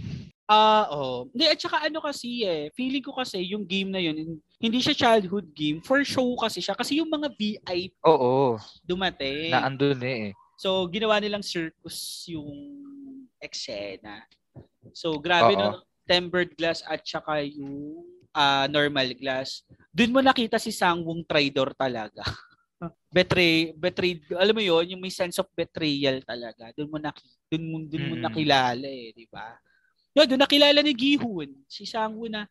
Ah, 0.45 0.86
oo. 0.91 1.31
Hindi, 1.31 1.47
at 1.47 1.57
saka 1.57 1.88
ano 1.88 2.03
kasi 2.03 2.43
eh, 2.43 2.67
feeling 2.75 3.01
ko 3.01 3.15
kasi 3.15 3.39
yung 3.55 3.63
game 3.63 3.88
na 3.89 4.03
yun, 4.03 4.38
hindi 4.59 4.79
siya 4.84 4.93
childhood 4.93 5.47
game. 5.55 5.79
For 5.79 6.03
show 6.03 6.36
kasi 6.36 6.59
siya. 6.59 6.75
Kasi 6.75 6.99
yung 6.99 7.07
mga 7.09 7.31
VIP 7.34 7.95
Oo. 8.03 8.59
dumating. 8.84 9.55
Na 9.55 9.65
andun 9.65 9.97
eh. 10.03 10.36
So, 10.59 10.86
ginawa 10.91 11.17
nilang 11.17 11.41
circus 11.41 12.27
yung 12.27 12.51
eksena. 13.39 14.27
So, 14.91 15.15
grabe 15.17 15.55
Oo. 15.55 15.59
no. 15.59 15.69
Tempered 16.03 16.51
glass 16.59 16.83
at 16.83 16.99
saka 17.03 17.41
yung 17.43 18.03
ah, 18.33 18.65
normal 18.67 19.13
glass. 19.15 19.63
Doon 19.93 20.11
mo 20.11 20.19
nakita 20.19 20.57
si 20.57 20.73
Sangwong 20.73 21.23
Traidor 21.23 21.71
talaga. 21.77 22.25
Betray, 23.13 23.71
betrayed, 23.71 24.27
alam 24.35 24.51
mo 24.51 24.59
yon 24.59 24.97
yung 24.97 25.01
may 25.03 25.13
sense 25.13 25.39
of 25.39 25.47
betrayal 25.55 26.19
talaga. 26.25 26.73
Doon 26.75 26.89
mo 26.91 26.97
naki, 26.99 27.23
doon 27.47 27.63
mo, 27.63 27.75
doon 27.87 28.05
mo 28.11 28.15
Mm. 28.19 28.23
nakilala 28.27 28.87
eh, 28.89 29.15
di 29.15 29.23
ba? 29.29 29.55
Yun, 30.17 30.27
doon 30.33 30.41
nakilala 30.43 30.79
ni 30.83 30.91
Gihun, 30.91 31.49
si 31.69 31.87
Sangwon 31.87 32.33
na, 32.35 32.43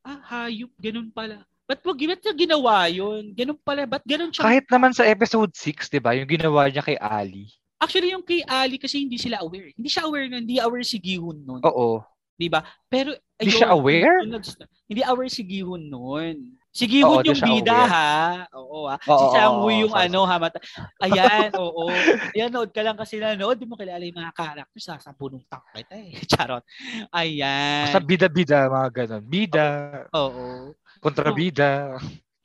ah, 0.00 0.46
hayop, 0.48 0.72
ganun 0.80 1.12
pala. 1.12 1.44
Ba't 1.64 1.80
mo, 1.80 1.96
ba't 1.96 2.20
niya 2.20 2.34
ginawa 2.36 2.88
yun? 2.88 3.32
Ganun 3.32 3.56
pala, 3.60 3.88
ba't 3.88 4.04
ganun 4.04 4.28
siya? 4.32 4.44
Kahit 4.44 4.68
naman 4.68 4.92
sa 4.92 5.04
episode 5.08 5.52
6, 5.56 5.88
'di 5.88 6.00
ba, 6.00 6.12
yung 6.12 6.28
ginawa 6.28 6.68
niya 6.68 6.84
kay 6.84 6.96
Ali. 7.00 7.48
Actually, 7.80 8.12
yung 8.12 8.24
kay 8.24 8.44
Ali 8.44 8.76
kasi 8.76 9.00
hindi 9.00 9.16
sila 9.16 9.40
aware. 9.40 9.72
Hindi 9.72 9.88
siya 9.88 10.04
aware 10.04 10.28
nun, 10.28 10.44
hindi 10.44 10.60
aware 10.60 10.84
si 10.84 10.96
Gihun 11.00 11.40
nun. 11.44 11.60
Oo. 11.64 12.04
Di 12.34 12.50
ba? 12.50 12.60
Pero, 12.90 13.14
Hindi 13.38 13.54
siya 13.54 13.70
aware? 13.70 14.26
hindi 14.86 15.02
aware 15.02 15.30
si 15.30 15.42
Gihun 15.42 15.86
nun. 15.86 16.58
Si 16.74 16.90
Gihun 16.90 17.22
Oo, 17.22 17.26
yung 17.26 17.38
bida, 17.38 17.70
aware. 17.70 17.90
ha? 17.90 18.14
Oo, 18.58 18.90
ha? 18.90 18.96
Oo, 18.98 19.14
si 19.14 19.24
oo, 19.24 19.34
Sangwoo 19.34 19.70
oo, 19.70 19.80
yung 19.86 19.92
sorry. 19.94 20.06
ano, 20.10 20.20
ha? 20.26 20.36
Mata- 20.42 20.64
Ayan, 20.98 21.50
oo. 21.62 21.86
Ayan, 22.34 22.50
nood 22.50 22.74
ka 22.74 22.82
lang 22.82 22.98
kasi 22.98 23.22
na 23.22 23.38
nood. 23.38 23.58
Di 23.58 23.66
mo 23.66 23.78
kilala 23.78 24.02
yung 24.02 24.18
mga 24.18 24.34
characters. 24.34 24.82
Sa 24.82 24.98
sabunong 24.98 25.46
tak 25.46 25.62
kita 25.70 25.94
eh. 25.94 26.10
Charot. 26.30 26.66
Ayan. 27.14 27.86
Basta 27.86 28.02
bida-bida, 28.02 28.66
mga 28.66 28.88
ganun. 28.90 29.22
Bida, 29.22 29.66
Oo. 30.10 30.74
Oo. 30.74 31.32
bida. 31.32 31.94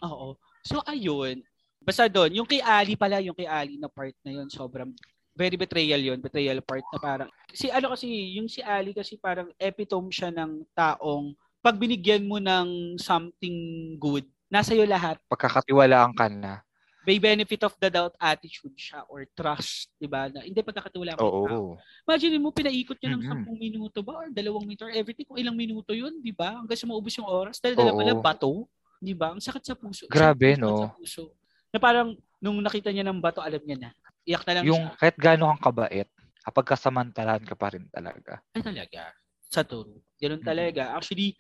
Oo. 0.06 0.38
So, 0.62 0.86
ayun. 0.86 1.42
Basta 1.82 2.06
doon, 2.06 2.38
yung 2.38 2.46
kay 2.46 2.62
Ali 2.62 2.94
pala, 2.94 3.18
yung 3.24 3.34
kay 3.34 3.50
Ali 3.50 3.82
na 3.82 3.90
part 3.90 4.14
na 4.22 4.30
yun, 4.30 4.46
sobrang 4.46 4.94
very 5.40 5.56
betrayal 5.56 6.02
yun, 6.04 6.20
betrayal 6.20 6.60
part 6.60 6.84
na 6.92 7.00
parang, 7.00 7.30
si 7.56 7.72
ano 7.72 7.96
kasi, 7.96 8.12
yung 8.36 8.52
si 8.52 8.60
Ali 8.60 8.92
kasi 8.92 9.16
parang 9.16 9.48
epitome 9.56 10.12
siya 10.12 10.36
ng 10.36 10.68
taong, 10.76 11.32
pag 11.64 11.80
binigyan 11.80 12.28
mo 12.28 12.44
ng 12.44 13.00
something 13.00 13.56
good, 13.96 14.28
nasa 14.52 14.76
iyo 14.76 14.84
lahat, 14.84 15.16
Pagkakatiwalaan 15.32 16.12
ka 16.12 16.28
na. 16.28 16.60
may 17.08 17.16
benefit 17.18 17.64
of 17.64 17.74
the 17.80 17.88
doubt 17.88 18.14
attitude 18.20 18.76
siya 18.76 19.08
or 19.08 19.24
trust, 19.32 19.88
di 19.96 20.06
ba? 20.06 20.28
Na, 20.28 20.44
hindi 20.44 20.60
pagkakatiwala 20.60 21.16
ka. 21.16 21.24
Oo. 21.24 21.80
Imagine 22.04 22.36
mo, 22.38 22.52
pinaikot 22.52 23.00
niya 23.00 23.16
ng 23.16 23.24
Mm-mm. 23.24 23.56
10 23.56 23.66
minuto 23.72 24.04
ba 24.04 24.20
or 24.20 24.28
dalawang 24.30 24.68
minuto 24.68 24.86
or 24.86 24.94
everything, 24.94 25.24
kung 25.24 25.40
ilang 25.40 25.56
minuto 25.56 25.96
yun, 25.96 26.20
di 26.20 26.36
ba? 26.36 26.60
Hanggang 26.60 26.76
sa 26.76 26.86
maubos 26.86 27.16
yung 27.16 27.26
oras, 27.26 27.58
dahil 27.64 27.80
dala 27.80 27.96
pala 27.96 28.14
bato, 28.20 28.68
di 29.00 29.16
ba? 29.16 29.32
Ang 29.32 29.40
sakit 29.42 29.64
sa 29.64 29.74
puso. 29.80 30.06
Grabe, 30.12 30.54
Sakit 30.54 30.62
no? 30.62 30.76
Sa 30.76 30.92
puso. 31.00 31.24
Na 31.72 31.80
parang, 31.80 32.14
nung 32.38 32.60
nakita 32.60 32.92
niya 32.92 33.08
ng 33.08 33.24
bato, 33.24 33.40
alam 33.40 33.64
niya 33.64 33.80
na. 33.80 33.90
Iyak 34.30 34.44
na 34.46 34.54
lang 34.54 34.64
Yung 34.70 34.84
siya. 34.86 34.98
kahit 35.02 35.16
gaano 35.18 35.50
kang 35.50 35.64
kabait, 35.74 36.06
kapag 36.46 36.66
kasamantalahan 36.70 37.42
ka 37.42 37.58
pa 37.58 37.74
rin 37.74 37.90
talaga. 37.90 38.38
Ay 38.54 38.62
talaga. 38.62 39.10
Sa 39.50 39.66
turo. 39.66 40.06
Ganun 40.22 40.46
Mm. 40.46 40.48
talaga. 40.48 40.84
Actually, 40.94 41.34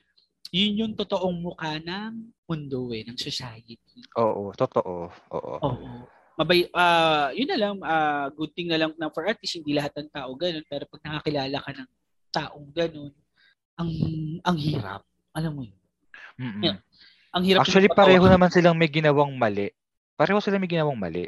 yun 0.50 0.82
yung 0.82 0.94
totoong 0.98 1.38
mukha 1.38 1.78
ng 1.78 2.34
mundo 2.50 2.90
eh, 2.90 3.06
ng 3.06 3.14
society. 3.14 3.78
Oo, 4.18 4.50
totoo. 4.58 5.14
Oo. 5.30 5.56
Oo. 5.62 5.88
Mabay, 6.34 6.66
ah 6.74 7.30
yun 7.36 7.52
na 7.52 7.58
lang, 7.60 7.76
ah, 7.84 8.32
good 8.34 8.50
thing 8.58 8.72
na 8.72 8.80
lang 8.80 8.92
na 8.98 9.12
for 9.14 9.28
at 9.28 9.38
least 9.44 9.60
hindi 9.60 9.76
lahat 9.78 9.94
ng 9.94 10.10
tao 10.10 10.34
ganun. 10.34 10.66
Pero 10.66 10.88
pag 10.90 11.02
nakakilala 11.06 11.58
ka 11.62 11.72
ng 11.78 11.90
taong 12.32 12.68
ganun, 12.74 13.14
ang 13.78 13.92
ang 14.42 14.58
hirap. 14.58 15.04
Alam 15.38 15.52
mo 15.54 15.62
yun. 15.68 15.78
Yeah. 16.64 16.80
Ang 17.36 17.44
hirap 17.46 17.68
Actually, 17.68 17.92
pareho 17.92 18.26
naman 18.26 18.50
silang 18.50 18.74
may 18.74 18.90
ginawang 18.90 19.36
mali. 19.36 19.70
Pareho 20.16 20.40
silang 20.42 20.64
may 20.64 20.72
ginawang 20.72 20.98
mali. 20.98 21.28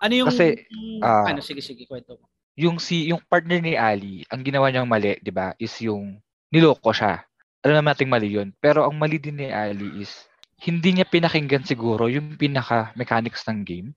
Ano 0.00 0.12
yung, 0.16 0.28
kasi, 0.32 0.64
ah, 1.04 1.28
ano, 1.28 1.40
sige, 1.44 1.60
sige, 1.60 1.84
kwento 1.84 2.16
mo. 2.16 2.24
Yung 2.58 2.76
si 2.82 3.08
yung 3.08 3.22
partner 3.24 3.60
ni 3.62 3.74
Ali, 3.78 4.26
ang 4.28 4.42
ginawa 4.44 4.68
niyang 4.68 4.88
mali, 4.88 5.16
'di 5.22 5.32
ba, 5.32 5.54
is 5.56 5.72
yung 5.80 6.18
niloko 6.52 6.90
siya. 6.92 7.24
Alam 7.64 7.80
naman 7.80 7.92
nating 7.94 8.10
mali 8.10 8.28
'yun. 8.36 8.48
Pero 8.60 8.84
ang 8.84 8.96
mali 8.96 9.16
din 9.20 9.40
ni 9.40 9.48
Ali 9.48 10.02
is 10.02 10.28
hindi 10.60 10.92
niya 10.92 11.06
pinakinggan 11.08 11.64
siguro 11.64 12.04
yung 12.12 12.36
pinaka 12.36 12.92
mechanics 12.98 13.44
ng 13.48 13.60
game. 13.64 13.88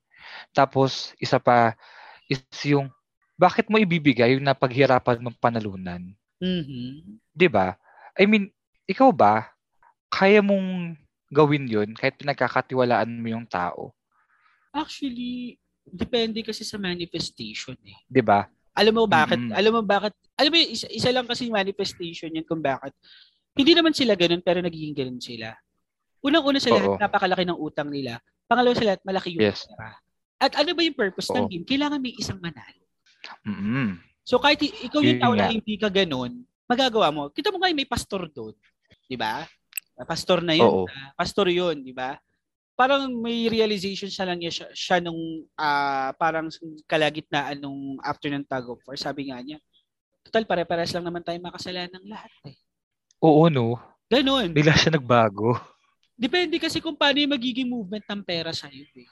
Tapos 0.56 1.12
isa 1.20 1.38
pa 1.40 1.76
is 2.30 2.40
yung 2.66 2.88
bakit 3.36 3.68
mo 3.72 3.76
ibibigay 3.80 4.36
yung 4.36 4.46
napaghirapan 4.46 5.20
mong 5.24 5.38
panalunan? 5.40 6.02
Mhm. 6.40 7.18
'Di 7.34 7.48
ba? 7.50 7.76
I 8.18 8.24
mean, 8.26 8.50
ikaw 8.90 9.10
ba 9.14 9.50
kaya 10.12 10.40
mong 10.42 10.96
gawin 11.34 11.66
'yun 11.70 11.90
kahit 11.98 12.16
pinagkakatiwalaan 12.20 13.10
mo 13.22 13.28
yung 13.34 13.46
tao, 13.48 13.94
Actually, 14.74 15.58
depende 15.84 16.40
kasi 16.40 16.64
sa 16.64 16.80
manifestation 16.80 17.76
eh. 17.84 17.98
'di 18.08 18.22
ba? 18.24 18.48
Alam 18.74 18.98
mo 18.98 19.04
bakit? 19.06 19.38
Mm-mm. 19.38 19.54
Alam 19.54 19.72
mo 19.78 19.82
bakit? 19.86 20.12
Alam 20.34 20.50
mo, 20.50 20.58
isa, 20.58 20.90
isa 20.90 21.14
lang 21.14 21.30
kasi 21.30 21.46
manifestation 21.46 22.34
yun 22.34 22.42
kung 22.42 22.58
bakit. 22.58 22.90
Hindi 23.54 23.70
naman 23.70 23.94
sila 23.94 24.18
ganun, 24.18 24.42
pero 24.42 24.58
nagiging 24.58 24.90
ganun 24.98 25.22
sila. 25.22 25.54
Unang-una 26.18 26.58
sa 26.58 26.74
lahat, 26.74 26.90
Oo. 26.90 26.98
napakalaki 26.98 27.46
ng 27.46 27.54
utang 27.54 27.86
nila. 27.86 28.18
Pangalawa 28.50 28.74
sa 28.74 28.82
lahat, 28.90 29.00
malaki 29.06 29.38
yung 29.38 29.46
Yes. 29.46 29.70
pera. 29.70 29.94
At 30.42 30.58
ano 30.58 30.74
ba 30.74 30.82
yung 30.82 30.98
purpose 30.98 31.30
ng 31.30 31.46
Oo. 31.46 31.50
game? 31.54 31.62
Kailangan 31.62 32.02
may 32.02 32.18
isang 32.18 32.42
manalo. 32.42 32.82
Mm. 33.46 34.02
So 34.26 34.42
kahit 34.42 34.58
ikaw 34.58 34.98
yung 35.04 35.20
Yun 35.20 35.22
tao 35.22 35.32
na 35.38 35.46
hindi 35.54 35.78
ka 35.78 35.86
ganun, 35.86 36.42
magagawa 36.66 37.14
mo. 37.14 37.22
Kita 37.30 37.54
mo 37.54 37.62
ngayon 37.62 37.78
may 37.78 37.86
pastor 37.86 38.26
doon. 38.26 38.58
Di 39.06 39.14
ba? 39.14 39.46
Pastor 40.02 40.42
na 40.42 40.58
yun. 40.58 40.66
Oo. 40.66 40.84
ah, 40.90 41.14
pastor 41.14 41.46
yun, 41.46 41.78
di 41.78 41.94
ba? 41.94 42.18
Parang 42.74 43.06
may 43.22 43.46
realization 43.46 44.10
siya 44.10 44.26
lang 44.26 44.42
niya 44.42 44.50
siya, 44.50 44.66
siya 44.74 44.98
nung 44.98 45.46
ah, 45.54 46.10
parang 46.18 46.50
kalagitnaan 46.90 47.62
nung 47.62 47.98
after 48.02 48.26
ng 48.30 48.42
tug 48.46 48.74
of 48.74 48.82
war. 48.82 48.98
Sabi 48.98 49.30
nga 49.30 49.38
niya, 49.38 49.62
total 50.26 50.44
pare-pares 50.46 50.90
lang 50.90 51.06
naman 51.06 51.22
tayo 51.22 51.38
makasalanan 51.38 51.94
ng 51.94 52.10
lahat 52.10 52.32
eh. 52.50 52.58
Oo 53.22 53.46
no, 53.46 53.78
Ganon. 54.10 54.50
bigla 54.50 54.74
siya 54.74 54.98
nagbago. 54.98 55.54
Depende 56.14 56.58
kasi 56.62 56.78
kung 56.78 56.94
paano 56.94 57.18
yung 57.18 57.34
magiging 57.34 57.66
movement 57.66 58.06
ng 58.06 58.22
pera 58.22 58.54
sa'yo 58.54 58.86
eh. 58.86 59.08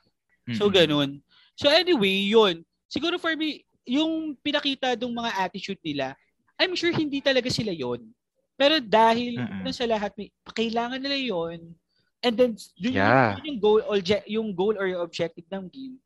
So, 0.54 0.70
Mm-mm. 0.70 0.74
ganun. 0.74 1.10
So, 1.58 1.70
anyway, 1.70 2.30
yun. 2.30 2.62
Siguro 2.86 3.18
for 3.18 3.34
me, 3.34 3.66
yung 3.86 4.38
pinakita 4.38 4.94
ng 4.94 5.14
mga 5.14 5.30
attitude 5.38 5.82
nila, 5.82 6.14
I'm 6.58 6.78
sure 6.78 6.94
hindi 6.94 7.18
talaga 7.18 7.50
sila 7.50 7.74
yon. 7.74 8.06
Pero 8.54 8.78
dahil 8.78 9.42
una 9.42 9.74
sa 9.74 9.88
lahat, 9.88 10.14
may, 10.14 10.30
kailangan 10.54 11.02
nila 11.02 11.18
yon 11.18 11.74
and 12.22 12.34
then, 12.34 12.52
yun, 12.78 12.94
Yeah. 12.94 13.36
yun 13.38 13.44
yung 13.54 13.60
goal, 13.60 13.80
obje- 13.84 14.26
yung 14.26 14.48
goal 14.54 14.74
or 14.78 14.86
yung 14.86 15.02
objective 15.02 15.44
ng 15.50 15.66
game. 15.68 15.96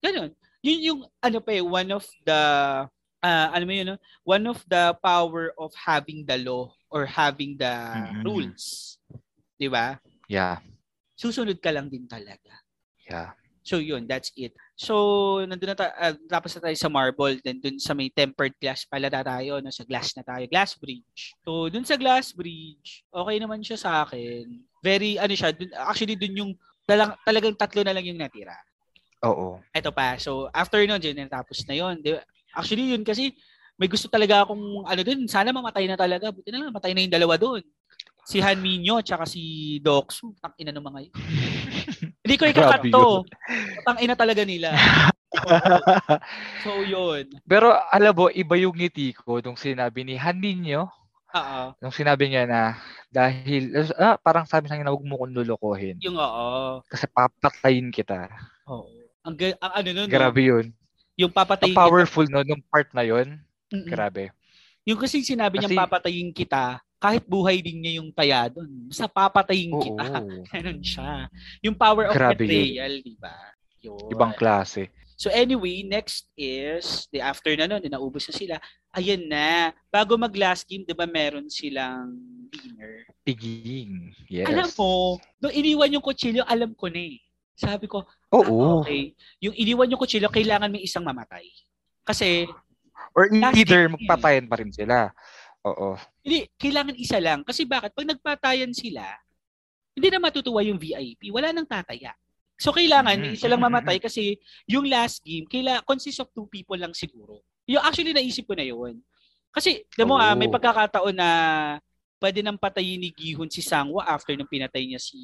Ganun. 0.00 0.30
Yun 0.62 0.80
yung, 0.80 1.00
ano 1.20 1.38
pa 1.42 1.50
eh, 1.52 1.60
one 1.60 1.90
of 1.90 2.04
the, 2.24 2.40
ah 3.20 3.48
ano 3.50 3.64
mo 3.64 3.72
yun, 3.72 3.88
no? 3.90 3.98
one 4.22 4.44
of 4.46 4.60
the 4.68 4.92
power 5.00 5.52
of 5.56 5.72
having 5.74 6.24
the 6.24 6.36
law 6.38 6.68
or 6.88 7.04
having 7.04 7.56
the 7.56 7.72
Mm-mm. 7.72 8.20
rules. 8.22 8.96
Di 9.56 9.66
ba? 9.66 9.96
Yeah, 10.28 10.60
Susunod 11.14 11.62
ka 11.62 11.70
lang 11.70 11.88
din 11.88 12.04
talaga. 12.04 12.52
yeah. 13.06 13.32
So 13.64 13.80
yun, 13.80 14.04
that's 14.04 14.28
it. 14.36 14.52
So 14.76 15.40
nandun 15.40 15.72
na 15.72 15.78
ta- 15.78 15.96
ah, 15.96 16.12
tapos 16.28 16.52
na 16.52 16.68
tayo 16.68 16.76
sa 16.76 16.92
marble, 16.92 17.40
then 17.40 17.64
dun 17.64 17.80
sa 17.80 17.96
may 17.96 18.12
tempered 18.12 18.52
glass 18.60 18.84
pala 18.84 19.08
na 19.08 19.24
tayo, 19.24 19.56
no, 19.56 19.72
sa 19.72 19.88
glass 19.88 20.12
na 20.12 20.20
tayo, 20.20 20.44
glass 20.44 20.76
bridge. 20.76 21.32
So 21.40 21.72
dun 21.72 21.88
sa 21.88 21.96
glass 21.96 22.28
bridge, 22.28 23.08
okay 23.08 23.36
naman 23.40 23.64
siya 23.64 23.80
sa 23.80 24.04
akin. 24.04 24.60
Very 24.84 25.16
ano 25.16 25.32
siya, 25.32 25.56
dun, 25.56 25.72
actually 25.72 26.12
dun 26.20 26.36
yung 26.36 26.52
talang, 26.84 27.16
talagang 27.24 27.56
tatlo 27.56 27.80
na 27.80 27.96
lang 27.96 28.04
yung 28.04 28.20
natira. 28.20 28.52
Oo. 29.24 29.64
Ito 29.72 29.88
pa. 29.88 30.20
So 30.20 30.52
after 30.52 30.84
nun, 30.84 31.00
dyan 31.00 31.24
natapos 31.24 31.64
na 31.64 31.72
yun. 31.72 31.96
Actually 32.52 32.92
yun 32.92 33.00
kasi 33.00 33.32
may 33.80 33.88
gusto 33.88 34.06
talaga 34.12 34.44
akong 34.44 34.84
ano 34.84 35.00
dun, 35.00 35.24
sana 35.24 35.50
mamatay 35.56 35.88
na 35.88 35.96
talaga. 35.96 36.28
Buti 36.28 36.52
na 36.52 36.68
lang, 36.68 36.76
matay 36.76 36.92
na 36.92 37.00
yung 37.00 37.16
dalawa 37.16 37.40
dun. 37.40 37.64
Si 38.24 38.40
Han 38.40 38.60
Minyo 38.60 39.00
tsaka 39.00 39.24
si 39.24 39.76
Doksu. 39.80 40.36
Tang 40.40 40.52
ina 40.60 40.72
ng 40.72 40.84
mga 40.84 41.00
yun. 41.08 41.14
Hindi 42.24 42.36
ko 42.40 42.44
ikakat 42.48 42.88
to. 42.88 43.24
Tang 43.84 43.98
ina 44.00 44.14
talaga 44.16 44.44
nila. 44.44 44.76
So 46.62 46.86
yun. 46.86 47.26
Pero 47.42 47.74
alam 47.90 48.14
mo, 48.14 48.30
iba 48.30 48.54
yung 48.54 48.70
ngiti 48.78 49.18
ko 49.18 49.42
nung 49.42 49.58
sinabi 49.58 50.06
ni 50.06 50.14
Han 50.14 50.38
Ninyo, 50.38 50.86
Oo. 51.34 51.60
nung 51.82 51.90
sinabi 51.90 52.30
niya 52.30 52.46
na 52.46 52.78
dahil, 53.10 53.74
ah, 53.94 54.14
parang 54.16 54.46
sabi 54.46 54.66
sa 54.66 54.78
akin 54.78 54.86
na 54.86 54.94
huwag 54.94 55.02
mo 55.02 55.18
kong 55.18 55.34
lulukohin 55.34 55.98
Yung 55.98 56.14
oo. 56.14 56.78
kasi 56.86 57.04
papatayin 57.06 57.90
kita. 57.90 58.30
Oo. 58.66 58.86
Ang, 59.22 59.34
ga- 59.34 59.58
ang 59.58 59.72
ano 59.74 59.88
nun, 59.90 60.06
no? 60.06 60.12
Grabe 60.12 60.40
yun. 60.40 60.66
yung 61.14 61.30
papatayin 61.30 61.70
Ang 61.70 61.78
powerful 61.78 62.26
no, 62.26 62.42
nung 62.42 62.62
part 62.64 62.90
na 62.90 63.02
yun. 63.02 63.38
kita. 63.66 63.74
Mm-mm. 63.74 63.86
Grabe. 63.86 64.24
Yung 64.84 64.98
kasi 64.98 65.22
sinabi 65.22 65.58
Kasi- 65.58 65.74
papatayin 65.74 66.30
kita, 66.30 66.78
kahit 66.98 67.24
buhay 67.24 67.60
din 67.60 67.80
niya 67.80 68.00
yung 68.00 68.08
taya 68.10 68.48
doon, 68.48 68.88
basta 68.88 69.04
papatayin 69.04 69.70
Oo. 69.70 69.80
kita. 69.80 70.04
Ganun 70.54 70.80
siya. 70.80 71.28
Yung 71.60 71.74
power 71.74 72.08
of 72.08 72.14
Grabe 72.14 72.44
betrayal, 72.44 72.94
di 72.98 73.14
ba? 73.16 73.34
Ibang 73.84 74.32
klase. 74.32 74.88
So 75.14 75.30
anyway, 75.30 75.86
next 75.86 76.26
is, 76.34 77.06
the 77.14 77.22
after 77.22 77.54
na 77.54 77.70
nun, 77.70 77.82
naubos 77.86 78.26
na 78.26 78.34
sila. 78.34 78.56
Ayan 78.94 79.30
na. 79.30 79.70
Bago 79.90 80.18
mag 80.18 80.34
last 80.34 80.66
game, 80.66 80.82
di 80.82 80.94
ba 80.94 81.06
meron 81.06 81.46
silang 81.46 82.18
dinner? 82.50 83.06
Piging. 83.22 84.10
Yes. 84.26 84.50
Alam 84.50 84.68
mo, 84.74 85.18
nung 85.38 85.54
iniwan 85.54 85.94
yung 85.94 86.02
kutsilyo, 86.04 86.42
alam 86.42 86.74
ko 86.74 86.90
na 86.90 86.98
eh. 86.98 87.22
Sabi 87.54 87.86
ko, 87.86 88.02
Oo. 88.34 88.54
ah, 88.58 88.74
okay. 88.82 89.14
Yung 89.38 89.54
iniwan 89.54 89.86
yung 89.86 90.02
kutsilyo, 90.02 90.26
kailangan 90.26 90.70
may 90.70 90.82
isang 90.82 91.06
mamatay. 91.06 91.46
Kasi, 92.02 92.50
Or 93.14 93.30
Last 93.30 93.54
either 93.54 93.86
game. 93.86 93.94
magpatayan 93.94 94.46
pa 94.50 94.58
rin 94.58 94.70
sila. 94.74 95.10
Oo. 95.64 95.94
hindi, 96.20 96.50
kailangan 96.58 96.98
isa 96.98 97.18
lang. 97.22 97.40
Kasi 97.46 97.64
bakit? 97.64 97.94
Pag 97.94 98.10
nagpatayan 98.10 98.74
sila, 98.74 99.06
hindi 99.94 100.10
na 100.10 100.18
matutuwa 100.18 100.60
yung 100.66 100.76
VIP. 100.76 101.30
Wala 101.30 101.54
nang 101.54 101.64
tataya. 101.66 102.10
So, 102.64 102.72
kailangan 102.72 103.20
may 103.20 103.28
Mhm. 103.28 103.36
isa 103.36 103.44
lang 103.44 103.60
mamatay 103.60 104.00
kasi 104.00 104.40
yung 104.64 104.88
last 104.88 105.20
game, 105.20 105.44
kaila 105.44 105.84
consists 105.84 106.16
of 106.16 106.32
two 106.32 106.48
people 106.48 106.80
lang 106.80 106.96
siguro. 106.96 107.44
Yung 107.68 107.84
actually, 107.84 108.16
naisip 108.16 108.48
ko 108.48 108.56
na 108.56 108.64
yun. 108.64 109.04
Kasi, 109.52 109.84
alam 110.00 110.08
mo 110.08 110.16
ah, 110.16 110.32
may 110.32 110.48
Oo. 110.48 110.54
pagkakataon 110.56 111.12
na 111.12 111.28
pwede 112.16 112.40
nang 112.40 112.56
patayin 112.56 113.04
ni 113.04 113.12
Gihon 113.12 113.52
si 113.52 113.60
Sangwa 113.60 114.00
after 114.08 114.32
nung 114.32 114.48
pinatay 114.48 114.80
niya 114.88 114.96
si 114.96 115.20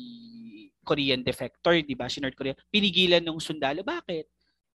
Korean 0.84 1.24
defector, 1.24 1.80
di 1.80 1.97
ba? 1.97 2.12
Si 2.12 2.20
North 2.20 2.36
Korea. 2.36 2.53
Pinigilan 2.68 3.24
ng 3.24 3.41
sundalo. 3.41 3.80
Bakit? 3.80 4.28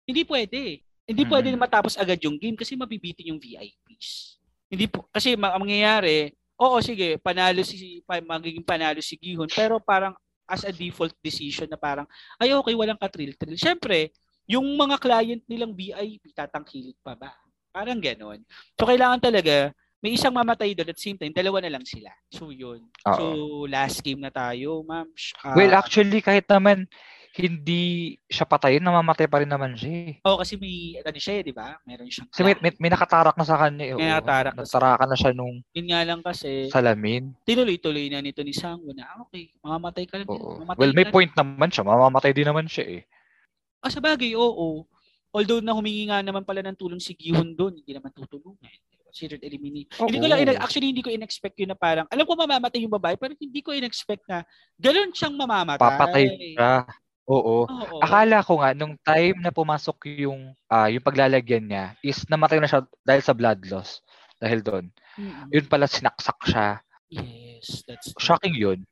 Hindi 0.08 0.24
pwede. 0.24 0.80
Hindi 1.04 1.24
pwede 1.28 1.52
Mm. 1.52 1.60
na 1.60 1.68
matapos 1.68 2.00
agad 2.00 2.16
yung 2.24 2.40
game 2.40 2.56
kasi 2.56 2.80
mabibitin 2.80 3.36
yung 3.36 3.44
VIPs. 3.44 4.40
Hindi 4.72 4.88
po, 4.88 5.04
kasi 5.12 5.36
ma- 5.36 5.52
ang 5.52 5.68
mangyayari, 5.68 6.32
oo 6.56 6.80
sige, 6.80 7.20
panalo 7.20 7.60
si, 7.60 8.00
pa, 8.08 8.24
magiging 8.24 8.64
panalo 8.64 9.04
si 9.04 9.20
Gihon, 9.20 9.52
pero 9.52 9.84
parang 9.84 10.16
as 10.54 10.62
a 10.62 10.72
default 10.72 11.18
decision 11.26 11.66
na 11.66 11.80
parang, 11.82 12.06
ay 12.38 12.54
okay, 12.54 12.78
walang 12.78 13.02
katril-trill. 13.02 13.58
Siyempre, 13.58 14.14
yung 14.46 14.78
mga 14.78 15.02
client 15.02 15.42
nilang 15.50 15.74
VIP, 15.74 16.30
tatangkilik 16.38 16.98
pa 17.02 17.18
ba? 17.18 17.34
Parang 17.74 17.98
ganon. 17.98 18.46
So, 18.78 18.86
kailangan 18.86 19.18
talaga, 19.18 19.74
may 19.98 20.14
isang 20.14 20.36
mamatay 20.36 20.78
doon 20.78 20.94
at 20.94 21.00
same 21.00 21.18
time, 21.18 21.34
dalawa 21.34 21.64
na 21.64 21.80
lang 21.80 21.86
sila. 21.88 22.14
So, 22.30 22.54
yun. 22.54 22.86
Oo. 23.08 23.16
So, 23.18 23.24
last 23.66 24.04
game 24.06 24.22
na 24.22 24.30
tayo, 24.30 24.86
ma'am. 24.86 25.10
Ah, 25.42 25.58
well, 25.58 25.74
actually, 25.74 26.22
kahit 26.22 26.46
naman 26.46 26.86
hindi 27.34 28.14
siya 28.30 28.46
patayin, 28.46 28.86
namamatay 28.86 29.26
pa 29.26 29.42
rin 29.42 29.50
naman 29.50 29.74
siya 29.74 29.90
eh. 29.90 30.14
oh, 30.22 30.38
kasi 30.38 30.54
may, 30.54 31.02
ano 31.02 31.18
siya, 31.18 31.42
eh, 31.42 31.44
di 31.50 31.54
ba? 31.54 31.74
Meron 31.82 32.06
siyang, 32.06 32.30
Kasi 32.30 32.46
may, 32.46 32.54
may, 32.62 32.72
may 32.78 32.92
nakatarak 32.94 33.34
na 33.34 33.46
sa 33.46 33.58
kanya 33.58 33.90
eh. 33.90 33.98
May 33.98 34.06
oo. 34.06 34.14
nakatarak 34.14 34.54
Natarakan 34.54 35.10
na 35.10 35.18
siya 35.18 35.32
nung 35.34 35.66
yun 35.74 35.88
nga 35.90 36.02
lang 36.06 36.22
kasi, 36.22 36.70
salamin. 36.70 37.34
tinuloy-tuloy 37.42 38.06
na 38.14 38.22
nito 38.22 38.46
ni 38.46 38.54
Sangwo 38.54 38.94
na, 38.94 39.10
ah, 39.10 39.26
okay, 39.26 39.50
mamamatay 39.66 40.06
ka 40.06 40.22
lang. 40.22 40.30
Oo. 40.30 40.62
mamamatay 40.62 40.78
Well, 40.78 40.94
may 40.94 41.10
ka 41.10 41.14
point 41.14 41.34
naman 41.34 41.70
siya. 41.74 41.84
Mamamatay 41.90 42.32
din 42.38 42.46
naman 42.46 42.70
siya 42.70 42.86
eh. 42.86 43.02
Ah, 43.82 43.90
sa 43.90 43.98
bagay, 43.98 44.38
oo. 44.38 44.86
Although 45.34 45.66
na 45.66 45.74
humingi 45.74 46.14
nga 46.14 46.22
naman 46.22 46.46
pala 46.46 46.62
ng 46.62 46.78
tulong 46.78 47.02
si 47.02 47.18
Gihon 47.18 47.58
doon, 47.58 47.82
hindi 47.82 47.98
naman 47.98 48.14
tutulungan. 48.14 48.70
Considered 49.10 49.42
eliminate. 49.42 49.90
Hindi 49.98 50.22
ko 50.22 50.30
lang, 50.30 50.38
Oo. 50.42 50.46
ina- 50.46 50.62
actually 50.62 50.94
hindi 50.94 51.02
ko 51.02 51.10
in-expect 51.10 51.58
yun 51.58 51.74
na 51.74 51.78
parang, 51.78 52.06
alam 52.14 52.26
ko 52.26 52.38
mamamatay 52.38 52.86
yung 52.86 52.94
babae, 52.94 53.18
pero 53.18 53.34
hindi 53.34 53.62
ko 53.66 53.74
in-expect 53.74 54.22
na 54.30 54.46
ganun 54.78 55.10
siyang 55.10 55.34
mamamatay. 55.34 55.82
Papatay 55.82 56.26
siya. 56.54 56.86
Oo. 57.30 57.64
Oo. 57.64 57.98
Akala 58.04 58.44
ko 58.44 58.60
nga, 58.60 58.76
nung 58.76 59.00
time 59.00 59.40
na 59.40 59.52
pumasok 59.54 60.12
yung, 60.20 60.52
ah 60.68 60.92
yung 60.92 61.04
paglalagyan 61.04 61.64
niya, 61.64 61.86
is 62.04 62.28
namatay 62.28 62.60
na 62.60 62.68
siya 62.68 62.84
dahil 63.08 63.22
sa 63.24 63.36
blood 63.36 63.64
loss. 63.72 64.04
Dahil 64.44 64.60
doon. 64.60 64.86
Mm-mm. 65.16 65.48
Yun 65.56 65.66
pala, 65.72 65.88
sinaksak 65.88 66.40
siya. 66.44 66.84
Yes, 67.08 67.86
that's 67.88 68.12
Shocking 68.20 68.58
yun. 68.58 68.84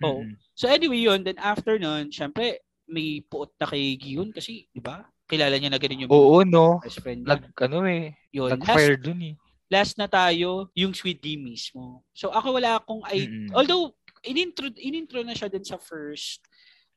Oo. 0.00 0.24
Mm. 0.24 0.40
So 0.56 0.72
anyway 0.72 1.04
yun, 1.04 1.20
then 1.20 1.36
after 1.36 1.76
nun, 1.76 2.08
syempre, 2.08 2.64
may 2.88 3.20
puot 3.26 3.52
na 3.60 3.66
kay 3.68 3.98
Gihon 4.00 4.32
kasi, 4.32 4.70
di 4.72 4.80
ba? 4.80 5.04
Kilala 5.26 5.58
niya 5.58 5.74
na 5.74 5.80
ganun 5.82 6.06
yung 6.06 6.12
Oo, 6.14 6.46
no? 6.46 6.78
best 6.80 7.02
friend 7.02 7.26
niya. 7.26 7.36
Nag, 7.36 7.42
ano 7.60 7.82
eh, 7.84 8.14
yun. 8.30 8.56
Last, 8.56 8.62
nag-fire 8.62 8.96
dun 8.96 9.20
eh. 9.20 9.34
last 9.66 9.98
na 9.98 10.06
tayo, 10.06 10.70
yung 10.72 10.94
Sweet 10.94 11.18
Game 11.18 11.50
mismo. 11.50 12.06
So 12.14 12.30
ako 12.30 12.56
wala 12.56 12.78
akong 12.78 13.02
idea. 13.10 13.26
Mm-mm. 13.26 13.52
Although, 13.52 13.98
inintro, 14.22 14.70
inintro 14.78 15.20
na 15.26 15.34
siya 15.34 15.50
din 15.50 15.66
sa 15.66 15.76
first 15.76 16.46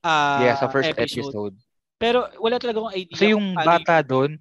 ah, 0.04 0.42
yeah, 0.44 0.56
sa 0.56 0.68
first 0.72 0.92
episode. 0.94 1.56
Pero 2.00 2.24
wala 2.40 2.56
talaga 2.56 2.80
akong 2.80 2.96
idea. 2.96 3.16
Kasi 3.16 3.36
yung 3.36 3.52
bata 3.60 4.00
doon, 4.00 4.40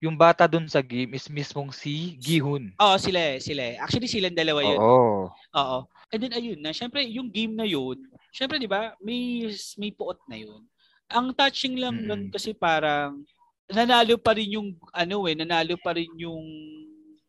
yung 0.00 0.16
bata 0.16 0.44
doon 0.44 0.68
sa 0.68 0.84
game 0.84 1.16
is 1.16 1.28
mismong 1.28 1.72
si 1.72 2.16
Gihun. 2.20 2.72
Oo, 2.76 2.96
sila 3.00 3.36
eh, 3.36 3.38
sila 3.40 3.62
eh. 3.72 3.76
Actually, 3.80 4.08
silang 4.08 4.36
dalawa 4.36 4.60
yun. 4.60 4.80
Oo. 4.80 5.32
Oo. 5.32 5.78
And 6.12 6.20
then, 6.20 6.32
ayun 6.36 6.60
na. 6.60 6.76
Siyempre, 6.76 7.04
yung 7.08 7.32
game 7.32 7.56
na 7.56 7.64
yun, 7.64 8.04
siyempre, 8.32 8.60
di 8.60 8.68
ba, 8.68 8.92
may, 9.00 9.48
may 9.80 9.90
puot 9.92 10.20
na 10.28 10.36
yun. 10.40 10.60
Ang 11.08 11.32
touching 11.32 11.80
lang 11.80 12.04
nun 12.04 12.28
kasi 12.28 12.52
parang, 12.52 13.24
nanalo 13.68 14.20
pa 14.20 14.36
rin 14.36 14.60
yung, 14.60 14.76
ano 14.92 15.24
eh, 15.24 15.36
nanalo 15.36 15.76
pa 15.80 15.96
rin 15.96 16.08
yung 16.20 16.44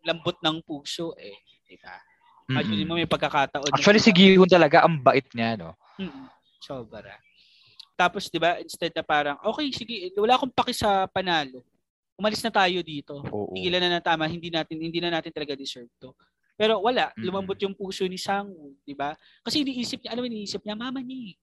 lambot 0.03 0.35
ng 0.43 0.59
puso 0.63 1.15
eh. 1.15 1.35
Di 1.63 1.79
ba? 1.79 1.95
Actually, 2.59 2.83
Mm-mm. 2.85 2.95
mo 2.95 2.99
may 2.99 3.09
pagkakataon. 3.09 3.71
Actually, 3.71 4.03
si 4.03 4.11
Gihun 4.11 4.51
talaga, 4.51 4.83
ang 4.83 4.99
bait 4.99 5.25
niya, 5.31 5.57
no? 5.57 5.73
Mm, 5.95 6.27
sobra. 6.59 7.15
Tapos, 7.95 8.27
di 8.27 8.35
ba, 8.35 8.59
instead 8.59 8.91
na 8.91 9.01
parang, 9.01 9.39
okay, 9.39 9.71
sige, 9.71 10.11
wala 10.19 10.35
akong 10.35 10.51
paki 10.51 10.75
sa 10.75 11.07
panalo. 11.07 11.63
Umalis 12.15 12.43
na 12.43 12.51
tayo 12.51 12.79
dito. 12.83 13.23
Oo. 13.31 13.55
Tigilan 13.55 13.79
na 13.79 13.99
na 13.99 14.03
tama, 14.03 14.27
hindi 14.27 14.51
natin 14.51 14.79
hindi 14.79 14.99
na 14.99 15.15
natin 15.15 15.31
talaga 15.31 15.55
deserve 15.55 15.91
to. 15.99 16.11
Pero 16.55 16.79
wala, 16.79 17.11
lumambot 17.19 17.59
yung 17.59 17.75
puso 17.75 18.07
ni 18.07 18.15
Sangwoo, 18.15 18.71
di 18.87 18.95
ba? 18.95 19.11
Kasi 19.43 19.63
iniisip 19.63 19.99
niya, 19.99 20.15
alam 20.15 20.23
mo, 20.23 20.27
iniisip 20.31 20.63
niya, 20.63 20.75
mama 20.75 21.03
niya. 21.03 21.31
eh. 21.31 21.35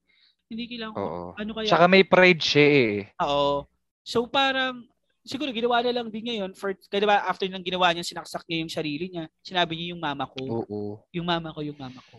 Hindi 0.49 0.63
kailangan 0.69 0.95
ko. 0.97 1.01
Oo. 1.05 1.25
Ano 1.37 1.51
kaya? 1.53 1.69
Tsaka 1.69 1.87
may 1.89 2.05
pride 2.05 2.41
siya 2.41 2.65
eh. 2.69 2.97
Oo. 3.21 3.69
So 4.01 4.25
parang, 4.25 4.85
siguro 5.21 5.53
ginawa 5.53 5.85
na 5.85 5.93
lang 5.93 6.09
din 6.09 6.25
ngayon 6.33 6.57
for, 6.57 6.73
kaya 6.89 7.01
diba, 7.05 7.21
after 7.29 7.45
nang 7.49 7.65
ginawa 7.65 7.93
niya, 7.93 8.05
sinaksak 8.05 8.45
niya 8.49 8.65
yung 8.65 8.73
sarili 8.73 9.07
niya, 9.13 9.29
sinabi 9.45 9.77
niya 9.77 9.93
yung 9.93 10.01
mama 10.01 10.25
ko. 10.25 10.41
Oo. 10.65 10.81
Yung 11.13 11.29
mama 11.29 11.53
ko, 11.53 11.61
yung 11.61 11.77
mama 11.77 12.01
ko. 12.09 12.17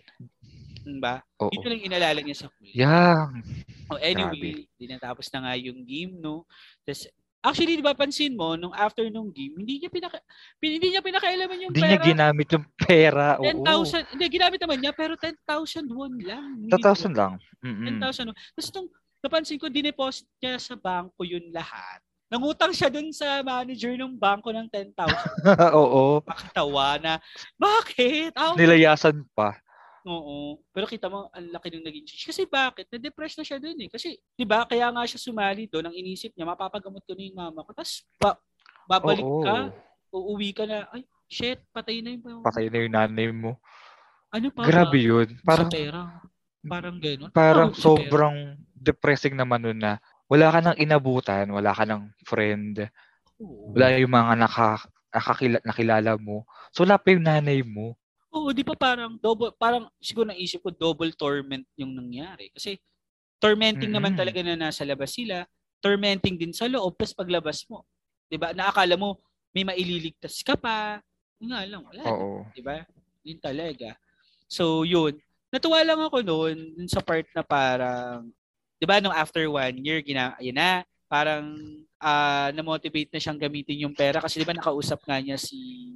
Diba? 0.83 1.15
Oo. 1.39 1.49
Yun 1.49 1.61
na 1.61 1.69
lang 1.69 1.83
inalala 1.83 2.19
niya 2.19 2.37
sa 2.37 2.47
pool. 2.49 2.67
Yeah. 2.69 3.31
Oh, 3.87 3.97
anyway, 3.97 4.67
di 4.69 4.85
natapos 4.85 5.27
na 5.29 5.39
nga 5.41 5.53
yung 5.55 5.81
game, 5.81 6.15
no? 6.15 6.43
Tapos, 6.81 7.07
actually, 7.39 7.75
di 7.75 7.81
ba, 7.81 7.91
pansin 7.91 8.33
mo, 8.33 8.53
nung 8.53 8.71
after 8.71 9.07
nung 9.07 9.27
game, 9.29 9.55
hindi 9.55 9.77
niya 9.77 9.87
pinaka, 9.87 10.19
pin, 10.57 10.75
hindi 10.75 10.91
niya 10.91 10.99
pinakailaman 10.99 11.57
yung 11.59 11.71
Hindi 11.71 11.81
niya 11.81 11.97
pera. 11.97 12.09
ginamit 12.09 12.47
yung 12.49 12.65
pera. 12.73 13.27
Oo. 13.37 13.45
10,000, 13.45 14.11
hindi, 14.11 14.25
ginamit 14.29 14.59
naman 14.59 14.77
niya, 14.77 14.91
pero 14.91 15.13
10,000 15.15 15.87
won 15.89 16.13
lang. 16.19 16.47
Hindi 16.57 16.71
10,000 16.73 16.83
ko- 17.05 17.15
lang. 17.15 17.33
Mm-mm. 17.59 17.99
10,000 17.99 18.27
won. 18.27 18.35
Tapos 18.35 18.69
nung 18.71 18.87
napansin 19.19 19.55
ko, 19.57 19.67
dineposit 19.67 20.27
niya 20.37 20.55
sa 20.57 20.75
bangko 20.75 21.23
yun 21.23 21.47
lahat. 21.49 21.99
Nangutang 22.27 22.73
siya 22.73 22.89
dun 22.89 23.07
sa 23.09 23.39
manager 23.39 23.93
ng 23.93 24.17
bangko 24.17 24.49
ng 24.49 24.65
10,000. 24.65 24.95
Oo. 25.77 26.17
Pakatawa 26.19 26.97
na, 26.97 27.13
bakit? 27.53 28.33
Ah, 28.33 28.51
Nilayasan 28.51 29.21
pa. 29.31 29.53
Oo. 30.03 30.59
Pero 30.75 30.85
kita 30.85 31.07
mo, 31.07 31.31
ang 31.31 31.47
laki 31.47 31.71
ng 31.71 31.85
naging 31.87 32.03
change. 32.03 32.27
Kasi 32.27 32.43
bakit? 32.43 32.91
Na-depress 32.91 33.39
na 33.39 33.43
siya 33.47 33.57
dun 33.59 33.79
eh. 33.79 33.87
Kasi, 33.87 34.19
di 34.35 34.43
ba, 34.43 34.67
kaya 34.67 34.91
nga 34.91 35.03
siya 35.07 35.19
sumali 35.19 35.67
doon. 35.71 35.91
Ang 35.91 35.95
inisip 35.95 36.35
niya, 36.35 36.43
mapapagamot 36.43 37.03
ko 37.07 37.15
na 37.15 37.23
yung 37.23 37.37
mama 37.39 37.63
ko. 37.63 37.71
Tapos, 37.71 38.03
ba- 38.19 38.39
babalik 38.83 39.23
Oo. 39.23 39.43
ka, 39.47 39.55
uuwi 40.11 40.49
ka 40.51 40.63
na, 40.67 40.91
ay, 40.91 41.07
shit, 41.31 41.63
patay 41.71 42.03
na 42.03 42.11
yung 42.13 42.43
Patay 42.43 42.67
na 42.67 42.77
yung 42.83 42.93
nanay 42.93 43.27
mo. 43.31 43.55
Ano 44.27 44.47
pa? 44.51 44.67
Grabe 44.67 44.99
yun. 44.99 45.27
Parang, 45.41 45.67
Parang, 45.67 45.69
sa 45.71 45.75
pera. 45.77 46.01
Parang 46.63 46.95
gano'n. 46.95 47.31
parang 47.35 47.69
Oo, 47.71 47.75
sa 47.75 47.79
pera. 47.79 48.07
sobrang 48.07 48.37
depressing 48.71 49.35
naman 49.35 49.63
nun 49.63 49.79
na 49.79 49.99
wala 50.31 50.47
ka 50.51 50.59
nang 50.63 50.79
inabutan, 50.79 51.47
wala 51.51 51.75
ka 51.75 51.83
nang 51.83 52.11
friend, 52.23 52.87
Oo. 53.39 53.75
wala 53.75 53.99
yung 53.99 54.11
mga 54.11 54.33
naka, 54.39 54.69
nakakila, 55.11 55.59
nakilala 55.63 56.11
mo. 56.19 56.47
So, 56.71 56.87
wala 56.87 56.95
pa 56.99 57.11
yung 57.11 57.27
nanay 57.27 57.63
mo. 57.63 57.95
Oo, 58.33 58.49
di 58.49 58.65
ba 58.65 58.73
parang 58.73 59.13
double, 59.21 59.53
parang 59.53 59.85
siguro 60.01 60.33
naisip 60.33 60.65
ko 60.65 60.73
double 60.73 61.13
torment 61.13 61.61
yung 61.77 61.93
nangyari. 61.93 62.49
Kasi 62.49 62.81
tormenting 63.37 63.93
naman 63.93 64.17
Mm-mm. 64.17 64.21
talaga 64.25 64.39
na 64.41 64.57
nasa 64.57 64.81
labas 64.81 65.13
sila, 65.13 65.45
tormenting 65.77 66.35
din 66.41 66.49
sa 66.49 66.65
loob, 66.65 66.97
tapos 66.97 67.13
paglabas 67.13 67.61
mo. 67.69 67.85
Di 68.25 68.41
ba? 68.41 68.49
Naakala 68.55 68.97
mo 68.97 69.21
may 69.53 69.61
maililigtas 69.61 70.41
ka 70.41 70.57
pa. 70.57 70.97
Nga 71.37 71.59
lang, 71.69 71.85
wala. 71.85 72.03
Oo. 72.09 72.49
Di 72.57 72.61
ba? 72.65 72.81
Yun 73.21 73.37
talaga. 73.37 73.93
So, 74.49 74.81
yun. 74.81 75.13
Natuwa 75.53 75.85
lang 75.85 76.01
ako 76.01 76.25
noon 76.25 76.73
dun 76.73 76.89
sa 76.89 77.05
part 77.05 77.29
na 77.37 77.45
parang, 77.45 78.33
di 78.81 78.85
ba, 78.89 78.97
nung 78.97 79.13
after 79.13 79.45
one 79.45 79.77
year, 79.85 80.01
gina, 80.01 80.33
yun 80.41 80.57
na, 80.57 80.81
parang 81.05 81.53
ah 82.01 82.49
na-motivate 82.57 83.13
na 83.13 83.21
siyang 83.21 83.37
gamitin 83.37 83.85
yung 83.85 83.93
pera 83.93 84.17
kasi 84.17 84.41
di 84.41 84.43
ba 84.49 84.57
nakausap 84.57 84.99
nga 85.05 85.21
niya 85.21 85.37
si 85.37 85.87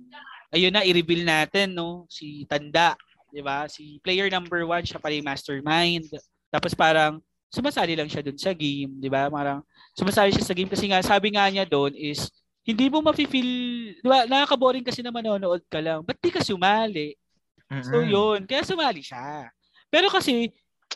ayun 0.51 0.73
na 0.73 0.83
i-reveal 0.83 1.23
natin 1.27 1.75
no? 1.75 2.05
Si 2.11 2.47
Tanda 2.47 2.95
di 3.31 3.43
ba? 3.43 3.67
Si 3.67 3.99
player 3.99 4.31
number 4.31 4.63
one 4.63 4.83
siya 4.83 5.01
pala 5.01 5.15
yung 5.15 5.27
mastermind. 5.27 6.07
Tapos 6.47 6.71
parang 6.73 7.19
sumasali 7.47 7.95
lang 7.95 8.07
siya 8.07 8.23
dun 8.23 8.39
sa 8.39 8.55
game 8.55 8.91
di 8.99 9.09
ba? 9.11 9.27
Parang 9.27 9.63
sumasali 9.95 10.31
siya 10.31 10.45
sa 10.47 10.55
game. 10.55 10.71
Kasi 10.71 10.87
nga 10.87 11.03
sabi 11.03 11.35
nga 11.35 11.47
niya 11.51 11.67
doon 11.67 11.91
is 11.95 12.31
hindi 12.67 12.91
mo 12.91 12.99
mafe-feel 12.99 13.51
di 13.99 14.07
ba? 14.07 14.27
Nakaka-boring 14.27 14.83
kasi 14.83 14.99
na 15.03 15.11
manonood 15.11 15.63
ka 15.67 15.79
lang. 15.79 16.03
Ba't 16.03 16.19
di 16.19 16.31
ka 16.31 16.43
sumali? 16.43 17.15
So 17.83 17.99
Mm-mm. 17.99 18.11
yun, 18.11 18.39
kaya 18.47 18.63
sumali 18.63 19.03
siya. 19.03 19.51
Pero 19.91 20.07
kasi, 20.07 20.51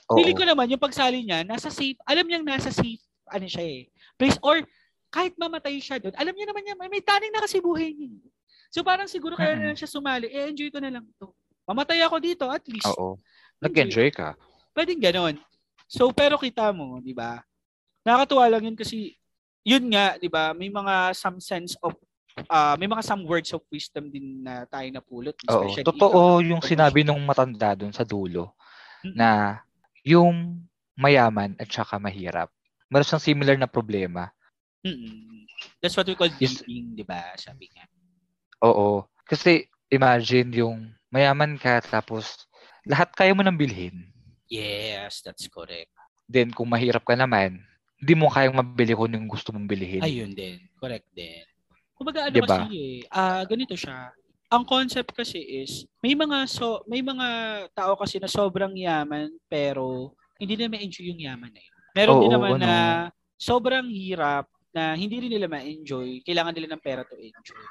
Oo. 0.08 0.16
feeling 0.16 0.36
ko 0.36 0.48
naman 0.48 0.72
yung 0.72 0.80
pagsali 0.80 1.20
niya, 1.24 1.44
nasa 1.44 1.68
safe, 1.68 2.00
alam 2.08 2.24
niyang 2.24 2.48
nasa 2.48 2.72
safe, 2.72 3.00
ano 3.28 3.48
siya 3.48 3.64
eh, 3.64 3.82
place, 4.16 4.40
or 4.40 4.64
kahit 5.12 5.36
mamatay 5.36 5.80
siya 5.84 6.00
doon, 6.00 6.16
alam 6.16 6.32
niya 6.32 6.48
naman 6.48 6.64
niya, 6.64 6.76
may, 6.80 6.88
may 6.88 7.04
taning 7.04 7.32
na 7.32 7.44
kasi 7.44 7.60
buhay 7.60 7.92
niya. 7.92 8.12
So 8.72 8.82
parang 8.82 9.12
siguro 9.12 9.36
kaya 9.36 9.60
na 9.60 9.72
lang 9.72 9.78
siya 9.78 9.92
sumali, 9.92 10.32
eh 10.32 10.48
enjoy 10.48 10.72
ko 10.72 10.80
na 10.80 10.88
lang 10.88 11.06
to. 11.20 11.28
Mamatay 11.68 12.00
ako 12.02 12.18
dito, 12.24 12.48
at 12.48 12.64
least. 12.72 12.88
Oo. 12.96 13.20
Nag-enjoy 13.60 14.10
ka. 14.16 14.34
Pwedeng 14.72 15.04
ganon. 15.04 15.36
So, 15.92 16.10
pero 16.16 16.40
kita 16.40 16.72
mo, 16.72 17.04
di 17.04 17.12
ba? 17.12 17.44
Nakakatuwa 18.08 18.48
lang 18.48 18.64
yun 18.72 18.78
kasi, 18.80 19.20
yun 19.62 19.92
nga, 19.92 20.16
di 20.16 20.32
ba, 20.32 20.56
may 20.56 20.72
mga 20.72 21.12
some 21.12 21.38
sense 21.44 21.76
of, 21.84 21.94
ah 22.48 22.80
may 22.80 22.88
mga 22.88 23.04
some 23.04 23.28
words 23.28 23.52
of 23.52 23.60
wisdom 23.68 24.08
din 24.08 24.40
na 24.40 24.64
tayo 24.66 24.88
napulot. 24.88 25.36
Oo. 25.52 25.68
Totoo 25.84 26.40
ikaw. 26.40 26.48
yung 26.48 26.64
sinabi 26.64 27.04
nung 27.04 27.20
matanda 27.28 27.76
doon 27.76 27.92
sa 27.92 28.08
dulo 28.08 28.56
Mm. 29.02 29.16
na 29.18 29.30
yung 30.06 30.62
mayaman 30.94 31.58
at 31.58 31.66
saka 31.68 31.98
mahirap. 31.98 32.54
Meron 32.86 33.08
siyang 33.08 33.28
similar 33.34 33.56
na 33.58 33.66
problema. 33.66 34.30
Mm-mm. 34.86 35.46
That's 35.82 35.98
what 35.98 36.06
we 36.06 36.14
call 36.14 36.30
dealing, 36.30 36.94
di 36.94 37.02
ba? 37.02 37.34
Sabi 37.34 37.66
nga. 37.74 37.86
Oo. 38.62 39.06
Kasi 39.26 39.68
imagine 39.92 40.50
yung 40.62 40.94
mayaman 41.12 41.60
ka 41.60 41.82
tapos 41.84 42.48
lahat 42.88 43.12
kaya 43.14 43.36
mo 43.36 43.44
nang 43.44 43.60
bilhin. 43.60 44.10
Yes, 44.52 45.24
that's 45.24 45.48
correct. 45.48 45.92
Then 46.28 46.52
kung 46.52 46.72
mahirap 46.72 47.04
ka 47.04 47.16
naman, 47.16 47.64
hindi 48.02 48.14
mo 48.16 48.32
kayang 48.32 48.56
mabili 48.58 48.96
kung 48.96 49.14
yung 49.14 49.28
gusto 49.30 49.52
mong 49.52 49.68
bilhin. 49.68 50.02
Ayun 50.02 50.32
din. 50.34 50.60
Correct 50.80 51.08
din. 51.14 51.44
Kumbaga 51.94 52.28
ano 52.28 52.36
Diba? 52.36 52.50
kasi 52.50 52.66
eh, 52.74 52.98
ah 53.14 53.44
ganito 53.46 53.78
siya. 53.78 54.10
Ang 54.52 54.68
concept 54.68 55.16
kasi 55.16 55.40
is 55.40 55.88
may 56.04 56.12
mga 56.18 56.44
so 56.50 56.84
may 56.90 57.00
mga 57.00 57.28
tao 57.72 57.96
kasi 57.96 58.20
na 58.20 58.28
sobrang 58.28 58.74
yaman 58.76 59.32
pero 59.48 60.12
hindi 60.42 60.58
nila 60.58 60.74
ma-enjoy 60.74 61.14
yung 61.14 61.22
yaman 61.22 61.54
na 61.54 61.62
yun. 61.62 61.76
Meron 61.94 62.18
din 62.20 62.32
Oo, 62.32 62.36
naman 62.36 62.52
ano. 62.58 62.64
na 62.66 62.76
sobrang 63.38 63.88
hirap 63.94 64.50
na 64.72 64.96
hindi 64.96 65.20
rin 65.20 65.32
nila 65.32 65.52
ma-enjoy, 65.52 66.24
kailangan 66.24 66.56
nila 66.56 66.74
ng 66.76 66.84
pera 66.84 67.04
to 67.04 67.16
enjoy. 67.20 67.64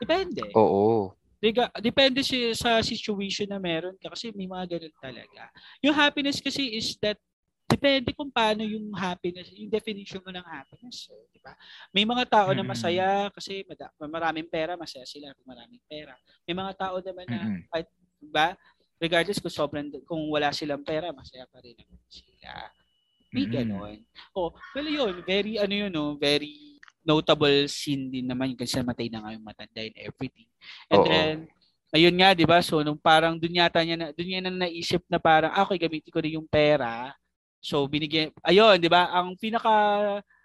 Depende. 0.00 0.50
Oo. 0.56 1.12
Diga, 1.40 1.72
depende 1.80 2.20
si, 2.20 2.52
sa 2.52 2.80
situation 2.84 3.48
na 3.48 3.56
meron 3.56 3.96
ka 3.96 4.12
kasi 4.12 4.28
may 4.32 4.44
mga 4.44 4.76
ganun 4.76 4.96
talaga. 5.00 5.48
Yung 5.80 5.96
happiness 5.96 6.36
kasi 6.40 6.76
is 6.76 6.96
that 7.00 7.16
depende 7.64 8.12
kung 8.12 8.28
paano 8.28 8.60
yung 8.60 8.92
happiness, 8.92 9.48
yung 9.56 9.72
definition 9.72 10.20
mo 10.20 10.28
ng 10.28 10.44
happiness. 10.44 11.08
Eh, 11.08 11.24
di 11.32 11.40
ba? 11.40 11.56
May 11.96 12.04
mga 12.04 12.24
tao 12.28 12.48
na 12.52 12.60
Mm-mm. 12.60 12.72
masaya 12.76 13.32
kasi 13.32 13.64
mada- 13.64 13.94
maraming 14.04 14.48
pera, 14.52 14.76
masaya 14.76 15.06
sila 15.08 15.32
kung 15.32 15.48
maraming 15.48 15.80
pera. 15.88 16.12
May 16.44 16.52
mga 16.52 16.72
tao 16.76 16.96
naman 17.00 17.24
na, 17.24 17.40
Mm-mm. 17.48 17.88
di 18.20 18.28
ba? 18.28 18.52
Regardless 19.00 19.40
kung 19.40 19.54
sobrang, 19.54 19.88
kung 20.04 20.20
wala 20.28 20.52
silang 20.52 20.84
pera, 20.84 21.08
masaya 21.08 21.48
pa 21.48 21.64
rin 21.64 21.72
naman 21.72 22.04
sila. 22.04 22.68
May 23.32 23.48
Mm-mm. 23.48 23.54
ganon. 23.64 23.98
Oh, 24.36 24.52
well 24.76 24.88
yun, 24.90 25.24
very 25.24 25.56
ano 25.56 25.72
yun, 25.72 25.88
no, 25.94 26.20
very 26.20 26.69
notable 27.04 27.66
scene 27.66 28.12
din 28.12 28.26
naman 28.28 28.52
kasi 28.54 28.76
namatay 28.78 29.08
na 29.08 29.24
nga 29.24 29.34
yung 29.34 29.44
matanda 29.44 29.80
and 29.80 29.96
everything. 29.96 30.48
And 30.92 31.00
Oo. 31.00 31.06
then, 31.08 31.34
ayun 31.90 32.16
nga, 32.16 32.36
di 32.36 32.44
ba? 32.44 32.60
So, 32.60 32.84
nung 32.84 33.00
parang 33.00 33.40
dun 33.40 33.56
yata 33.56 33.80
niya, 33.80 33.96
na, 33.96 34.06
dun 34.12 34.28
niya 34.28 34.40
na 34.44 34.52
naisip 34.68 35.02
na 35.08 35.16
parang, 35.16 35.50
ah, 35.52 35.64
okay, 35.64 35.80
gamitin 35.80 36.12
ko 36.12 36.20
na 36.20 36.30
yung 36.30 36.48
pera. 36.48 37.16
So, 37.60 37.84
binigyan, 37.88 38.32
ayun, 38.44 38.80
di 38.80 38.88
ba? 38.88 39.08
Ang 39.12 39.36
pinaka 39.36 39.72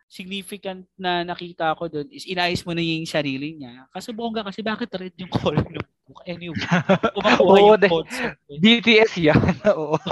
significant 0.05 0.85
na 0.95 1.25
nakita 1.25 1.73
ko 1.73 1.89
doon 1.89 2.05
is 2.13 2.29
inayos 2.29 2.61
mo 2.61 2.71
na 2.71 2.81
yung 2.81 3.09
sarili 3.09 3.57
niya. 3.57 3.89
Kasi 3.89 4.13
bongga 4.13 4.45
kasi 4.45 4.61
bakit 4.61 4.89
red 4.93 5.15
yung 5.17 5.31
color 5.33 5.65
ng 5.65 5.81
book? 6.05 6.21
Anyway, 6.29 6.55
kumakuha 7.17 7.55
Oo, 7.57 7.73
yung 7.73 7.89
concept. 7.89 8.37
eh. 8.53 8.59
BTS 8.61 9.13
yan. 9.17 9.41
Oo. 9.73 9.97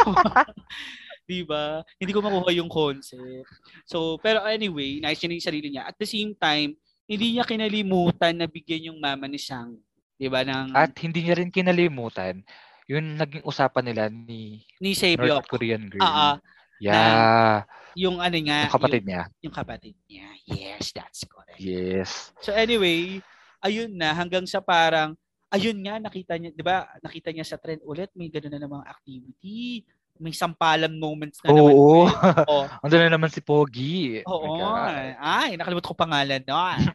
Di 1.24 1.41
ba? 1.47 1.80
Hindi 1.99 2.11
ko 2.11 2.19
makuha 2.19 2.51
yung 2.51 2.67
concept. 2.67 3.47
So, 3.88 4.19
pero 4.19 4.43
anyway, 4.43 4.99
nice 4.99 5.24
niya 5.24 5.39
yung 5.39 5.47
sarili 5.47 5.67
niya. 5.71 5.88
At 5.88 5.95
the 5.95 6.07
same 6.07 6.36
time, 6.36 6.76
hindi 7.07 7.36
niya 7.36 7.47
kinalimutan 7.47 8.36
na 8.36 8.47
bigyan 8.47 8.91
yung 8.91 8.99
mama 8.99 9.28
ni 9.28 9.39
Sang. 9.39 9.76
Di 10.19 10.28
ba? 10.28 10.43
Ng, 10.43 10.76
At 10.76 10.91
hindi 10.99 11.24
niya 11.24 11.39
rin 11.39 11.51
kinalimutan 11.51 12.43
yung 12.88 13.15
naging 13.15 13.43
usapan 13.47 13.84
nila 13.88 14.03
ni 14.11 14.63
ni 14.84 14.91
Sebio. 14.91 15.39
North 15.39 15.47
Korean 15.47 15.88
girl. 15.88 16.03
Ah, 16.03 16.36
yeah. 16.84 17.63
yung 17.95 18.19
ano 18.19 18.38
nga, 18.43 18.67
yung 18.67 18.76
kapatid 18.76 19.03
niya. 19.07 19.24
Yung, 19.24 19.43
yung 19.47 19.55
kapatid 19.55 19.95
niya. 20.09 20.28
Yes, 20.43 20.91
that's 20.91 21.24
correct. 21.24 21.59
Yes. 21.63 22.36
So 22.43 22.51
anyway, 22.51 23.24
ayun 23.63 23.95
na 23.95 24.11
hanggang 24.11 24.43
sa 24.43 24.59
parang 24.59 25.15
ayun 25.53 25.78
nga 25.86 26.01
nakita 26.01 26.36
niya, 26.36 26.51
'di 26.51 26.63
ba? 26.65 26.89
Nakita 26.99 27.30
niya 27.32 27.45
sa 27.47 27.61
trend 27.61 27.86
ulit 27.88 28.11
may 28.17 28.28
ganoon 28.28 28.51
na 28.51 28.61
namang 28.61 28.84
activity. 28.84 29.86
May 30.22 30.30
sampalan 30.30 30.93
moments 30.93 31.41
na 31.41 31.49
naman. 31.49 31.74
Oo. 31.74 32.05
Oh, 32.51 32.66
Ando 32.86 32.95
na 33.01 33.09
naman 33.09 33.34
si 33.34 33.41
Pogi. 33.41 34.22
Oh 34.30 34.45
Oo. 34.45 34.61
God. 34.61 35.18
Ay, 35.18 35.57
nakalimutan 35.57 35.89
ko 35.89 35.97
pangalan 35.97 36.41
no. 36.45 36.53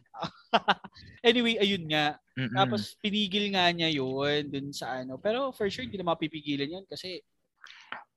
anyway, 1.29 1.59
ayun 1.59 1.85
nga. 1.91 2.17
Mm-mm. 2.33 2.55
Tapos 2.55 2.95
pinigil 3.03 3.51
nga 3.53 3.69
niya 3.69 3.91
'yun 3.91 4.47
dun 4.49 4.67
sa 4.71 5.03
ano. 5.03 5.19
Pero 5.19 5.51
for 5.51 5.67
sure 5.67 5.83
hindi 5.83 5.99
na 5.99 6.15
mapipigilan 6.15 6.79
'yan 6.79 6.85
kasi 6.87 7.19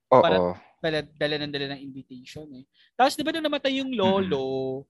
Oo. 0.09 0.23
parang- 0.23 0.57
dala, 0.83 0.99
dala 1.15 1.35
ng 1.39 1.51
dala 1.51 1.67
ng 1.75 1.81
invitation 1.83 2.43
eh. 2.59 2.67
Tapos 2.95 3.15
'di 3.15 3.23
ba 3.23 3.31
nung 3.31 3.47
namatay 3.47 3.79
yung 3.79 3.91
lolo, 3.95 4.83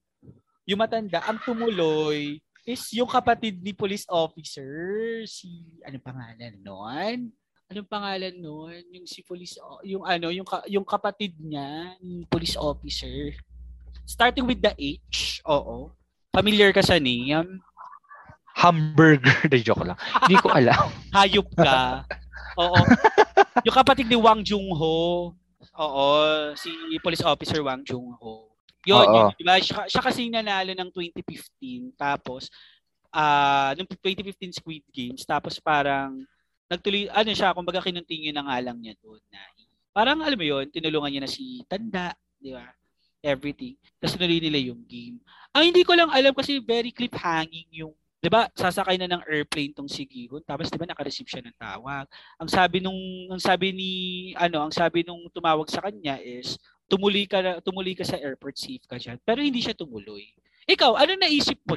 yung 0.66 0.80
matanda, 0.80 1.22
ang 1.22 1.38
tumuloy 1.42 2.38
is 2.64 2.82
yung 2.96 3.06
kapatid 3.06 3.60
ni 3.60 3.70
police 3.76 4.08
officer, 4.08 4.66
si 5.28 5.62
anong 5.84 6.02
pangalan 6.02 6.54
noon? 6.64 7.18
Anong 7.72 7.88
pangalan 7.88 8.34
noon? 8.36 8.84
Yung 8.92 9.06
si 9.08 9.24
police 9.24 9.56
o- 9.56 9.80
yung 9.82 10.04
ano, 10.04 10.28
yung 10.28 10.44
ka- 10.44 10.68
yung 10.68 10.84
kapatid 10.84 11.32
niya 11.40 11.96
ni 11.98 12.28
police 12.28 12.60
officer. 12.60 13.32
Starting 14.04 14.44
with 14.44 14.60
the 14.60 14.72
H. 14.76 15.40
Oo. 15.48 15.88
Familiar 16.28 16.76
ka 16.76 16.84
sa 16.84 17.00
name? 17.00 17.62
Hamburger. 18.54 19.32
De 19.50 19.64
joke 19.64 19.80
lang. 19.82 19.96
Hindi 20.28 20.36
ko 20.36 20.52
alam. 20.52 20.92
Hayop 21.16 21.48
ka. 21.56 22.04
Oo. 22.60 22.76
yung 23.64 23.74
kapatid 23.74 24.06
ni 24.06 24.18
Wang 24.20 24.44
Jung-ho. 24.44 25.32
Oo, 25.74 26.08
si 26.54 26.70
police 27.00 27.24
officer 27.24 27.64
Wang 27.64 27.82
Jung-ho. 27.82 28.52
Yun, 28.84 29.00
Oo. 29.00 29.08
yun, 29.08 29.26
diba? 29.40 29.56
Siya, 29.58 29.88
siya 29.88 30.02
kasi 30.04 30.28
nanalo 30.28 30.76
ng 30.76 30.92
2015. 30.92 31.96
Tapos, 31.96 32.52
ah 33.08 33.72
nung 33.74 33.88
2015 33.88 34.60
Squid 34.60 34.84
Games. 34.92 35.24
Tapos 35.24 35.56
parang, 35.58 36.20
nagtuloy, 36.70 37.08
ano 37.12 37.30
siya, 37.32 37.56
kumbaga 37.56 37.84
kinuntingin 37.84 38.34
na 38.34 38.44
nga 38.46 38.58
lang 38.60 38.78
niya 38.80 38.94
doon. 39.00 39.20
Na, 39.28 39.40
parang, 39.94 40.20
alam 40.20 40.38
mo 40.38 40.46
yun, 40.46 40.66
tinulungan 40.70 41.10
niya 41.10 41.22
na 41.24 41.30
si 41.30 41.62
Tanda, 41.68 42.12
di 42.40 42.52
ba? 42.52 42.64
Everything. 43.24 43.80
Tapos 43.96 44.20
tuloy 44.20 44.36
nila 44.36 44.60
yung 44.60 44.84
game. 44.84 45.16
Ang 45.56 45.72
hindi 45.72 45.80
ko 45.80 45.96
lang 45.96 46.12
alam 46.12 46.36
kasi 46.36 46.60
very 46.60 46.92
cliffhanging 46.92 47.72
yung 47.72 47.96
'di 48.24 48.32
ba? 48.32 48.48
Sasakay 48.56 48.96
na 48.96 49.04
ng 49.04 49.22
airplane 49.28 49.76
tong 49.76 49.84
si 49.84 50.08
Gihon. 50.08 50.40
Tapos 50.48 50.72
'di 50.72 50.80
ba 50.80 50.88
naka-receive 50.88 51.28
siya 51.28 51.44
ng 51.44 51.56
tawag. 51.60 52.08
Ang 52.40 52.48
sabi 52.48 52.80
nung 52.80 52.96
ang 53.28 53.36
sabi 53.36 53.68
ni 53.76 53.92
ano, 54.32 54.64
ang 54.64 54.72
sabi 54.72 55.04
nung 55.04 55.28
tumawag 55.28 55.68
sa 55.68 55.84
kanya 55.84 56.16
is 56.24 56.56
tumuli 56.88 57.28
ka 57.28 57.60
tumuli 57.60 57.92
ka 57.92 58.00
sa 58.00 58.16
airport 58.16 58.56
safe 58.56 58.84
ka 58.88 58.96
diyan. 58.96 59.20
Pero 59.20 59.44
hindi 59.44 59.60
siya 59.60 59.76
tumuloy. 59.76 60.24
Ikaw, 60.64 60.96
ano 60.96 61.12
naisip 61.20 61.60
mo? 61.68 61.76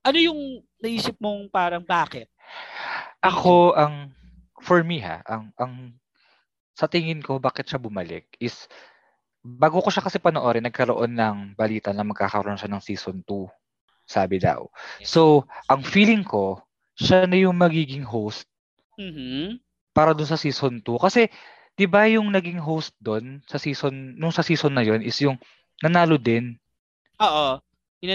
Ano 0.00 0.16
yung 0.16 0.64
naisip 0.80 1.12
mong 1.20 1.52
parang 1.52 1.84
bakit? 1.84 2.32
Ako 3.22 3.74
ang 3.74 4.14
for 4.62 4.86
me 4.86 5.02
ha, 5.02 5.18
ang 5.26 5.50
ang 5.58 5.98
sa 6.78 6.86
tingin 6.86 7.18
ko 7.18 7.42
bakit 7.42 7.66
siya 7.66 7.82
bumalik 7.82 8.30
is 8.38 8.70
bago 9.42 9.82
ko 9.82 9.90
siya 9.90 10.06
kasi 10.06 10.22
panoorin 10.22 10.62
nagkaroon 10.66 11.14
ng 11.18 11.38
balita 11.58 11.90
na 11.90 12.06
magkakaroon 12.06 12.58
siya 12.58 12.70
ng 12.70 12.82
season 12.82 13.22
2 13.26 13.50
sabi 14.06 14.38
daw. 14.38 14.66
So, 15.02 15.44
ang 15.68 15.82
feeling 15.84 16.22
ko 16.24 16.62
siya 16.96 17.26
na 17.26 17.38
yung 17.42 17.58
magiging 17.58 18.06
host 18.06 18.46
Mhm. 18.98 19.60
para 19.96 20.14
dun 20.14 20.28
sa 20.28 20.38
season 20.40 20.80
2 20.84 20.98
kasi 21.00 21.28
'di 21.78 21.86
ba 21.90 22.06
yung 22.10 22.30
naging 22.34 22.58
host 22.58 22.94
doon 23.02 23.42
sa 23.46 23.58
season 23.58 24.14
nung 24.18 24.34
sa 24.34 24.42
season 24.46 24.74
na 24.74 24.82
yon 24.86 25.02
is 25.02 25.18
yung 25.22 25.38
nanalo 25.82 26.18
din 26.18 26.58
Oo. 27.18 27.58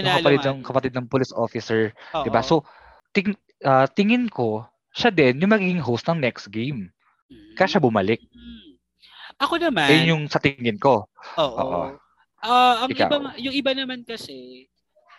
yung 0.00 0.10
Inanalo 0.10 0.20
kapatid 0.20 0.42
ng 0.48 0.58
kapatid 0.64 0.92
ng 0.96 1.06
police 1.08 1.32
officer. 1.36 1.92
'di 2.24 2.30
ba? 2.32 2.40
So 2.44 2.64
ting, 3.14 3.36
ah, 3.64 3.86
tingin 3.88 4.28
ko 4.32 4.64
siya 4.94 5.10
din 5.10 5.42
yung 5.42 5.52
magiging 5.52 5.82
host 5.82 6.06
ng 6.06 6.22
next 6.22 6.46
game. 6.48 6.88
Kaya 7.58 7.66
siya 7.66 7.82
bumalik. 7.82 8.22
Mhm. 8.30 8.78
Ako 9.42 9.58
naman, 9.58 9.90
Ayun 9.90 10.10
yung 10.14 10.24
sa 10.30 10.38
tingin 10.38 10.78
ko. 10.78 11.10
Oo. 11.36 11.58
Oo. 11.58 11.82
Ah, 12.38 12.86
ang 12.86 12.90
Ikaw. 12.94 13.08
iba 13.10 13.16
yung 13.40 13.54
iba 13.56 13.72
naman 13.74 14.06
kasi 14.06 14.68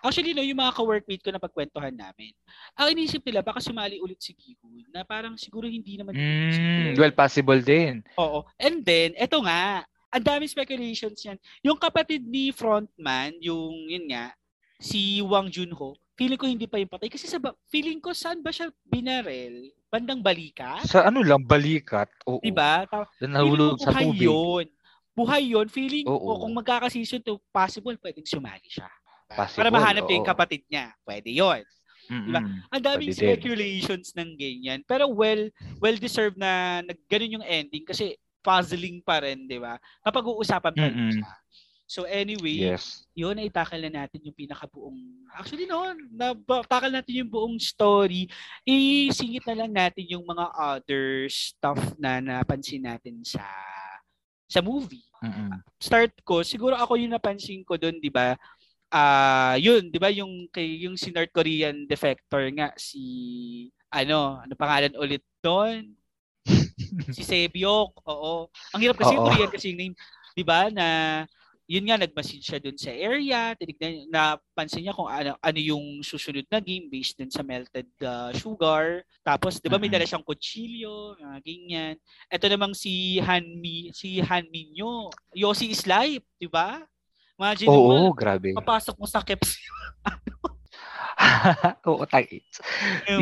Actually, 0.06 0.38
no, 0.38 0.46
yung 0.46 0.62
mga 0.62 0.78
ka-workmate 0.78 1.24
ko 1.26 1.34
na 1.34 1.42
pagkwentuhan 1.42 1.90
namin, 1.98 2.30
ang 2.78 2.94
inisip 2.94 3.26
nila, 3.26 3.42
baka 3.42 3.58
sumali 3.58 3.98
ulit 3.98 4.22
si 4.22 4.38
Gihun, 4.38 4.86
na 4.94 5.02
parang 5.02 5.34
siguro 5.34 5.66
hindi 5.66 5.98
naman 5.98 6.14
Mm, 6.14 6.94
well, 6.94 7.10
possible 7.10 7.58
din. 7.58 8.06
Oo. 8.22 8.46
And 8.62 8.86
then, 8.86 9.18
eto 9.18 9.42
nga, 9.42 9.82
ang 10.14 10.22
daming 10.22 10.54
speculations 10.54 11.26
yan. 11.26 11.42
Yung 11.66 11.82
kapatid 11.82 12.22
ni 12.22 12.54
frontman, 12.54 13.34
yung, 13.42 13.90
yun 13.90 14.06
nga, 14.14 14.30
si 14.78 15.26
Wang 15.26 15.50
Junho, 15.50 15.98
feeling 16.16 16.36
ko 16.36 16.46
hindi 16.46 16.66
pa 16.66 16.76
yung 16.76 16.88
patay. 16.88 17.08
Kasi 17.08 17.26
sa 17.26 17.38
ba- 17.38 17.56
feeling 17.66 18.00
ko, 18.00 18.12
saan 18.12 18.40
ba 18.40 18.50
siya 18.50 18.72
binarel? 18.84 19.70
Bandang 19.86 20.20
balikat? 20.20 20.84
Sa 20.84 21.04
ano 21.04 21.20
lang, 21.22 21.44
balikat. 21.44 22.08
Oo. 22.26 22.40
Diba? 22.40 22.84
Ta- 22.86 23.08
Na 23.22 23.40
nahulog 23.40 23.78
ko 23.78 23.84
sa 23.86 23.96
tubig. 23.96 24.24
yun. 24.24 24.66
Buhay 25.12 25.48
yun. 25.48 25.68
Feeling 25.68 26.04
ko, 26.04 26.12
Oo. 26.12 26.40
kung 26.42 26.52
magkaka-season 26.54 27.20
2, 27.22 27.40
possible 27.50 27.96
pwedeng 27.98 28.26
sumali 28.26 28.66
siya. 28.66 28.88
Possible, 29.28 29.58
Para 29.58 29.70
mahanap 29.70 30.04
niya 30.04 30.16
yung 30.16 30.28
oo. 30.28 30.34
kapatid 30.34 30.64
niya. 30.66 30.92
Pwede 31.02 31.30
yun. 31.30 31.64
Mm-mm. 32.06 32.26
Diba? 32.28 32.42
Ang 32.70 32.84
daming 32.84 33.10
Pwede 33.10 33.18
din. 33.18 33.24
speculations 33.26 34.08
ng 34.14 34.30
ganyan. 34.36 34.80
Pero 34.84 35.08
well, 35.08 35.50
well 35.80 35.96
deserved 35.96 36.36
na 36.36 36.80
nag 36.80 37.00
ganun 37.06 37.42
yung 37.42 37.48
ending 37.48 37.82
kasi 37.82 38.14
puzzling 38.40 39.02
pa 39.02 39.18
rin, 39.18 39.50
'di 39.50 39.58
ba? 39.58 39.74
Kapag 40.00 40.22
uusapan 40.22 40.70
pa 40.70 40.86
rin 40.86 41.18
siya. 41.18 41.26
So 41.86 42.04
anyway, 42.10 42.74
Yes. 42.74 43.06
yun 43.14 43.38
ay 43.38 43.50
takal 43.54 43.78
na 43.80 44.04
natin 44.04 44.26
yung 44.26 44.34
pinakabuong 44.36 44.98
actually 45.38 45.70
no, 45.70 45.86
natakal 46.12 46.90
natin 46.90 47.22
yung 47.24 47.32
buong 47.32 47.58
story. 47.62 48.26
Isingit 48.66 49.46
na 49.46 49.56
lang 49.66 49.72
natin 49.72 50.06
yung 50.10 50.26
mga 50.26 50.46
other 50.56 51.30
stuff 51.30 51.78
na 52.02 52.18
napansin 52.20 52.84
natin 52.84 53.22
sa 53.22 53.46
sa 54.46 54.62
movie 54.62 55.06
Mm-mm. 55.26 55.58
start 55.82 56.14
ko, 56.22 56.46
siguro 56.46 56.78
ako 56.78 56.98
yung 57.02 57.14
napansin 57.14 57.66
ko 57.66 57.78
doon, 57.82 57.98
'di 57.98 58.14
ba? 58.14 58.38
Ah, 58.94 59.58
yun, 59.58 59.90
'di 59.90 59.98
ba 59.98 60.10
yung 60.14 60.46
kay 60.54 60.86
yung 60.86 60.94
si 60.98 61.10
North 61.10 61.34
Korean 61.34 61.86
defector 61.90 62.46
nga 62.54 62.70
si 62.78 63.02
ano, 63.90 64.42
ano 64.44 64.54
pangalan 64.54 64.94
ulit 65.00 65.24
doon? 65.42 65.90
si 67.16 67.22
Sebyok. 67.26 68.06
Oo. 68.06 68.48
Ang 68.76 68.82
hirap 68.86 68.98
kasi 69.02 69.18
Oo. 69.18 69.26
Korean 69.26 69.50
kasi 69.50 69.74
yung 69.74 69.80
name, 69.82 69.96
'di 70.38 70.44
ba, 70.46 70.70
na 70.70 70.88
yun 71.66 71.86
nga 71.90 71.98
nag-message 71.98 72.46
siya 72.46 72.62
doon 72.62 72.78
sa 72.78 72.94
area, 72.94 73.58
tinignan 73.58 74.06
napansin 74.14 74.86
niya 74.86 74.94
kung 74.94 75.10
ano 75.10 75.34
ano 75.42 75.60
yung 75.60 76.06
susunod 76.06 76.46
na 76.46 76.62
game 76.62 76.86
based 76.94 77.18
dun 77.18 77.34
sa 77.34 77.42
melted 77.42 77.90
uh, 78.06 78.30
sugar. 78.38 79.02
Tapos 79.26 79.58
'di 79.58 79.70
ba 79.74 79.82
may 79.82 79.90
dala 79.90 80.06
siyang 80.06 80.22
kutsilyo, 80.22 81.18
mga 81.18 81.40
ganyan. 81.42 81.94
Ito 82.30 82.46
namang 82.54 82.78
si 82.78 83.18
Hanmi, 83.18 83.90
si 83.98 84.22
Hanminyo. 84.22 85.10
Yossi 85.34 85.74
is 85.74 85.90
life, 85.90 86.22
'di 86.38 86.46
ba? 86.46 86.86
Imagine 87.36 87.68
Oo, 87.68 88.08
mo, 88.08 88.16
grabe. 88.16 88.56
papasok 88.56 88.96
mo 88.96 89.06
sa 89.10 89.20
keps, 89.20 89.60
Oo. 91.90 92.04
'di 92.06 92.44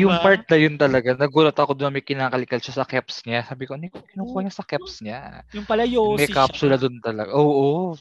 Yung 0.02 0.18
part 0.18 0.42
na 0.50 0.56
yun 0.58 0.74
talaga, 0.80 1.14
nagulat 1.14 1.54
ako 1.58 1.72
doon 1.78 1.94
may 1.94 2.04
kinakalikal 2.04 2.58
siya 2.62 2.82
sa 2.82 2.88
caps 2.88 3.22
niya. 3.26 3.46
Sabi 3.46 3.66
ko, 3.68 3.78
ano 3.78 3.90
kinukuha 4.10 4.40
niya 4.46 4.54
sa 4.54 4.66
caps 4.66 5.00
niya? 5.04 5.44
Yung 5.52 5.66
pala 5.68 5.84
Yossi 5.86 6.26
May 6.26 6.30
capsula 6.30 6.76
doon 6.80 6.98
talaga. 7.04 7.32
Oo. 7.36 7.94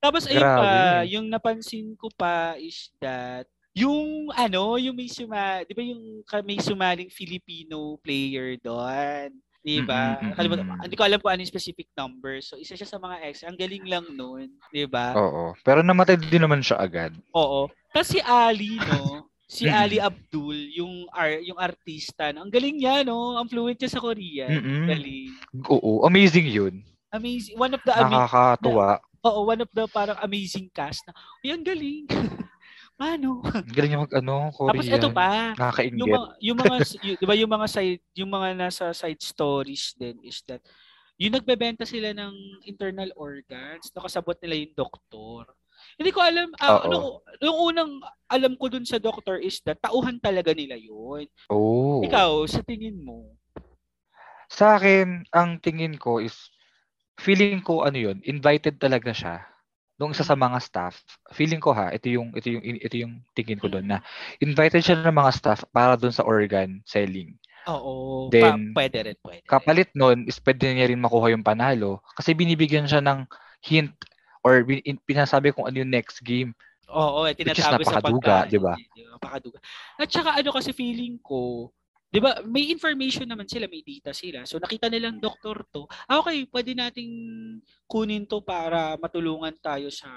Tapos 0.03 0.27
ayun 0.29 0.51
pa, 0.53 1.01
yung 1.07 1.27
napansin 1.31 1.95
ko 1.97 2.09
pa 2.13 2.55
is 2.59 2.91
that 3.01 3.47
yung 3.75 4.29
ano, 4.35 4.77
yung 4.79 4.95
may 4.97 5.07
suma, 5.11 5.63
'di 5.67 5.73
ba 5.75 5.83
yung 5.83 6.23
may 6.45 6.59
sumaling 6.61 7.09
Filipino 7.11 7.97
player 8.03 8.57
doon? 8.61 9.35
'Di 9.65 9.81
ba? 9.81 9.97
Mm, 9.97 10.05
mm, 10.05 10.21
mm, 10.21 10.29
Nakalimutan- 10.29 10.67
mm. 10.69 10.81
Hindi 10.85 10.95
ko 10.95 11.03
alam 11.03 11.19
kung 11.19 11.31
ano 11.33 11.41
yung 11.41 11.49
specific 11.49 11.87
number. 11.97 12.37
So 12.39 12.53
isa 12.55 12.77
siya 12.77 12.85
sa 12.85 13.01
mga 13.01 13.17
ex. 13.25 13.41
Ang 13.41 13.57
galing 13.57 13.85
lang 13.89 14.05
noon, 14.13 14.53
'di 14.69 14.85
ba? 14.85 15.17
Oo. 15.17 15.57
Pero 15.59 15.81
namatay 15.81 16.21
din 16.21 16.45
naman 16.45 16.61
siya 16.61 16.77
agad. 16.77 17.09
Oo. 17.33 17.65
Tapos 17.89 18.13
si 18.13 18.21
Ali, 18.21 18.77
no? 18.77 19.25
Si. 19.45 19.69
Ali 19.69 20.01
Abdul, 20.01 20.57
yung 20.73 21.05
ar- 21.13 21.37
yung 21.39 21.61
artista, 21.61 22.33
no? 22.33 22.41
ang 22.41 22.49
galing 22.49 22.81
niya, 22.81 23.05
no? 23.05 23.37
Ang 23.37 23.45
fluent 23.45 23.77
niya 23.77 23.93
sa 23.93 24.01
Korean. 24.01 24.49
Mm-mm. 24.49 24.89
Galing. 24.89 25.29
Oo. 25.69 26.01
Amazing 26.01 26.49
yun. 26.49 26.73
Amazing. 27.13 27.53
One 27.53 27.77
of 27.77 27.81
the 27.85 27.93
amazing 27.93 28.25
Nakakatuwa. 28.25 29.05
Oo, 29.21 29.45
one 29.45 29.61
of 29.61 29.69
the 29.69 29.85
parang 29.87 30.17
amazing 30.21 30.65
cast 30.73 31.05
na, 31.05 31.13
uy, 31.45 31.53
ang 31.53 31.61
galing. 31.61 32.09
Paano? 32.95 33.43
Galing 33.75 33.89
niya 33.91 34.03
mag 34.03 34.13
ano, 34.15 34.35
Tapos 34.65 34.85
Korean. 34.87 34.95
ito 34.97 35.09
pa, 35.11 35.55
yung 35.95 36.09
Nakakaingit. 36.09 36.15
mga, 36.15 36.27
yung 36.41 36.57
mga, 36.59 36.75
y- 37.03 37.17
di 37.19 37.25
ba 37.27 37.35
yung 37.37 37.51
mga 37.51 37.67
side, 37.69 38.01
yung 38.17 38.31
mga 38.31 38.49
nasa 38.55 38.85
side 38.95 39.21
stories 39.21 39.93
din 39.95 40.17
is 40.23 40.39
that, 40.47 40.63
yung 41.19 41.35
nagbebenta 41.35 41.83
sila 41.87 42.11
ng 42.11 42.63
internal 42.67 43.11
organs, 43.15 43.87
nakasabot 43.95 44.35
nila 44.43 44.55
yung 44.67 44.73
doktor. 44.75 45.43
Hindi 45.99 46.11
ko 46.11 46.19
alam, 46.23 46.49
Oo. 46.55 46.87
nung, 46.91 47.07
nung 47.43 47.57
unang 47.71 47.91
alam 48.27 48.53
ko 48.59 48.67
dun 48.71 48.83
sa 48.87 48.99
doktor 48.99 49.39
is 49.39 49.59
that, 49.63 49.79
tauhan 49.79 50.19
talaga 50.19 50.51
nila 50.55 50.75
yun. 50.75 51.27
Oo. 51.49 52.03
Ikaw, 52.03 52.43
sa 52.47 52.63
tingin 52.63 52.99
mo, 52.99 53.35
Sa 54.49 54.77
akin, 54.77 55.25
ang 55.33 55.57
tingin 55.61 55.97
ko 55.97 56.17
is, 56.21 56.49
feeling 57.21 57.61
ko 57.63 57.83
ano 57.87 57.97
yun, 57.97 58.17
invited 58.25 58.77
talaga 58.81 59.11
siya. 59.15 59.35
Nung 59.95 60.11
isa 60.11 60.27
sa 60.27 60.35
mga 60.35 60.59
staff, 60.59 60.99
feeling 61.31 61.63
ko 61.63 61.71
ha, 61.71 61.87
ito 61.95 62.11
yung 62.11 62.35
ito 62.35 62.51
yung 62.51 62.63
ito 62.63 62.95
yung 62.99 63.13
tingin 63.31 63.59
ko 63.59 63.71
doon 63.71 63.87
na 63.87 64.03
invited 64.43 64.83
siya 64.83 64.99
ng 64.99 65.15
mga 65.15 65.31
staff 65.31 65.63
para 65.71 65.95
doon 65.95 66.11
sa 66.11 66.27
organ 66.27 66.83
selling. 66.83 67.31
oo, 67.71 68.27
Then, 68.27 68.75
pa, 68.75 68.83
pwede 68.83 68.97
rin, 69.07 69.17
pwede 69.23 69.41
rin. 69.41 69.49
Kapalit 69.49 69.89
noon 69.95 70.27
is 70.27 70.37
pwede 70.43 70.67
niya 70.67 70.91
rin 70.91 70.99
makuha 70.99 71.31
yung 71.31 71.47
panalo 71.47 72.03
kasi 72.19 72.35
binibigyan 72.35 72.85
siya 72.85 72.99
ng 72.99 73.23
hint 73.63 73.95
or 74.45 74.61
bin, 74.67 74.83
in- 74.83 75.01
pinasabi 75.01 75.55
kung 75.55 75.65
ano 75.65 75.79
yung 75.79 75.89
next 75.89 76.19
game. 76.21 76.51
Oo, 76.91 77.25
eh, 77.25 77.33
tinatago 77.33 77.81
sa 77.81 77.97
pagkain. 78.03 78.51
di 78.51 78.59
ba? 78.61 78.77
Napakaduga. 79.17 79.57
At 79.97 80.11
saka 80.11 80.37
ano 80.37 80.49
kasi 80.53 80.69
feeling 80.69 81.17
ko, 81.17 81.71
di 82.15 82.23
ba, 82.23 82.39
may 82.47 82.71
information 82.71 83.27
naman 83.27 83.43
sila, 83.43 83.67
may 83.67 83.83
data 83.83 84.15
sila. 84.15 84.47
So 84.47 84.55
nakita 84.55 84.87
nilang 84.87 85.19
doktor 85.19 85.67
to. 85.67 85.83
Ah, 86.07 86.23
okay, 86.23 86.47
pwede 86.47 86.71
nating 86.71 87.11
kunin 87.83 88.23
to 88.23 88.39
para 88.39 88.95
matulungan 88.95 89.51
tayo 89.59 89.91
sa 89.91 90.07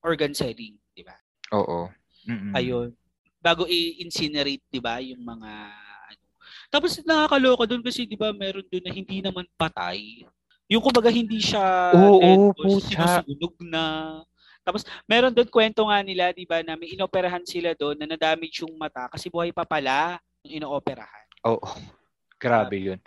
organ 0.00 0.32
selling, 0.32 0.80
di 0.96 1.04
ba? 1.04 1.12
Oo. 1.52 1.92
Mm-mm. 2.24 2.56
Ayun. 2.56 2.96
Bago 3.44 3.68
i-incinerate, 3.68 4.64
di 4.72 4.80
ba, 4.80 5.04
yung 5.04 5.20
mga 5.20 5.52
ano. 6.16 6.24
Tapos 6.72 6.96
nakakaloka 7.04 7.68
doon 7.68 7.84
kasi, 7.84 8.08
di 8.08 8.16
ba, 8.16 8.32
meron 8.32 8.64
doon 8.64 8.84
na 8.88 8.92
hindi 8.96 9.20
naman 9.20 9.44
patay. 9.60 10.24
Yung 10.72 10.80
kumbaga 10.80 11.12
hindi 11.12 11.44
siya 11.44 11.92
Oo, 11.92 12.56
pucha. 12.56 13.20
sinusunog 13.20 13.54
na. 13.68 13.84
Tapos 14.64 14.86
meron 15.04 15.34
doon 15.34 15.50
kwento 15.50 15.84
nga 15.84 16.00
nila, 16.00 16.32
di 16.32 16.48
ba, 16.48 16.64
na 16.64 16.78
may 16.78 16.96
inoperahan 16.96 17.44
sila 17.44 17.76
doon 17.76 18.00
na 18.00 18.08
na-damage 18.14 18.64
yung 18.64 18.72
mata 18.80 19.10
kasi 19.12 19.28
buhay 19.28 19.52
pa 19.52 19.68
pala 19.68 20.16
inooperahan. 20.46 21.26
Oo. 21.46 21.66
Grabe 22.38 22.76
yun. 22.78 22.98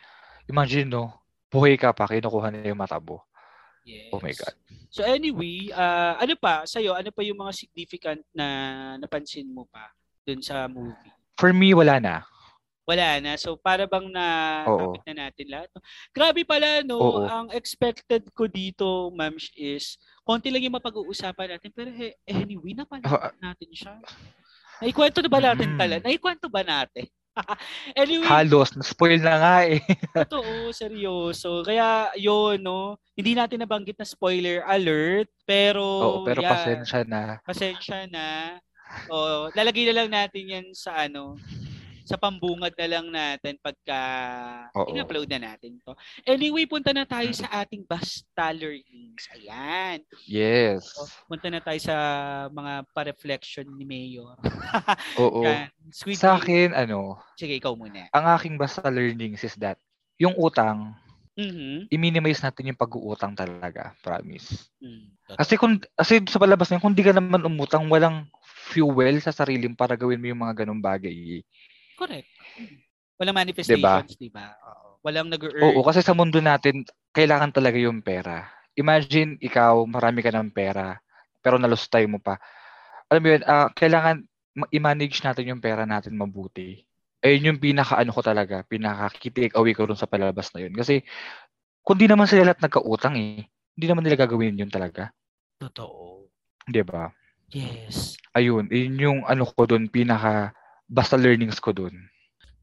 Imagine 0.48 0.88
no, 0.88 1.12
buhay 1.52 1.76
ka 1.76 1.92
pa, 1.92 2.08
kinukuha 2.08 2.52
nila 2.52 2.72
yung 2.72 2.80
mata 2.80 3.00
mo. 3.00 3.24
Yes. 3.86 4.10
Oh 4.10 4.20
my 4.24 4.34
God. 4.34 4.56
So 4.90 5.06
anyway, 5.06 5.70
ah, 5.76 6.18
ano 6.18 6.34
pa, 6.40 6.66
sa'yo, 6.66 6.96
ano 6.98 7.12
pa 7.14 7.22
yung 7.22 7.38
mga 7.38 7.54
significant 7.54 8.22
na 8.34 8.48
napansin 8.98 9.46
mo 9.46 9.70
pa 9.70 9.94
doon 10.26 10.42
sa 10.42 10.66
movie? 10.66 11.14
For 11.38 11.52
me, 11.54 11.76
wala 11.76 12.00
na. 12.02 12.16
Wala 12.86 13.18
na. 13.22 13.34
So 13.38 13.58
para 13.58 13.86
bang 13.86 14.10
na 14.10 14.26
Oo. 14.70 14.98
na 15.06 15.28
natin 15.28 15.50
lahat. 15.50 15.70
Grabe 16.14 16.46
pala 16.46 16.82
no, 16.86 16.98
Oo. 16.98 17.26
ang 17.26 17.50
expected 17.54 18.26
ko 18.34 18.46
dito, 18.50 19.10
ma'am, 19.14 19.38
is 19.58 19.98
konti 20.26 20.50
lang 20.50 20.66
yung 20.66 20.78
mapag-uusapan 20.78 21.58
natin 21.58 21.70
pero 21.74 21.90
he, 21.94 22.14
anyway, 22.26 22.74
napanood 22.74 23.10
Oo. 23.10 23.30
natin 23.42 23.70
siya. 23.74 23.94
Naikwento 24.82 25.22
na 25.22 25.30
ba 25.30 25.40
natin 25.42 25.70
Mm. 25.74 25.80
talaga? 25.82 26.04
Naikwento 26.06 26.46
ba 26.50 26.62
natin? 26.62 27.06
anyway, 28.00 28.28
Halos, 28.28 28.76
na-spoil 28.76 29.20
na 29.20 29.36
nga 29.40 29.56
eh. 29.68 29.82
totoo, 30.26 30.72
seryoso. 30.72 31.62
Kaya 31.68 32.12
yun, 32.16 32.64
no, 32.64 32.96
hindi 33.16 33.36
natin 33.36 33.64
nabanggit 33.64 34.00
na 34.00 34.08
spoiler 34.08 34.64
alert, 34.64 35.30
pero 35.44 35.84
Oo, 35.84 36.20
pero 36.24 36.40
yeah, 36.44 36.52
pasensya 36.56 37.02
na. 37.04 37.22
pasensya 37.44 38.08
na. 38.08 38.58
O, 39.12 39.48
lalagay 39.52 39.90
na 39.90 39.96
lang 40.04 40.10
natin 40.14 40.44
yan 40.46 40.68
sa 40.72 41.10
ano, 41.10 41.36
sa 42.06 42.16
pambungad 42.16 42.72
na 42.78 42.88
lang 42.88 43.06
natin 43.10 43.58
pagka 43.58 44.00
Oo. 44.78 44.94
in-upload 44.94 45.26
na 45.28 45.52
natin 45.52 45.82
to. 45.82 45.98
Anyway, 46.24 46.64
punta 46.64 46.94
na 46.94 47.04
tayo 47.04 47.28
Mm. 47.28 47.40
sa 47.42 47.48
ating 47.60 47.82
basta 47.84 48.54
learnings. 48.54 49.26
Ayan. 49.34 50.06
Yes. 50.24 50.86
O, 50.96 51.10
punta 51.26 51.50
na 51.50 51.60
tayo 51.60 51.82
sa 51.82 51.96
mga 52.48 52.86
pa-reflection 52.94 53.66
ni 53.74 53.84
Mayor. 53.84 54.38
Oo. 55.20 55.42
Squid 55.90 56.22
Sa 56.22 56.38
akin, 56.38 56.72
ano, 56.72 57.18
Sige, 57.34 57.58
ikaw 57.58 57.74
muna. 57.74 58.06
ang 58.14 58.26
aking 58.38 58.56
basta 58.56 58.86
learnings 58.88 59.42
is 59.42 59.58
that 59.58 59.82
yung 60.16 60.38
utang, 60.38 60.94
Mhm. 61.36 61.92
i-minimize 61.92 62.40
natin 62.40 62.72
yung 62.72 62.80
pag-uutang 62.80 63.36
talaga. 63.36 63.92
Promise. 64.00 64.72
Mm. 64.80 65.10
Kasi 65.36 65.58
kung 65.58 65.82
kasi 65.92 66.22
sa 66.30 66.38
palabas 66.38 66.70
na 66.70 66.78
yun, 66.78 66.84
kung 66.86 66.96
di 66.96 67.04
ka 67.04 67.12
naman 67.12 67.42
umutang, 67.44 67.90
walang 67.90 68.30
fuel 68.72 69.20
sa 69.20 69.30
sarili 69.30 69.66
mo 69.66 69.76
para 69.76 69.94
gawin 69.94 70.22
mo 70.22 70.30
yung 70.30 70.42
mga 70.42 70.64
ganong 70.64 70.80
bagay. 70.80 71.44
Correct. 71.96 72.30
Mm. 72.60 72.78
Walang 73.16 73.38
manifestations, 73.40 74.20
di 74.20 74.28
ba? 74.28 74.52
Oo. 74.60 75.00
Walang 75.06 75.32
nag-earn. 75.32 75.64
Oo, 75.64 75.86
kasi 75.88 76.04
sa 76.04 76.12
mundo 76.12 76.44
natin, 76.44 76.84
kailangan 77.16 77.56
talaga 77.56 77.80
yung 77.80 78.04
pera. 78.04 78.52
Imagine, 78.76 79.40
ikaw, 79.40 79.88
marami 79.88 80.20
ka 80.20 80.36
ng 80.36 80.52
pera, 80.52 81.00
pero 81.40 81.56
nalustay 81.56 82.04
mo 82.10 82.20
pa. 82.20 82.36
Alam 83.08 83.22
mo 83.24 83.30
yun, 83.32 83.44
ah, 83.48 83.72
kailangan 83.72 84.26
ma- 84.60 84.72
i-manage 84.74 85.24
natin 85.24 85.56
yung 85.56 85.64
pera 85.64 85.88
natin 85.88 86.18
mabuti. 86.20 86.84
Ayun 87.24 87.56
yung 87.56 87.60
pinaka-ano 87.62 88.12
ko 88.12 88.22
talaga, 88.22 88.68
pinaka-take 88.68 89.56
away 89.56 89.72
ko 89.72 89.88
dun 89.88 89.98
sa 89.98 90.10
palabas 90.10 90.52
na 90.52 90.68
yun. 90.68 90.74
Kasi, 90.76 91.06
kung 91.86 92.02
di 92.02 92.10
naman 92.10 92.26
sila 92.26 92.52
lahat 92.52 92.66
nagkautang 92.66 93.16
eh, 93.16 93.46
hindi 93.78 93.86
naman 93.86 94.04
nila 94.04 94.18
gagawin 94.26 94.58
yun 94.58 94.72
talaga. 94.74 95.14
Totoo. 95.62 96.26
'Di 96.66 96.82
ba? 96.82 97.14
Yes. 97.54 98.18
Ayun, 98.34 98.68
yun 98.74 98.96
yung 98.98 99.20
ano 99.24 99.46
ko 99.46 99.70
doon, 99.70 99.88
pinaka 99.88 100.52
basta 100.86 101.18
learnings 101.18 101.60
ko 101.60 101.74
doon. 101.74 101.94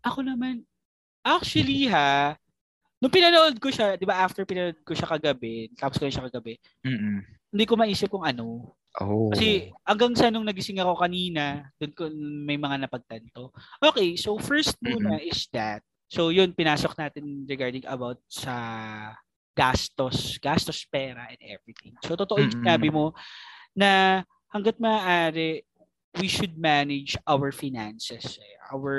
Ako 0.02 0.22
naman, 0.22 0.66
actually 1.22 1.86
ha, 1.86 2.34
nung 2.98 3.10
pinanood 3.10 3.58
ko 3.58 3.70
siya, 3.70 3.98
di 3.98 4.06
ba 4.06 4.22
after 4.22 4.46
pinanood 4.46 4.78
ko 4.86 4.94
siya 4.94 5.10
kagabi, 5.10 5.70
tapos 5.74 5.98
ko 5.98 6.06
siya 6.06 6.26
kagabi, 6.26 6.58
Mm. 6.86 7.22
hindi 7.52 7.64
ko 7.66 7.74
maisip 7.74 8.10
kung 8.10 8.26
ano. 8.26 8.74
Oh. 9.00 9.32
Kasi 9.32 9.72
hanggang 9.88 10.12
sa 10.12 10.28
nung 10.28 10.44
nagising 10.44 10.78
ako 10.78 11.00
kanina, 11.00 11.66
doon 11.80 11.92
ko 11.96 12.02
may 12.44 12.60
mga 12.60 12.86
napagtanto. 12.86 13.50
Okay, 13.80 14.14
so 14.20 14.36
first 14.36 14.76
muna 14.84 15.16
is 15.18 15.48
that, 15.50 15.80
so 16.12 16.28
yun, 16.28 16.52
pinasok 16.52 16.92
natin 17.00 17.48
regarding 17.48 17.82
about 17.88 18.20
sa 18.28 19.16
gastos, 19.56 20.36
gastos 20.40 20.84
pera 20.88 21.28
and 21.28 21.40
everything. 21.40 21.96
So 22.04 22.16
totoo 22.16 22.40
yung 22.40 22.52
Mm-mm. 22.52 22.64
sinabi 22.64 22.88
mo 22.92 23.16
na 23.72 24.22
hanggat 24.52 24.76
maaari, 24.76 25.64
we 26.16 26.28
should 26.28 26.56
manage 26.56 27.16
our 27.24 27.52
finances, 27.52 28.36
eh, 28.36 28.56
our, 28.68 28.96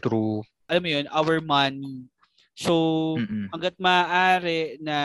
True. 0.00 0.40
alam 0.68 0.82
mo 0.82 0.88
yun, 0.88 1.06
our 1.12 1.38
money. 1.44 2.08
So, 2.56 2.72
Mm-mm. 3.20 3.52
hanggat 3.52 3.76
maaari 3.76 4.80
na 4.80 4.98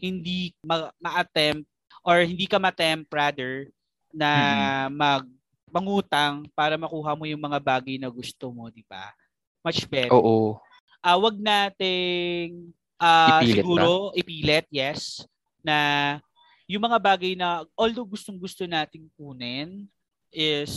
hindi 0.00 0.56
ma- 0.64 0.94
ma-attempt 0.96 1.68
or 2.00 2.24
hindi 2.24 2.48
ka 2.48 2.56
ma-tempt 2.56 3.12
rather 3.12 3.68
na 4.08 4.88
mag 4.88 5.28
mangutang 5.68 6.48
para 6.56 6.80
makuha 6.80 7.12
mo 7.12 7.28
yung 7.28 7.44
mga 7.44 7.60
bagay 7.60 8.00
na 8.00 8.08
gusto 8.08 8.48
mo, 8.48 8.72
di 8.72 8.80
ba? 8.88 9.12
Much 9.60 9.84
better. 9.84 10.16
Oo. 10.16 10.56
Ah, 11.04 11.20
wag 11.20 11.36
nating 11.36 12.72
ah, 12.96 13.44
Ipilit 13.44 13.62
siguro 13.62 14.10
ipilit, 14.16 14.64
yes, 14.72 15.28
na 15.60 16.16
yung 16.64 16.80
mga 16.80 16.96
bagay 16.96 17.36
na 17.36 17.68
although 17.76 18.08
gustong-gusto 18.08 18.64
nating 18.64 19.12
kunin 19.12 19.84
is 20.30 20.72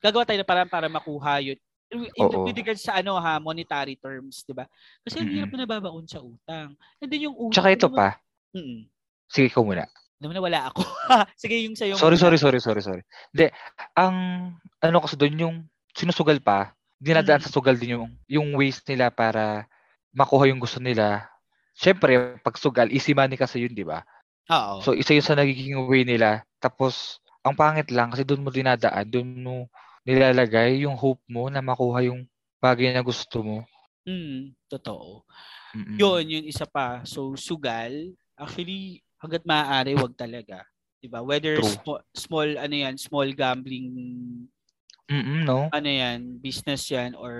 gagawa 0.00 0.22
tayo 0.24 0.38
na 0.38 0.46
parang 0.46 0.68
para 0.68 0.86
makuha 0.86 1.40
yun. 1.42 1.58
In, 1.86 2.02
Oo. 2.18 2.42
with 2.42 2.58
regards 2.58 2.82
sa 2.82 2.98
ano 2.98 3.14
ha, 3.14 3.38
monetary 3.38 3.94
terms, 3.94 4.42
'di 4.42 4.54
ba? 4.54 4.66
Kasi 5.06 5.22
Mm-mm. 5.22 5.30
hirap 5.30 5.50
na 5.54 5.58
nababaon 5.62 6.06
sa 6.06 6.18
utang. 6.18 6.74
And 6.98 7.06
then 7.06 7.30
yung 7.30 7.36
utang. 7.38 7.54
Tsaka 7.54 7.70
ito 7.70 7.86
pa. 7.90 8.18
Mm. 8.50 8.90
Sige 9.30 9.48
ko 9.54 9.62
muna. 9.62 9.86
Naman 10.18 10.34
na 10.34 10.42
wala 10.42 10.60
ako. 10.72 10.82
Sige 11.42 11.60
yung 11.62 11.76
sa'yo. 11.76 11.94
Sorry, 11.94 12.16
muna. 12.16 12.24
sorry, 12.26 12.38
sorry, 12.40 12.58
sorry, 12.58 12.82
sorry. 12.82 13.02
Hindi, 13.30 13.52
ang 13.94 14.16
ano 14.80 14.96
kasi 14.98 15.14
doon 15.14 15.36
yung 15.36 15.56
sinusugal 15.92 16.40
pa, 16.42 16.72
dinadaan 16.98 17.38
Mm. 17.38 17.46
sa 17.46 17.54
sugal 17.54 17.76
din 17.76 17.94
yung 18.00 18.08
yung 18.26 18.48
ways 18.56 18.80
nila 18.88 19.12
para 19.12 19.68
makuha 20.10 20.48
yung 20.48 20.58
gusto 20.58 20.80
nila. 20.80 21.28
Syempre, 21.76 22.40
pag 22.40 22.56
sugal, 22.56 22.88
easy 22.88 23.12
money 23.12 23.36
kasi 23.36 23.60
yun, 23.62 23.76
di 23.76 23.84
ba? 23.84 24.00
Oo. 24.48 24.80
So, 24.80 24.96
isa 24.96 25.12
yun 25.12 25.20
sa 25.22 25.36
nagiging 25.36 25.76
way 25.84 26.08
nila. 26.08 26.40
Tapos, 26.56 27.20
ang 27.46 27.54
pangit 27.62 27.88
lang 27.96 28.08
kasi 28.12 28.22
doon 28.28 28.42
mo 28.44 28.50
dinadaan, 28.50 29.06
doon 29.14 29.28
mo 29.46 29.56
nilalagay 30.06 30.70
yung 30.86 30.96
hope 31.02 31.22
mo 31.34 31.44
na 31.52 31.60
makuha 31.62 31.98
yung 32.08 32.20
bagay 32.64 32.90
na 32.94 33.02
gusto 33.10 33.38
mo. 33.48 33.56
mm, 34.06 34.54
totoo. 34.70 35.24
Mm-mm. 35.76 35.98
Yun, 36.00 36.24
yung 36.30 36.46
isa 36.48 36.66
pa. 36.68 37.02
So, 37.06 37.34
sugal, 37.38 37.92
actually, 38.38 39.02
hanggat 39.20 39.42
maaari, 39.48 39.96
wag 39.98 40.14
talaga. 40.18 40.64
'Di 41.00 41.08
ba 41.12 41.20
Whether 41.24 41.60
True. 41.60 41.64
small, 41.64 42.00
small, 42.16 42.48
ano 42.58 42.74
yan, 42.76 42.96
small 43.00 43.28
gambling, 43.36 43.88
Mm-mm, 45.10 45.44
no? 45.46 45.70
ano 45.70 45.88
yan, 45.90 46.38
business 46.40 46.86
yan, 46.90 47.14
or 47.18 47.34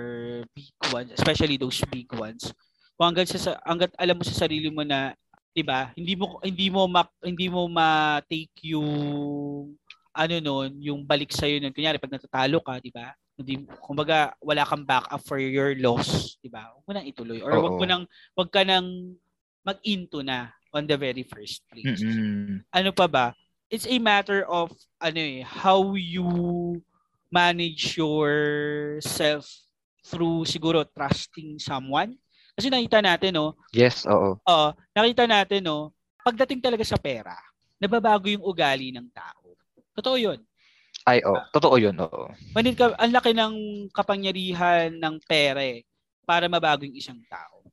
big 0.55 0.71
ones, 0.93 1.11
especially 1.15 1.55
those 1.57 1.79
big 1.91 2.07
ones. 2.15 2.51
Kung 2.97 3.13
hanggat, 3.13 3.29
sa, 3.31 3.55
hanggat 3.63 3.91
alam 3.97 4.17
mo 4.17 4.23
sa 4.25 4.35
sarili 4.47 4.69
mo 4.73 4.81
na, 4.83 5.13
'di 5.53 5.63
ba 5.65 5.91
hindi 5.97 6.13
mo, 6.17 6.37
hindi 6.43 6.67
mo, 6.69 6.85
ma, 6.89 7.01
hindi 7.23 7.47
mo 7.49 7.65
ma-take 7.69 8.73
yung, 8.75 9.73
ano 10.17 10.35
nun, 10.41 10.81
yung 10.81 11.05
balik 11.05 11.29
sa'yo 11.29 11.61
nun. 11.61 11.69
Kunyari, 11.69 12.01
pag 12.01 12.09
natatalo 12.09 12.57
ka, 12.65 12.81
di 12.81 12.89
ba? 12.89 13.13
Hindi, 13.37 13.69
kumbaga, 13.77 14.33
wala 14.41 14.65
kang 14.65 14.81
backup 14.81 15.21
for 15.21 15.37
your 15.37 15.77
loss, 15.77 16.41
di 16.41 16.49
ba? 16.49 16.73
Huwag 16.73 16.85
mo 16.89 16.91
nang 16.97 17.05
ituloy. 17.05 17.37
Or 17.45 17.53
wag 17.61 17.77
mo 17.77 17.85
Oo. 17.85 17.91
nang, 17.93 18.03
wag 18.33 18.49
ka 18.49 18.65
nang 18.65 19.13
mag-into 19.61 20.25
na 20.25 20.49
on 20.73 20.89
the 20.89 20.97
very 20.97 21.21
first 21.21 21.61
place. 21.69 22.01
Mm-mm. 22.01 22.65
Ano 22.73 22.89
pa 22.89 23.05
ba? 23.05 23.25
It's 23.69 23.85
a 23.85 24.01
matter 24.01 24.41
of, 24.49 24.73
ano 24.97 25.21
eh, 25.21 25.45
how 25.45 25.93
you 25.93 26.25
manage 27.29 27.99
yourself 27.99 29.45
through 30.07 30.47
siguro 30.47 30.87
trusting 30.87 31.59
someone. 31.61 32.17
Kasi 32.57 32.73
nakita 32.73 33.05
natin, 33.05 33.37
no, 33.37 33.53
Yes, 33.69 34.07
oo. 34.09 34.41
Oo, 34.41 34.67
nakita 34.97 35.29
natin, 35.29 35.61
no, 35.61 35.93
pagdating 36.25 36.57
talaga 36.57 36.81
sa 36.81 36.97
pera, 36.97 37.37
nababago 37.77 38.25
yung 38.25 38.41
ugali 38.41 38.89
ng 38.89 39.05
tao. 39.13 39.36
Totoo 39.97 40.13
yun. 40.21 40.39
Ay, 41.07 41.25
oh, 41.25 41.41
totoo 41.49 41.81
yun, 41.81 41.97
oo. 41.97 42.29
Manit 42.53 42.77
ka, 42.77 42.93
ang 42.99 43.09
laki 43.09 43.33
ng 43.33 43.55
kapangyarihan 43.89 44.93
ng 44.93 45.15
pera 45.25 45.65
eh, 45.65 45.81
para 46.27 46.45
mabago 46.45 46.85
yung 46.85 46.99
isang 46.99 47.17
tao. 47.25 47.65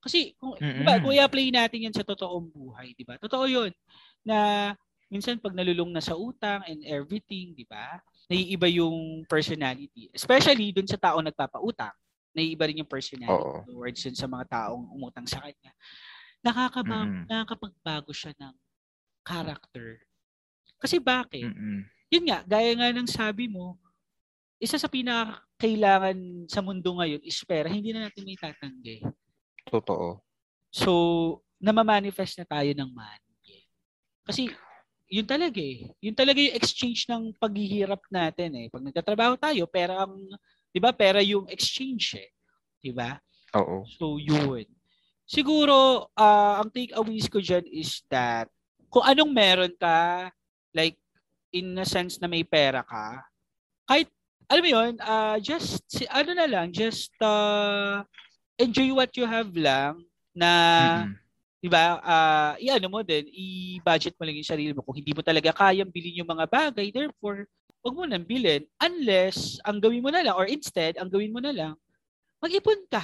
Kasi, 0.00 0.32
kung, 0.38 0.56
Mm-mm. 0.56 0.80
diba, 0.80 1.02
kung 1.02 1.12
i-apply 1.12 1.46
natin 1.50 1.90
yan 1.90 1.94
sa 1.94 2.06
totoong 2.06 2.48
buhay, 2.48 2.94
di 2.94 3.02
ba? 3.02 3.18
Totoo 3.18 3.44
yun. 3.50 3.74
Na, 4.22 4.70
minsan 5.10 5.36
pag 5.42 5.52
nalulung 5.52 5.90
na 5.90 6.00
sa 6.00 6.14
utang 6.14 6.62
and 6.64 6.86
everything, 6.86 7.52
di 7.52 7.66
ba? 7.66 7.98
Naiiba 8.30 8.70
yung 8.70 9.26
personality. 9.26 10.08
Especially 10.14 10.70
dun 10.70 10.86
sa 10.86 10.96
taong 10.96 11.26
nagpapautang. 11.26 11.94
Naiiba 12.32 12.70
rin 12.70 12.80
yung 12.80 12.90
personality 12.90 13.34
Oo. 13.34 13.66
towards 13.66 14.00
dun 14.06 14.16
sa 14.16 14.30
mga 14.30 14.44
taong 14.46 14.84
umutang 14.94 15.26
sa 15.26 15.42
kanya. 15.42 15.74
Nakakaba, 16.40 17.02
Mm-mm. 17.02 17.26
nakakapagbago 17.26 18.14
siya 18.14 18.30
ng 18.38 18.54
character. 19.26 20.06
Kasi 20.76 21.00
bakit? 21.00 21.48
Mm-mm. 21.48 21.84
Yun 22.12 22.24
nga, 22.30 22.38
gaya 22.46 22.72
nga 22.76 22.88
ng 22.92 23.08
sabi 23.10 23.50
mo, 23.50 23.80
isa 24.56 24.80
sa 24.80 24.88
pinakakailangan 24.88 26.48
sa 26.48 26.64
mundo 26.64 26.96
ngayon 26.96 27.20
is 27.24 27.36
pera, 27.44 27.68
hindi 27.68 27.92
na 27.92 28.08
natin 28.08 28.24
may 28.24 28.38
tatanggi. 28.38 29.04
Totoo. 29.68 30.22
So, 30.72 30.92
namamanifest 31.60 32.40
na 32.40 32.46
tayo 32.46 32.70
ng 32.72 32.90
money. 32.92 33.68
Kasi, 34.24 34.48
yun 35.06 35.26
talaga 35.26 35.60
eh. 35.60 35.90
Yun 36.02 36.16
talaga 36.16 36.38
yung 36.40 36.56
exchange 36.56 37.06
ng 37.06 37.36
paghihirap 37.38 38.02
natin 38.10 38.50
eh. 38.58 38.66
Pag 38.70 38.84
nagtatrabaho 38.86 39.34
tayo, 39.38 39.66
pera 39.70 40.04
ang, 40.04 40.14
di 40.72 40.80
ba, 40.82 40.90
pera 40.90 41.22
yung 41.22 41.46
exchange 41.46 42.20
eh. 42.20 42.30
Di 42.80 42.90
ba? 42.90 43.16
Oo. 43.56 43.86
So, 43.98 44.18
yun. 44.18 44.66
Siguro, 45.26 46.06
ah, 46.14 46.62
ang 46.62 46.70
takeaways 46.70 47.26
ko 47.26 47.42
dyan 47.42 47.66
is 47.66 48.02
that 48.06 48.46
kung 48.86 49.02
anong 49.02 49.32
meron 49.34 49.74
ka, 49.74 50.30
like, 50.76 51.00
in 51.56 51.72
a 51.80 51.88
sense 51.88 52.20
na 52.20 52.28
may 52.28 52.44
pera 52.44 52.84
ka, 52.84 53.24
kahit, 53.88 54.12
alam 54.46 54.62
mo 54.62 54.70
yun, 54.70 54.92
ah, 55.00 55.40
just, 55.40 55.80
si, 55.88 56.04
ano 56.12 56.36
na 56.36 56.44
lang, 56.44 56.68
just 56.68 57.10
uh, 57.24 58.04
enjoy 58.60 58.92
what 58.92 59.10
you 59.16 59.24
have 59.24 59.48
lang 59.56 60.04
na, 60.36 60.50
Mm-mm. 61.08 61.16
di 61.64 61.68
ba, 61.72 61.96
ah, 62.04 62.52
i-ano 62.60 62.92
mo 62.92 63.00
din, 63.00 63.24
i-budget 63.32 64.12
mo 64.20 64.28
lang 64.28 64.36
yung 64.36 64.52
sarili 64.52 64.72
mo. 64.76 64.84
Kung 64.84 65.00
hindi 65.00 65.16
mo 65.16 65.24
talaga 65.24 65.50
kayang 65.56 65.88
bilhin 65.88 66.20
yung 66.20 66.28
mga 66.28 66.46
bagay, 66.46 66.92
therefore, 66.92 67.48
wag 67.80 67.94
mo 67.96 68.04
nang 68.04 68.26
bilhin 68.26 68.66
unless 68.82 69.62
ang 69.62 69.78
gawin 69.78 70.02
mo 70.02 70.10
na 70.10 70.18
lang 70.20 70.34
or 70.34 70.44
instead, 70.50 70.98
ang 70.98 71.06
gawin 71.06 71.30
mo 71.30 71.38
na 71.38 71.54
lang, 71.54 71.72
mag-ipon 72.42 72.84
ka 72.90 73.02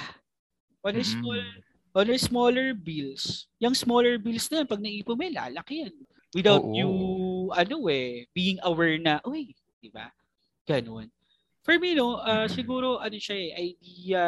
on 0.83 0.99
a 0.99 1.03
small 1.03 1.39
Mm. 1.39 1.63
on 1.93 2.09
a 2.09 2.17
smaller 2.17 2.73
bills. 2.73 3.45
Yung 3.61 3.77
smaller 3.77 4.17
bills 4.17 4.49
na 4.49 4.61
yan, 4.61 4.67
pag 4.67 4.81
naipon 4.81 5.13
mo, 5.15 5.23
lalaki 5.23 5.87
yan. 5.87 5.93
Without 6.33 6.65
Oo. 6.65 6.73
you, 6.73 6.91
ano 7.53 7.75
eh, 7.93 8.25
being 8.33 8.57
aware 8.65 8.97
na, 8.97 9.21
uy, 9.21 9.53
di 9.77 9.93
ba? 9.93 10.09
Ganun. 10.65 11.05
For 11.61 11.77
me, 11.77 11.93
no, 11.93 12.17
Mm. 12.19 12.49
siguro, 12.49 12.97
ano 12.97 13.15
siya 13.15 13.37
eh, 13.37 13.77
idea, 13.77 14.23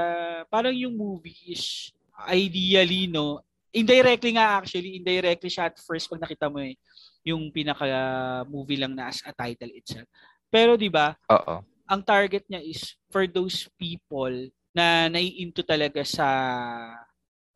parang 0.47 0.71
yung 0.71 0.93
movie 0.93 1.35
is, 1.49 1.89
ideally, 2.29 3.09
no, 3.09 3.41
indirectly 3.75 4.37
nga 4.37 4.61
actually, 4.61 4.95
indirectly 4.95 5.49
siya 5.51 5.67
at 5.67 5.75
first 5.81 6.07
pag 6.07 6.21
nakita 6.21 6.47
mo 6.47 6.61
eh, 6.63 6.77
yung 7.25 7.49
pinaka-movie 7.51 8.79
lang 8.79 8.93
na 8.95 9.09
as 9.11 9.19
a 9.25 9.33
title 9.33 9.73
itself. 9.73 10.07
Pero 10.47 10.77
di 10.77 10.87
ba, 10.87 11.11
Oo. 11.33 11.65
ang 11.89 12.01
target 12.05 12.45
niya 12.47 12.61
is 12.61 12.93
for 13.09 13.25
those 13.27 13.65
people 13.75 14.31
na 14.71 15.09
nai-into 15.09 15.65
talaga 15.65 16.05
sa 16.05 16.27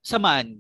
sa 0.02 0.18
man. 0.18 0.60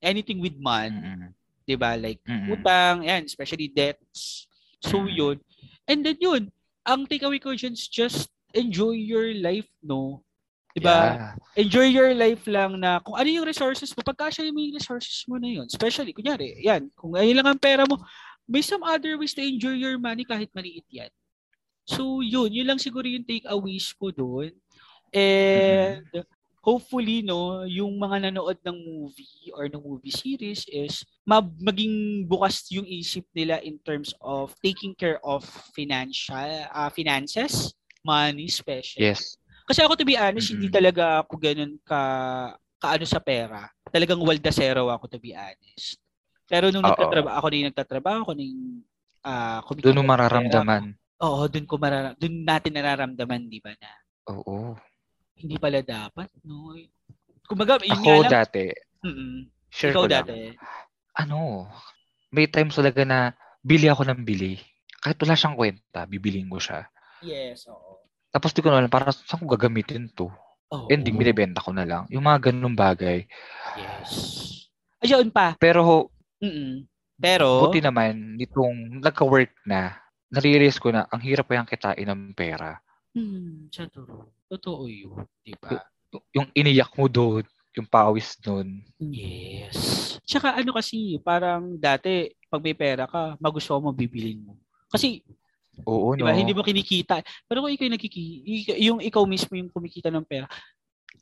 Anything 0.00 0.40
with 0.40 0.56
man, 0.58 0.90
Mm-mm. 0.90 1.30
'Di 1.66 1.76
ba? 1.76 1.98
Like 1.98 2.22
Mm-mm. 2.24 2.54
utang, 2.54 3.04
yan, 3.04 3.26
especially 3.26 3.68
debts. 3.68 4.46
So 4.80 5.04
yun. 5.10 5.42
And 5.90 6.06
then 6.06 6.16
yun, 6.22 6.54
ang 6.86 7.10
takeaway 7.10 7.42
ko 7.42 7.50
is 7.52 7.90
just 7.90 8.30
enjoy 8.54 8.94
your 8.94 9.34
life, 9.34 9.68
no? 9.82 10.22
'Di 10.72 10.80
ba? 10.80 10.98
Yeah. 11.18 11.32
Enjoy 11.56 11.88
your 11.90 12.12
life 12.14 12.46
lang 12.46 12.78
na 12.78 13.02
kung 13.02 13.18
ano 13.18 13.26
yung 13.26 13.48
resources 13.48 13.90
mo, 13.96 14.04
pagkasya 14.06 14.46
mo 14.54 14.62
yung 14.62 14.78
resources 14.78 15.26
mo 15.26 15.40
na 15.40 15.48
yun. 15.48 15.66
Especially, 15.66 16.14
kunyari, 16.14 16.62
yan, 16.62 16.92
kung 16.94 17.16
ayun 17.18 17.36
lang 17.40 17.48
ang 17.48 17.60
pera 17.60 17.82
mo, 17.88 17.98
may 18.46 18.62
some 18.62 18.86
other 18.86 19.18
ways 19.18 19.34
to 19.34 19.42
enjoy 19.42 19.74
your 19.74 19.98
money 19.98 20.22
kahit 20.22 20.52
maliit 20.54 20.86
yan. 20.86 21.10
So, 21.86 22.20
yun. 22.20 22.52
Yun 22.52 22.66
lang 22.66 22.80
siguro 22.82 23.06
yung 23.06 23.24
takeaways 23.24 23.90
ko 23.96 24.12
doon. 24.12 24.52
And, 25.14 26.06
hopefully 26.66 27.22
no, 27.22 27.62
yung 27.62 27.94
mga 27.94 28.26
nanood 28.26 28.58
ng 28.66 28.74
movie 28.74 29.54
or 29.54 29.70
ng 29.70 29.78
movie 29.78 30.10
series 30.10 30.66
is 30.66 31.06
mag- 31.22 31.54
maging 31.62 32.26
bukas 32.26 32.66
yung 32.74 32.82
isip 32.82 33.22
nila 33.30 33.62
in 33.62 33.78
terms 33.86 34.10
of 34.18 34.50
taking 34.58 34.90
care 34.98 35.22
of 35.22 35.46
financial 35.70 36.34
uh, 36.74 36.90
finances, 36.90 37.70
money 38.02 38.50
especially. 38.50 39.06
Yes. 39.06 39.38
Kasi 39.70 39.86
ako 39.86 39.94
to 39.94 40.06
be 40.06 40.18
honest, 40.18 40.50
Mm-mm. 40.50 40.58
hindi 40.58 40.68
talaga 40.74 41.22
ako 41.22 41.38
ganun 41.38 41.78
ka 41.86 42.00
kaano 42.82 43.06
sa 43.06 43.22
pera. 43.22 43.70
Talagang 43.86 44.18
waldasero 44.18 44.90
ako 44.90 45.06
to 45.06 45.22
be 45.22 45.30
honest. 45.38 46.02
Pero 46.50 46.74
nung 46.74 46.82
nagtatrabaho 46.82 47.34
ako 47.38 47.46
na 47.46 47.56
yung 47.56 47.68
nagtatrabaho, 47.70 48.18
ako 48.26 48.32
na 48.34 48.42
yung 48.42 48.62
kumikita 49.70 49.86
Doon 49.86 49.98
mo 49.98 50.02
ng 50.02 50.10
pera, 50.10 50.18
mararamdaman. 50.18 50.82
Oo, 51.22 51.42
doon 51.46 51.66
ko 51.66 51.74
marara 51.78 52.10
doon 52.18 52.34
natin 52.42 52.72
nararamdaman, 52.74 53.46
di 53.46 53.58
ba 53.62 53.70
na 53.78 53.90
Oo. 54.34 54.74
Hindi 55.36 55.56
pala 55.60 55.80
dapat, 55.84 56.28
no? 56.44 56.72
Kumbaga, 57.46 57.78
yun 57.84 57.94
Ako 57.94 58.08
nga 58.08 58.18
lang. 58.26 58.32
dati, 58.42 58.64
Mm-mm. 59.06 59.46
share 59.70 59.94
Ikaw 59.94 60.02
ko 60.02 60.08
lang. 60.08 60.26
dati. 60.26 60.38
Ano, 61.16 61.68
may 62.34 62.50
times 62.50 62.74
talaga 62.76 63.06
na 63.06 63.32
bili 63.62 63.86
ako 63.86 64.02
ng 64.08 64.20
bili. 64.26 64.58
Kahit 64.98 65.20
wala 65.22 65.38
siyang 65.38 65.54
kwenta, 65.54 66.04
bibiling 66.10 66.50
ko 66.50 66.58
siya. 66.58 66.88
Yes, 67.22 67.68
oo. 67.70 68.02
Tapos 68.34 68.52
di 68.52 68.60
ko 68.60 68.68
na 68.68 68.82
alam, 68.82 68.90
para 68.92 69.08
saan 69.14 69.40
ko 69.40 69.46
gagamitin 69.54 70.10
to? 70.12 70.28
Oo. 70.74 70.90
Ending, 70.90 71.14
binibenta 71.14 71.62
ko 71.62 71.70
na 71.70 71.86
lang. 71.86 72.02
Yung 72.10 72.26
mga 72.26 72.50
ganung 72.50 72.74
bagay. 72.74 73.22
Yes. 73.78 74.12
Ayun 75.00 75.30
pa. 75.30 75.54
Pero 75.56 76.10
Mm-mm. 76.42 76.84
Pero, 77.16 77.64
buti 77.64 77.80
naman, 77.80 78.36
nitong 78.36 79.00
nagka-work 79.00 79.48
na, 79.64 79.96
nare-realize 80.28 80.76
ko 80.76 80.92
na, 80.92 81.08
ang 81.08 81.22
hirap 81.24 81.48
pa 81.48 81.56
yung 81.56 81.64
kitain 81.64 82.04
ng 82.04 82.36
pera. 82.36 82.76
hmm, 83.16 83.72
sa. 83.72 83.88
Totoo 84.46 84.86
yun, 84.86 85.26
di 85.42 85.54
ba? 85.58 85.82
Yung 86.30 86.46
iniyak 86.54 86.94
mo 86.94 87.10
doon, 87.10 87.42
yung 87.74 87.88
pawis 87.90 88.38
doon. 88.38 88.80
Yes. 88.96 90.16
Tsaka 90.22 90.56
ano 90.56 90.70
kasi, 90.72 91.18
parang 91.20 91.74
dati, 91.76 92.30
pag 92.46 92.62
may 92.62 92.72
pera 92.72 93.10
ka, 93.10 93.34
magusto 93.42 93.74
mo, 93.82 93.90
bibilin 93.90 94.46
mo. 94.46 94.54
Kasi, 94.86 95.20
Oo, 95.84 96.16
di 96.16 96.24
no? 96.24 96.32
hindi 96.32 96.56
mo 96.56 96.64
kinikita. 96.64 97.20
Pero 97.44 97.60
kung 97.60 97.74
ikaw 97.74 97.84
yung 97.84 97.96
nakiki, 98.00 98.24
ik- 98.46 98.80
yung 98.80 99.00
ikaw 99.02 99.22
mismo 99.28 99.52
yung 99.58 99.68
kumikita 99.68 100.08
ng 100.08 100.24
pera, 100.24 100.48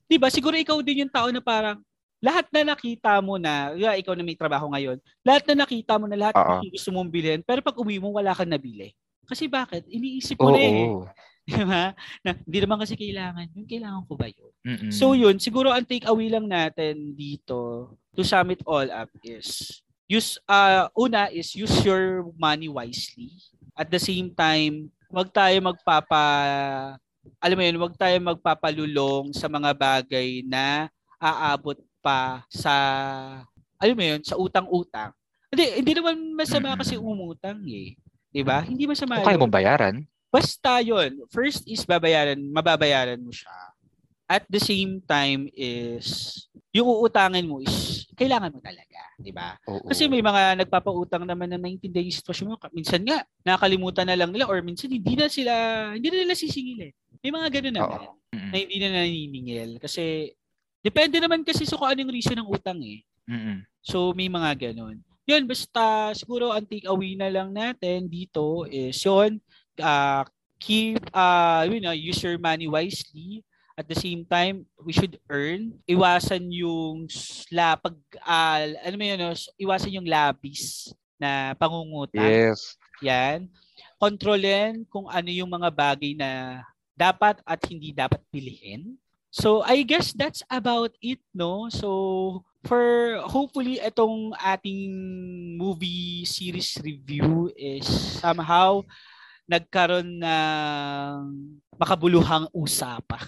di 0.07 0.21
ba, 0.21 0.31
siguro 0.31 0.55
ikaw 0.55 0.79
din 0.85 1.09
yung 1.09 1.13
tao 1.13 1.27
na 1.33 1.43
parang, 1.43 1.83
lahat 2.23 2.47
na 2.55 2.73
nakita 2.73 3.21
mo 3.21 3.37
na, 3.37 3.75
yeah, 3.77 3.99
ikaw 3.99 4.17
na 4.17 4.25
may 4.25 4.39
trabaho 4.39 4.71
ngayon, 4.73 4.97
lahat 5.27 5.45
na 5.53 5.67
nakita 5.67 5.99
mo 6.01 6.07
na 6.07 6.17
lahat 6.17 6.37
Oo. 6.39 6.65
ng 6.65 6.73
gusto 6.73 6.89
mong 6.95 7.11
bilhin, 7.11 7.41
pero 7.45 7.61
pag 7.61 7.77
uwi 7.77 7.99
mo, 7.99 8.15
wala 8.15 8.33
kang 8.33 8.49
nabili. 8.49 8.95
Kasi 9.29 9.49
bakit? 9.49 9.85
Iniisip 9.89 10.41
Oo. 10.41 10.49
mo 10.49 10.49
na 10.55 10.61
eh. 10.61 10.89
Di 11.45 11.61
ba? 11.61 11.93
Na, 12.25 12.33
hindi 12.33 12.59
naman 12.65 12.81
kasi 12.81 12.97
kailangan. 12.97 13.53
Yung 13.53 13.69
kailangan 13.69 14.03
ko 14.09 14.17
ba 14.17 14.29
yun? 14.33 14.53
Mm-mm. 14.65 14.93
So 14.93 15.13
yun, 15.13 15.37
siguro 15.37 15.69
ang 15.69 15.85
take 15.85 16.09
away 16.09 16.33
lang 16.33 16.49
natin 16.49 17.13
dito 17.13 17.93
to 18.17 18.25
sum 18.25 18.55
it 18.55 18.65
all 18.65 18.87
up 18.89 19.11
is 19.21 19.81
use 20.09 20.39
uh 20.47 20.87
una 20.97 21.29
is 21.29 21.53
use 21.53 21.85
your 21.85 22.25
money 22.41 22.73
wisely. 22.73 23.37
At 23.77 23.93
the 23.93 24.01
same 24.01 24.33
time, 24.33 24.89
wag 25.13 25.29
tayo 25.35 25.53
magpapa 25.61 26.25
alam 27.41 27.57
mo 27.57 27.63
yun, 27.65 27.81
wag 27.81 27.97
tayo 27.97 28.17
magpapalulong 28.25 29.33
sa 29.37 29.49
mga 29.49 29.73
bagay 29.77 30.45
na 30.45 30.89
aabot 31.21 31.77
pa 32.01 32.45
sa 32.49 32.73
alam 33.77 33.97
mo 33.97 34.05
yun, 34.05 34.21
sa 34.25 34.41
utang-utang. 34.41 35.13
Hindi, 35.53 35.67
hindi 35.85 35.93
naman 35.93 36.17
masama 36.33 36.73
kasi 36.81 36.97
umutang 36.97 37.61
eh. 37.69 37.95
'Di 38.33 38.43
ba? 38.43 38.65
Hindi 38.65 38.89
masama. 38.89 39.21
Kung 39.21 39.29
kaya 39.29 39.37
yun. 39.37 39.43
mong 39.45 39.55
bayaran, 39.55 39.95
Basta 40.35 40.83
yun, 40.83 41.23
first 41.31 41.63
is 41.71 41.87
babayaran, 41.87 42.43
mababayaran 42.51 43.23
mo 43.23 43.31
siya. 43.31 43.55
At 44.27 44.43
the 44.51 44.59
same 44.59 44.99
time 45.07 45.47
is, 45.55 46.35
yung 46.75 46.91
uutangin 46.91 47.47
mo 47.47 47.63
is, 47.63 48.03
kailangan 48.19 48.51
mo 48.51 48.59
talaga, 48.59 48.99
di 49.15 49.31
ba? 49.31 49.55
oo. 49.71 49.87
Kasi 49.87 50.11
may 50.11 50.19
mga 50.19 50.59
nagpapautang 50.67 51.23
naman 51.23 51.47
na 51.47 51.55
maintindihan 51.55 52.11
yung 52.11 52.19
sitwasyon 52.19 52.51
mo. 52.51 52.59
Minsan 52.75 53.07
nga, 53.07 53.23
nakalimutan 53.47 54.11
na 54.11 54.19
lang 54.19 54.35
nila 54.35 54.51
or 54.51 54.59
minsan 54.59 54.91
hindi 54.91 55.15
na 55.15 55.31
sila, 55.31 55.55
hindi 55.95 56.11
na 56.11 56.27
nila 56.27 56.35
sisingilin. 56.35 56.91
May 57.23 57.31
mga 57.31 57.49
ganun 57.55 57.77
naman 57.79 58.01
Mm-mm. 58.35 58.51
na 58.51 58.57
hindi 58.59 58.77
na 58.83 58.89
naniningil. 58.91 59.71
Kasi, 59.79 60.35
depende 60.83 61.23
naman 61.23 61.47
kasi 61.47 61.63
sa 61.63 61.79
kung 61.79 61.87
anong 61.87 62.11
reason 62.11 62.35
ng 62.43 62.51
utang 62.51 62.83
eh. 62.83 63.07
Mm-mm. 63.31 63.63
So, 63.87 64.11
may 64.19 64.27
mga 64.27 64.73
ganun. 64.73 64.99
Yun, 65.25 65.47
basta 65.47 66.13
siguro 66.13 66.53
ang 66.53 66.67
take 66.67 66.85
away 66.91 67.17
na 67.17 67.33
lang 67.33 67.55
natin 67.55 68.11
dito 68.11 68.69
is 68.69 68.99
yun, 69.01 69.41
uh, 69.81 70.25
keep, 70.61 71.01
uh, 71.13 71.67
you 71.69 71.81
know, 71.81 71.93
use 71.93 72.23
your 72.23 72.39
money 72.39 72.69
wisely. 72.69 73.45
At 73.75 73.91
the 73.91 73.99
same 73.99 74.23
time, 74.23 74.67
we 74.79 74.95
should 74.95 75.19
earn. 75.27 75.75
Iwasan 75.91 76.47
yung 76.55 77.11
sla, 77.11 77.75
pag, 77.75 77.99
uh, 78.23 78.71
ano 78.87 78.95
mo 78.95 79.05
yun, 79.05 79.19
no? 79.19 79.35
iwasan 79.59 79.99
yung 79.99 80.07
labis 80.07 80.95
na 81.19 81.59
pangungutang. 81.59 82.23
Yes. 82.23 82.79
Yan. 83.03 83.51
Kontrolin 83.99 84.87
kung 84.87 85.11
ano 85.11 85.27
yung 85.27 85.51
mga 85.51 85.75
bagay 85.75 86.15
na 86.15 86.63
dapat 86.95 87.43
at 87.43 87.59
hindi 87.67 87.91
dapat 87.91 88.23
pilihin. 88.31 88.95
So, 89.35 89.67
I 89.67 89.83
guess 89.83 90.15
that's 90.15 90.47
about 90.47 90.95
it, 91.03 91.19
no? 91.35 91.67
So, 91.67 92.47
for 92.65 93.19
hopefully 93.27 93.83
itong 93.83 94.33
ating 94.41 94.95
movie 95.59 96.25
series 96.25 96.79
review 96.81 97.53
is 97.53 97.85
somehow 98.23 98.81
nagkaroon 99.45 100.25
ng 100.25 101.19
makabuluhang 101.77 102.47
usapan. 102.55 103.21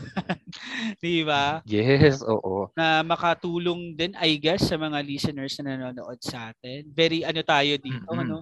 Di 1.02 1.26
ba? 1.26 1.60
Yes, 1.66 2.22
oo. 2.24 2.70
na 2.72 3.02
makatulong 3.02 3.92
din 3.92 4.14
I 4.16 4.38
guess 4.38 4.70
sa 4.70 4.78
mga 4.78 5.02
listeners 5.02 5.58
na 5.60 5.76
nanonood 5.76 6.16
sa 6.22 6.54
atin. 6.54 6.86
Very 6.94 7.26
ano 7.26 7.42
tayo 7.42 7.76
dito, 7.76 8.06
Mm-mm. 8.08 8.22
ano? 8.22 8.36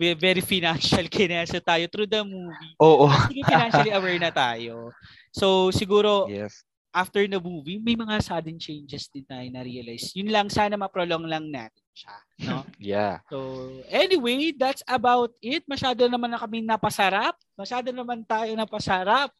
We 0.00 0.16
very 0.16 0.40
financial 0.40 1.04
kinesa 1.12 1.60
tayo 1.60 1.84
through 1.92 2.08
the 2.08 2.24
movie. 2.24 2.74
Oo. 2.80 3.06
Sige, 3.28 3.44
financially 3.44 3.92
aware 3.92 4.18
na 4.18 4.32
tayo. 4.32 4.90
So 5.30 5.68
siguro 5.70 6.26
Yes. 6.26 6.64
after 6.90 7.22
the 7.28 7.38
movie, 7.38 7.78
may 7.78 7.94
mga 7.94 8.18
sudden 8.24 8.58
changes 8.58 9.06
din 9.12 9.22
tayo 9.22 9.46
na 9.52 9.62
realize. 9.62 10.10
Yun 10.16 10.32
lang 10.32 10.48
sana 10.50 10.74
ma-prolong 10.74 11.22
lang 11.28 11.46
natin 11.46 11.84
siya, 11.94 12.16
no? 12.42 12.64
Yeah. 12.80 13.20
So, 13.28 13.68
anyway, 13.88 14.52
that's 14.56 14.82
about 14.88 15.32
it. 15.44 15.64
Masyado 15.68 16.08
naman 16.08 16.32
na 16.32 16.40
kami 16.40 16.64
napasarap. 16.64 17.36
Masyado 17.54 17.92
naman 17.92 18.24
tayo 18.24 18.50
napasarap. 18.56 19.30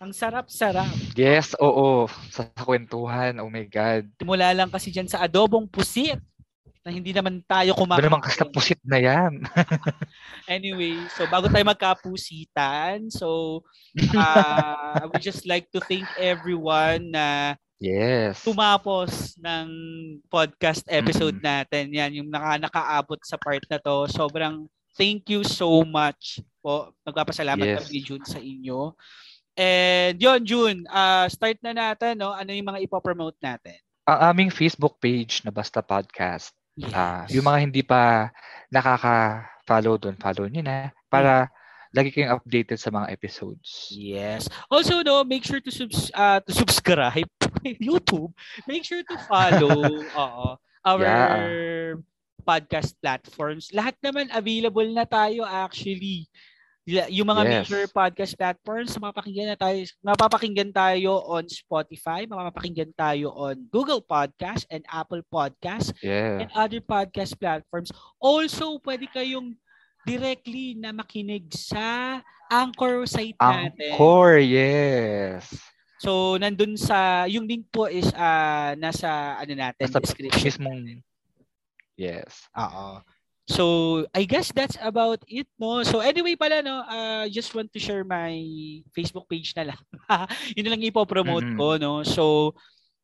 Ang 0.00 0.16
sarap-sarap. 0.16 0.88
Yes, 1.12 1.52
oo. 1.60 2.08
Sa 2.32 2.48
kwentuhan, 2.56 3.36
oh 3.36 3.52
my 3.52 3.68
God. 3.68 4.08
Mula 4.24 4.56
lang 4.56 4.72
kasi 4.72 4.88
dyan 4.88 5.04
sa 5.04 5.20
adobong 5.20 5.68
pusit 5.68 6.16
na 6.80 6.88
hindi 6.88 7.12
naman 7.12 7.44
tayo 7.44 7.76
kumakain. 7.76 8.08
naman 8.08 8.24
kasi 8.24 8.40
pusit 8.48 8.80
na 8.80 8.96
yan? 8.96 9.44
Anyway, 10.50 10.96
so 11.14 11.28
bago 11.30 11.46
tayo 11.46 11.62
magkapusitan, 11.62 13.06
so 13.12 13.60
uh, 14.16 14.98
I 14.98 15.06
would 15.06 15.22
just 15.22 15.46
like 15.46 15.70
to 15.70 15.78
thank 15.78 16.08
everyone 16.18 17.14
na 17.14 17.54
Yes. 17.80 18.44
tumapos 18.44 19.40
ng 19.40 19.68
podcast 20.28 20.84
episode 20.84 21.40
Mm-mm. 21.40 21.48
natin. 21.48 21.84
Yan, 21.96 22.12
yung 22.12 22.28
naka, 22.28 22.60
nakaabot 22.60 23.16
sa 23.24 23.40
part 23.40 23.64
na 23.72 23.80
to. 23.80 24.04
Sobrang 24.12 24.68
thank 25.00 25.24
you 25.32 25.40
so 25.40 25.80
much 25.88 26.44
po. 26.60 26.92
Nagpapasalamat 27.08 27.64
Yes. 27.64 27.76
kami 27.80 27.88
ni 27.88 28.00
June 28.04 28.26
sa 28.28 28.36
inyo. 28.36 28.92
And 29.56 30.20
yon 30.20 30.44
June, 30.44 30.84
uh, 30.92 31.24
start 31.32 31.56
na 31.64 31.72
natin. 31.72 32.20
No? 32.20 32.36
Ano 32.36 32.52
yung 32.52 32.68
mga 32.68 32.84
ipopromote 32.84 33.40
natin? 33.40 33.80
Ang 34.04 34.18
aming 34.28 34.50
Facebook 34.52 35.00
page 35.00 35.40
na 35.44 35.48
Basta 35.48 35.80
Podcast. 35.80 36.52
Yes. 36.76 36.92
Ah, 36.92 37.24
yung 37.32 37.48
mga 37.48 37.58
hindi 37.64 37.80
pa 37.80 38.28
nakaka-follow 38.68 39.96
doon, 39.96 40.16
follow 40.20 40.46
nyo 40.48 40.62
na 40.64 40.92
para 41.08 41.48
lagi 41.90 42.14
kayong 42.14 42.38
updated 42.38 42.78
sa 42.78 42.90
mga 42.90 43.10
episodes. 43.10 43.90
Yes. 43.90 44.46
Also, 44.70 45.02
no, 45.02 45.26
make 45.26 45.42
sure 45.42 45.58
to 45.58 45.72
subs 45.74 46.10
uh, 46.14 46.38
to 46.38 46.52
subscribe 46.54 47.26
YouTube. 47.82 48.30
Make 48.66 48.86
sure 48.86 49.02
to 49.02 49.16
follow 49.26 49.98
oo, 50.22 50.48
our 50.86 51.98
podcast 52.40 52.94
platforms. 53.02 53.74
Lahat 53.74 53.98
naman 54.00 54.30
available 54.30 54.86
na 54.86 55.02
tayo 55.04 55.42
actually. 55.42 56.30
Yung 56.90 57.28
mga 57.28 57.42
Yes. 57.44 57.50
major 57.70 57.84
podcast 57.92 58.34
platforms, 58.34 58.90
mapapakinggan 58.98 59.54
na 59.54 59.58
tayo, 59.58 59.78
mapapakinggan 60.02 60.72
tayo 60.74 61.22
on 61.22 61.46
Spotify, 61.46 62.26
mapapakinggan 62.26 62.90
tayo 62.96 63.30
on 63.30 63.54
Google 63.70 64.02
Podcast 64.02 64.66
and 64.72 64.82
Apple 64.90 65.22
Podcast 65.28 65.94
Yeah. 66.02 66.42
and 66.42 66.50
other 66.56 66.82
podcast 66.82 67.36
platforms. 67.38 67.94
Also, 68.18 68.80
pwede 68.82 69.06
kayong 69.06 69.54
directly 70.06 70.74
na 70.78 70.92
makinig 70.92 71.48
sa 71.52 72.18
Anchor 72.50 73.06
site 73.06 73.38
natin. 73.38 73.94
Angkor, 73.94 74.42
yes. 74.42 75.46
So, 76.00 76.40
nandun 76.40 76.74
sa, 76.80 77.28
yung 77.28 77.44
link 77.44 77.68
po 77.68 77.86
is 77.86 78.08
ah, 78.16 78.72
nasa, 78.74 79.36
ano 79.36 79.52
natin, 79.52 79.84
Nasa 79.84 80.00
description. 80.00 80.42
mismong, 80.48 80.80
yes. 81.94 82.48
Oo. 82.56 83.04
So, 83.50 83.64
I 84.14 84.24
guess 84.24 84.54
that's 84.54 84.78
about 84.80 85.20
it, 85.26 85.50
no? 85.58 85.82
So, 85.82 86.00
anyway 86.00 86.38
pala, 86.38 86.62
no, 86.62 86.86
uh, 86.86 87.26
just 87.28 87.50
want 87.54 87.74
to 87.74 87.82
share 87.82 88.06
my 88.06 88.38
Facebook 88.94 89.26
page 89.26 89.52
na 89.58 89.74
lang. 89.74 89.80
Yun 90.56 90.64
na 90.66 90.72
lang 90.78 90.86
ipopromote 90.86 91.44
Mm-mm. 91.44 91.58
ko, 91.58 91.74
no? 91.76 92.06
So, 92.06 92.54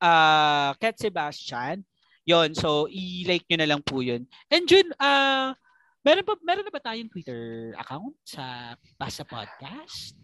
uh, 0.00 0.70
Cat 0.78 0.96
Sebastian. 0.96 1.82
Yon, 2.26 2.58
so 2.58 2.90
i-like 2.90 3.46
nyo 3.46 3.58
na 3.62 3.70
lang 3.70 3.82
po 3.86 4.02
yun. 4.02 4.26
And 4.50 4.66
Jun, 4.66 4.90
uh, 4.98 5.54
meron, 6.06 6.22
pa, 6.22 6.32
meron 6.40 6.62
na 6.62 6.70
ba 6.70 6.78
tayong 6.80 7.10
Twitter 7.10 7.74
account 7.74 8.14
sa 8.22 8.74
Basta 8.94 9.26
Podcast? 9.26 10.14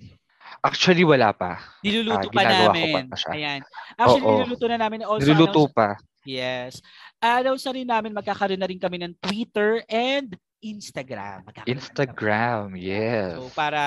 Actually, 0.63 1.03
wala 1.03 1.35
pa. 1.35 1.59
Niluluto 1.83 2.29
Ah, 2.29 2.35
pa 2.35 2.43
namin. 2.45 3.11
pa 3.11 3.17
siya. 3.19 3.33
Ayan. 3.35 3.61
Actually, 3.99 4.23
Oo. 4.23 4.31
niluluto 4.39 4.67
na 4.71 4.79
namin. 4.79 5.01
Also, 5.03 5.27
Niluluto 5.27 5.67
announce- 5.67 5.75
pa. 5.75 5.89
Yes. 6.23 6.73
Announce 7.19 7.67
na 7.67 7.73
rin 7.75 7.89
namin, 7.89 8.11
magkakaroon 8.15 8.61
na 8.61 8.71
rin 8.71 8.79
kami 8.79 9.03
ng 9.03 9.15
Twitter 9.19 9.83
and 9.91 10.39
Instagram. 10.63 11.43
Magkakaroon. 11.43 11.75
Instagram, 11.75 12.65
yes. 12.79 13.35
So, 13.35 13.51
para 13.51 13.83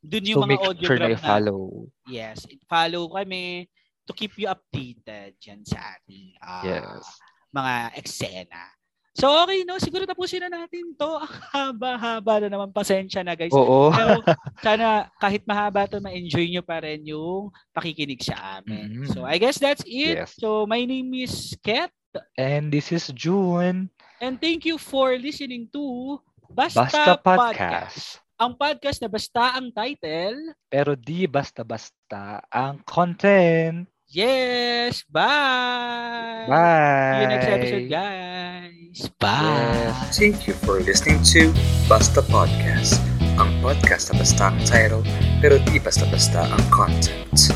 dun 0.00 0.24
yung 0.24 0.40
So, 0.40 0.48
mga 0.48 0.56
audio 0.64 0.86
sure 0.88 0.96
na 1.00 1.08
na, 1.12 1.16
i-follow. 1.20 1.60
Yes. 2.08 2.48
Follow 2.64 3.12
kami 3.12 3.68
to 4.08 4.16
keep 4.16 4.32
you 4.40 4.48
updated 4.48 5.36
dyan 5.36 5.60
sa 5.68 6.00
ating 6.00 6.32
ah, 6.40 6.64
Yes. 6.64 7.04
mga 7.52 7.72
eksena. 8.00 8.62
So, 9.10 9.26
okay, 9.42 9.66
no? 9.66 9.74
Siguro 9.82 10.06
tapusin 10.06 10.46
na 10.46 10.62
natin 10.62 10.94
to. 10.94 11.10
Ang 11.18 11.74
haba-haba 11.74 12.46
na 12.46 12.48
naman. 12.48 12.70
Pasensya 12.70 13.26
na, 13.26 13.34
guys. 13.34 13.50
Oo. 13.50 13.90
Pero 13.90 14.22
sana 14.62 15.10
kahit 15.18 15.42
mahaba 15.44 15.90
to, 15.90 15.98
ma-enjoy 15.98 16.46
nyo 16.46 16.62
pa 16.62 16.78
rin 16.78 17.02
yung 17.02 17.50
pakikinig 17.74 18.22
sa 18.22 18.62
amin. 18.62 19.02
Mhm. 19.02 19.10
So, 19.10 19.26
I 19.26 19.36
guess 19.42 19.58
that's 19.58 19.82
it. 19.82 20.14
Yes. 20.24 20.38
So, 20.38 20.62
my 20.64 20.86
name 20.86 21.10
is 21.18 21.58
Ket. 21.62 21.90
And 22.38 22.70
this 22.70 22.90
is 22.94 23.10
June. 23.14 23.90
And 24.22 24.38
thank 24.38 24.66
you 24.66 24.78
for 24.78 25.14
listening 25.18 25.70
to 25.74 26.18
Basta, 26.50 26.86
Basta 26.86 27.14
Podcast. 27.18 27.38
Podcast. 27.38 28.02
Ang 28.40 28.56
podcast 28.56 28.98
na 29.04 29.08
basta 29.12 29.42
ang 29.54 29.68
title. 29.70 30.56
Pero 30.72 30.96
di 30.96 31.28
basta-basta 31.28 32.40
ang 32.48 32.80
content. 32.88 33.84
Yes! 34.10 35.06
Bye! 35.06 36.48
Bye! 36.48 37.14
See 37.14 37.20
you 37.22 37.30
next 37.30 37.48
episode, 37.52 37.86
guys. 37.92 38.79
Bye! 39.20 39.86
Yes. 39.86 40.18
Thank 40.18 40.46
you 40.48 40.54
for 40.66 40.80
listening 40.82 41.22
to 41.30 41.54
Basta 41.86 42.26
Podcast, 42.26 42.98
ang 43.38 43.54
podcast 43.62 44.10
na 44.10 44.18
basta 44.18 44.50
ang 44.50 44.58
title 44.66 45.06
pero 45.38 45.62
di 45.62 45.78
basta-basta 45.78 46.50
ang 46.50 46.64
content. 46.74 47.54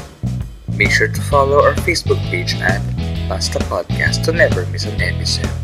Make 0.79 0.95
sure 0.95 1.11
to 1.11 1.23
follow 1.27 1.59
our 1.59 1.75
Facebook 1.83 2.23
page 2.31 2.55
at 2.63 2.79
Basta 3.27 3.59
Podcast 3.67 4.23
to 4.27 4.31
never 4.31 4.63
miss 4.71 4.87
an 4.87 4.95
episode. 5.03 5.64